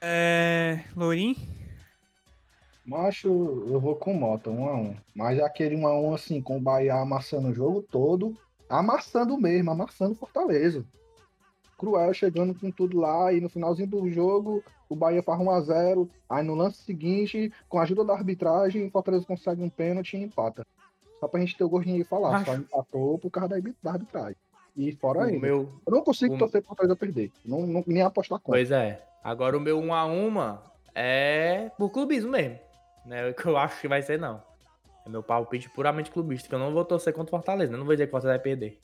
É. 0.00 0.84
Lourim. 0.96 1.36
Macho, 2.84 3.28
eu 3.68 3.78
vou 3.80 3.96
com 3.96 4.14
Mota, 4.14 4.50
1 4.50 4.68
a 4.68 4.74
1 4.76 4.96
Mas 5.14 5.38
é 5.38 5.42
aquele 5.44 5.76
1 5.76 5.86
a 5.86 6.00
1 6.00 6.14
assim, 6.14 6.40
com 6.40 6.56
o 6.56 6.60
Bahia 6.60 6.94
amassando 6.94 7.48
o 7.48 7.54
jogo 7.54 7.82
todo, 7.82 8.36
amassando 8.68 9.36
mesmo, 9.38 9.70
amassando 9.70 10.14
Fortaleza. 10.14 10.84
cruel, 11.76 12.12
chegando 12.14 12.54
com 12.54 12.70
tudo 12.72 12.98
lá, 12.98 13.32
e 13.32 13.40
no 13.40 13.48
finalzinho 13.48 13.88
do 13.88 14.10
jogo, 14.10 14.64
o 14.88 14.96
Bahia 14.96 15.22
faz 15.22 15.38
1x0, 15.38 16.08
aí 16.28 16.42
no 16.44 16.54
lance 16.56 16.78
seguinte, 16.82 17.52
com 17.68 17.78
a 17.78 17.82
ajuda 17.82 18.04
da 18.04 18.14
arbitragem, 18.14 18.86
o 18.86 18.90
Fortaleza 18.90 19.24
consegue 19.26 19.62
um 19.62 19.68
pênalti 19.70 20.16
e 20.16 20.22
empata. 20.24 20.66
Só 21.20 21.28
pra 21.28 21.38
gente 21.40 21.56
ter 21.56 21.62
o 21.64 21.68
gostinho 21.68 21.98
de 21.98 22.04
falar, 22.04 22.36
Acho- 22.36 22.46
só 22.46 22.56
empatou 22.56 23.18
por 23.18 23.30
causa 23.30 23.48
da 23.82 23.90
arbitragem. 23.92 24.36
E 24.78 24.92
fora 24.92 25.20
O 25.20 25.28
ele. 25.28 25.38
meu, 25.40 25.68
Eu 25.86 25.92
não 25.92 26.02
consigo 26.02 26.34
o- 26.36 26.38
torcer 26.38 26.60
pro 26.62 26.68
Fortaleza 26.68 26.94
perder. 26.96 27.32
Não, 27.44 27.66
não, 27.66 27.82
nem 27.86 28.00
apostar 28.02 28.38
contra. 28.38 28.52
Pois 28.58 28.70
é. 28.70 29.02
Agora 29.24 29.56
o 29.58 29.60
meu 29.60 29.78
1 29.80 29.92
a 29.92 30.06
1 30.06 30.30
mano, 30.30 30.58
é 30.94 31.70
por 31.76 31.90
clubismo 31.90 32.30
mesmo. 32.30 32.58
Não 33.04 33.16
é 33.16 33.28
o 33.30 33.34
que 33.34 33.44
eu 33.46 33.56
acho 33.56 33.80
que 33.80 33.88
vai 33.88 34.00
ser, 34.02 34.18
não. 34.18 34.40
É 35.04 35.08
meu 35.08 35.22
palpite 35.22 35.68
puramente 35.70 36.10
clubista, 36.10 36.48
que 36.48 36.54
eu 36.54 36.58
não 36.58 36.72
vou 36.72 36.84
torcer 36.84 37.12
contra 37.12 37.34
o 37.34 37.38
Fortaleza. 37.38 37.72
né? 37.72 37.78
Não 37.78 37.84
vou 37.84 37.94
dizer 37.94 38.06
que 38.06 38.10
o 38.10 38.12
Fortaleza 38.12 38.38
vai 38.38 38.42
perder. 38.42 38.78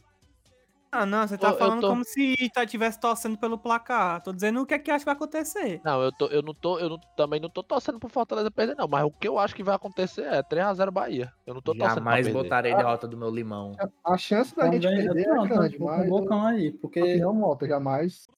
Ah, 0.96 1.04
não, 1.04 1.26
você 1.26 1.36
tá 1.36 1.48
Eu- 1.48 1.52
eu 1.54 1.58
falando 1.58 1.80
tô- 1.80 1.88
como 1.88 2.04
se 2.04 2.36
estivesse 2.56 3.00
torcendo 3.00 3.36
pelo 3.36 3.58
placar. 3.58 4.22
Tô 4.22 4.32
dizendo 4.32 4.60
o 4.62 4.66
que 4.66 4.74
é 4.74 4.78
que 4.78 4.92
acho 4.92 5.00
que 5.00 5.06
vai 5.06 5.14
acontecer. 5.16 5.80
Não, 5.84 6.00
eu, 6.00 6.12
tô, 6.12 6.26
eu 6.28 6.40
não 6.40 6.54
tô, 6.54 6.78
eu 6.78 6.88
não- 6.88 7.00
também 7.16 7.40
não 7.40 7.48
tô 7.50 7.64
torcendo 7.64 7.98
pro 7.98 8.08
Fortaleza 8.08 8.48
perder, 8.48 8.76
não. 8.76 8.86
Mas 8.86 9.02
o 9.04 9.10
que 9.10 9.26
eu 9.26 9.36
acho 9.36 9.56
que 9.56 9.62
vai 9.64 9.74
acontecer 9.74 10.22
é 10.22 10.40
3x0 10.40 10.92
Bahia. 10.92 11.32
Eu 11.44 11.52
não 11.54 11.60
tô 11.60 11.74
torcendo 11.74 11.96
Jamais 11.96 12.24
pra 12.26 12.32
perder. 12.32 12.42
botarei 12.44 12.74
derrota 12.76 13.08
do 13.08 13.16
meu 13.16 13.28
limão. 13.28 13.72
A 14.04 14.16
chance 14.16 14.54
da 14.54 14.70
gente 14.70 14.82
Também, 14.82 15.04
perder 15.04 15.20
é 15.22 15.24
grande, 15.48 15.78
com 15.78 15.84
mas 15.86 16.06
o 16.06 16.08
bocão 16.08 16.46
aí, 16.46 16.70
porque 16.70 17.00
opinião 17.00 17.34
moto, 17.34 17.66
jamais 17.66 18.28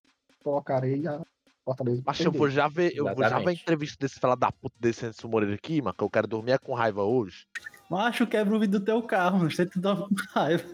colocarei 0.43 1.07
a 1.07 1.21
Fortaleza 1.63 2.03
Mas 2.07 2.21
eu 2.21 2.33
vou 2.33 2.49
já 2.49 2.69
ver, 2.69 2.93
eu 2.97 3.05
vou 3.05 3.23
já 3.29 3.39
ver 3.39 3.49
a 3.51 3.53
entrevista 3.53 3.97
desse 4.01 4.19
fela 4.19 4.35
da 4.35 4.51
puta 4.51 4.77
desse 4.81 5.05
Anderson 5.05 5.29
Moreira 5.29 5.55
aqui, 5.57 5.83
mano, 5.83 5.95
que 5.95 6.03
eu 6.05 6.09
quero 6.09 6.27
dormir 6.27 6.53
é 6.53 6.59
com 6.59 6.73
raiva 6.73 7.03
hoje. 7.03 7.45
macho 7.91 8.27
quebra 8.27 8.57
o 8.57 8.59
vidro 8.59 8.79
do 8.81 8.85
teu 8.85 9.03
carro, 9.03 9.39
mano. 9.39 9.51
Você 9.51 9.67
te 9.67 9.79
dá 9.79 9.93
uma 9.93 10.09
raiva. 10.33 10.65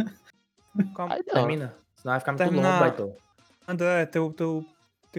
Calma. 0.94 1.14
Aí 1.14 1.22
não. 1.26 1.34
Termina. 1.34 1.74
Senão 1.96 2.12
vai 2.12 2.20
ficar 2.20 2.32
muito 2.32 2.42
Terminar. 2.44 2.68
longo, 2.70 2.80
Baitô. 2.80 3.16
André, 3.68 4.06
teu, 4.06 4.32
teu, 4.32 4.64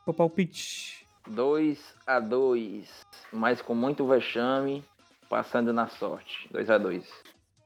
teu 0.05 0.13
palpite. 0.13 1.05
2 1.27 1.79
a 2.05 2.19
2 2.19 2.89
mas 3.31 3.61
com 3.61 3.73
muito 3.73 4.05
vexame, 4.07 4.83
passando 5.29 5.71
na 5.71 5.87
sorte. 5.87 6.47
2 6.51 6.69
a 6.69 6.77
2 6.77 7.05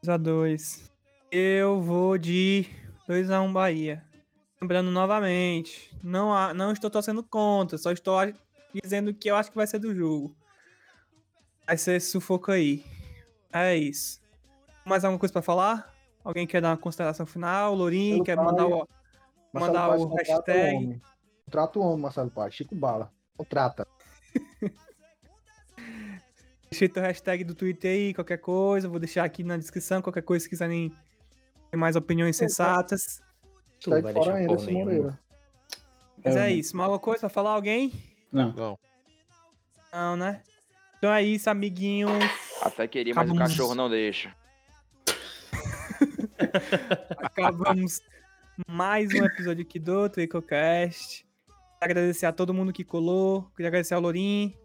2x2. 0.05 0.89
Eu 1.31 1.81
vou 1.81 2.17
de 2.17 2.65
2x1 3.09 3.51
Bahia. 3.51 4.03
Lembrando 4.61 4.89
novamente, 4.91 5.91
não, 6.03 6.33
há- 6.33 6.53
não 6.53 6.71
estou 6.71 6.89
torcendo 6.89 7.23
contra, 7.23 7.77
só 7.77 7.91
estou 7.91 8.17
a- 8.19 8.31
dizendo 8.83 9.09
o 9.09 9.13
que 9.13 9.29
eu 9.29 9.35
acho 9.35 9.49
que 9.51 9.57
vai 9.57 9.67
ser 9.67 9.79
do 9.79 9.93
jogo. 9.95 10.35
Vai 11.65 11.77
ser 11.77 11.99
sufoco 11.99 12.51
aí. 12.51 12.83
É 13.51 13.75
isso. 13.75 14.19
Mais 14.85 15.03
alguma 15.03 15.19
coisa 15.19 15.33
pra 15.33 15.41
falar? 15.41 15.93
Alguém 16.28 16.45
quer 16.45 16.61
dar 16.61 16.71
uma 16.71 16.78
consideração 16.78 17.25
final? 17.25 17.73
Lourinho, 17.73 18.21
quer 18.21 18.36
pai, 18.36 18.43
mandar 18.43 18.67
o, 18.67 18.86
Marcelo 19.53 19.73
mandar 19.73 19.88
Paz 19.88 20.01
o 20.01 20.07
hashtag? 20.13 20.75
homem. 20.75 21.01
Contrata 21.45 21.80
o 21.80 21.82
homem, 21.84 21.99
Marcelo 22.01 22.30
Paz. 22.30 22.53
Chico 22.53 22.75
Bala. 22.75 23.09
Contrata. 23.38 23.88
Deixa 26.69 26.89
teu 26.89 27.01
hashtag 27.01 27.45
do 27.45 27.55
Twitter 27.55 27.91
aí, 27.91 28.13
qualquer 28.13 28.39
coisa. 28.39 28.89
Vou 28.89 28.99
deixar 28.99 29.23
aqui 29.23 29.41
na 29.41 29.55
descrição. 29.55 30.01
Qualquer 30.01 30.21
coisa, 30.21 30.43
se 30.43 30.49
quiserem 30.49 30.91
ter 31.71 31.78
mais 31.78 31.95
opiniões 31.95 32.36
sensatas. 32.36 33.21
Tu 33.80 33.89
Sai 33.89 34.01
vai 34.01 34.11
fora 34.11 34.25
deixar 34.25 34.38
ainda, 34.39 34.55
porra. 34.57 34.71
Moreira. 34.73 35.19
Mas 36.25 36.36
é 36.36 36.49
É, 36.49 36.51
isso. 36.51 36.75
Mais 36.75 36.88
alguma 36.88 36.99
coisa 36.99 37.21
pra 37.21 37.30
falar? 37.30 37.51
Alguém? 37.51 37.93
Não. 38.30 38.51
Não. 38.51 38.80
Não, 39.93 40.17
né? 40.17 40.43
Então 40.97 41.13
é 41.13 41.23
isso, 41.23 41.49
amiguinhos. 41.49 42.11
Até 42.61 42.86
queria, 42.86 43.15
mas 43.15 43.30
o 43.30 43.32
Acabamos. 43.32 43.49
cachorro 43.53 43.73
não 43.73 43.89
deixa. 43.89 44.36
Acabamos 47.17 48.01
mais 48.67 49.13
um 49.13 49.25
episódio 49.25 49.63
aqui 49.63 49.79
do 49.79 50.09
TricoCast. 50.09 51.25
Agradecer 51.81 52.25
a 52.25 52.31
todo 52.31 52.53
mundo 52.53 52.73
que 52.73 52.83
colou. 52.83 53.43
Queria 53.55 53.67
agradecer 53.67 53.93
ao 53.93 54.01
Lourim. 54.01 54.55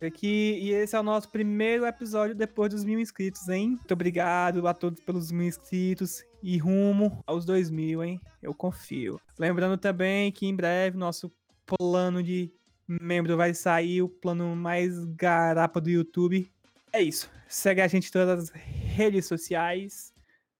Aqui, 0.00 0.58
e 0.62 0.70
esse 0.70 0.94
é 0.94 1.00
o 1.00 1.02
nosso 1.02 1.28
primeiro 1.28 1.84
episódio 1.84 2.34
depois 2.34 2.70
dos 2.70 2.84
mil 2.84 3.00
inscritos, 3.00 3.48
hein? 3.48 3.70
Muito 3.70 3.92
obrigado 3.92 4.66
a 4.68 4.72
todos 4.72 5.00
pelos 5.00 5.32
mil 5.32 5.46
inscritos 5.46 6.22
e 6.40 6.56
rumo 6.56 7.22
aos 7.26 7.44
dois 7.44 7.68
mil, 7.68 8.04
hein? 8.04 8.20
Eu 8.40 8.54
confio. 8.54 9.20
Lembrando 9.36 9.76
também 9.76 10.30
que 10.30 10.46
em 10.46 10.54
breve 10.54 10.96
nosso 10.96 11.32
plano 11.66 12.22
de 12.22 12.52
membro 12.86 13.36
vai 13.36 13.52
sair, 13.52 14.00
o 14.00 14.08
plano 14.08 14.54
mais 14.54 15.04
garapa 15.04 15.80
do 15.80 15.90
YouTube. 15.90 16.48
É 16.92 17.02
isso. 17.02 17.28
Segue 17.48 17.80
a 17.80 17.88
gente 17.88 18.08
em 18.08 18.12
todas 18.12 18.44
as 18.44 18.50
redes 18.50 19.26
sociais. 19.26 20.14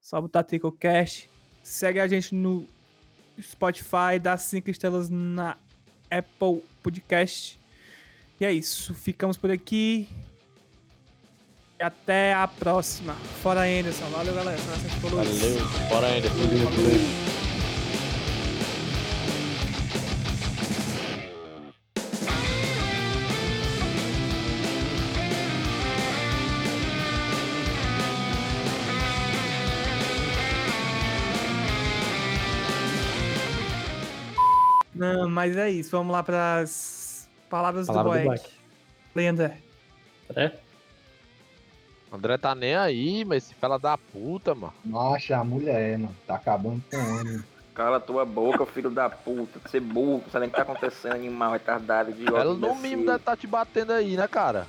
Só 0.08 0.18
botar 0.22 0.42
TricoCast. 0.42 1.28
Segue 1.62 2.00
a 2.00 2.08
gente 2.08 2.34
no 2.34 2.66
Spotify, 3.38 4.18
dá 4.18 4.38
cinco 4.38 4.70
estrelas 4.70 5.10
na 5.10 5.54
Apple 6.10 6.62
Podcast. 6.82 7.60
E 8.40 8.46
é 8.46 8.50
isso. 8.50 8.94
Ficamos 8.94 9.36
por 9.36 9.50
aqui. 9.50 10.08
E 11.78 11.82
até 11.82 12.32
a 12.32 12.48
próxima. 12.48 13.12
Fora 13.42 13.64
Anderson. 13.64 14.06
Valeu, 14.06 14.34
galera. 14.34 14.58
Valeu. 15.02 15.90
Bora 15.90 16.06
ainda. 16.06 16.30
Não, 16.30 17.37
mas 35.28 35.56
é 35.56 35.70
isso. 35.70 35.90
Vamos 35.90 36.12
lá 36.12 36.22
para 36.22 36.58
as 36.58 37.28
palavras 37.48 37.86
Palavra 37.86 38.12
do 38.12 38.18
do 38.18 38.26
Boeck. 38.26 38.42
Black. 38.42 38.58
Leandro. 39.14 39.52
É? 40.34 40.52
André 42.12 42.38
tá 42.38 42.54
nem 42.54 42.74
aí, 42.74 43.24
mas 43.24 43.44
esse 43.44 43.54
fela 43.54 43.78
da 43.78 43.98
puta, 43.98 44.54
mano. 44.54 44.72
Macha, 44.84 45.36
a 45.36 45.44
mulher, 45.44 45.98
mano. 45.98 46.16
Tá 46.26 46.36
acabando 46.36 46.82
com 46.90 46.96
o 46.96 47.20
homem. 47.20 47.44
Cala 47.74 48.00
tua 48.00 48.24
boca, 48.24 48.66
filho 48.66 48.90
da 48.90 49.08
puta. 49.08 49.60
Você 49.64 49.78
burro, 49.78 50.22
não 50.24 50.30
sabe 50.30 50.40
nem 50.40 50.48
o 50.48 50.50
que 50.50 50.56
tá 50.56 50.62
acontecendo, 50.62 51.14
animal 51.14 51.52
retardado, 51.52 52.10
idiota. 52.10 52.40
Ela 52.40 52.54
no 52.54 52.74
mínimo 52.74 53.06
deve 53.06 53.18
tá 53.20 53.36
te 53.36 53.46
batendo 53.46 53.92
aí, 53.92 54.16
né, 54.16 54.26
cara? 54.26 54.66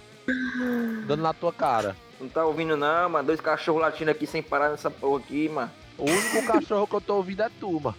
Dando 1.07 1.23
na 1.23 1.33
tua 1.33 1.51
cara. 1.51 1.95
Não 2.19 2.27
tá 2.27 2.45
ouvindo 2.45 2.75
não, 2.75 3.09
mano. 3.09 3.25
Dois 3.25 3.41
cachorros 3.41 3.81
latindo 3.81 4.11
aqui 4.11 4.27
sem 4.27 4.43
parar 4.43 4.69
nessa 4.69 4.91
porra 4.91 5.19
aqui, 5.23 5.49
mano. 5.49 5.71
O 5.97 6.03
único 6.03 6.45
cachorro 6.45 6.85
que 6.85 6.95
eu 6.95 7.01
tô 7.01 7.15
ouvindo 7.15 7.41
é 7.41 7.49
tu, 7.59 7.79
mano. 7.79 7.95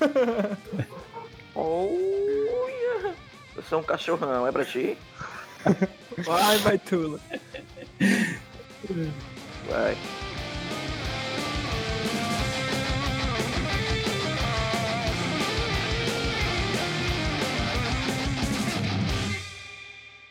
Olha. 1.54 3.14
Eu 3.56 3.62
sou 3.68 3.80
um 3.80 3.82
cachorrão, 3.82 4.46
é 4.46 4.52
pra 4.52 4.64
ti? 4.64 4.98
Vai, 6.18 6.58
vai, 6.58 6.78
Tula. 6.78 7.18
Vai. 9.68 9.96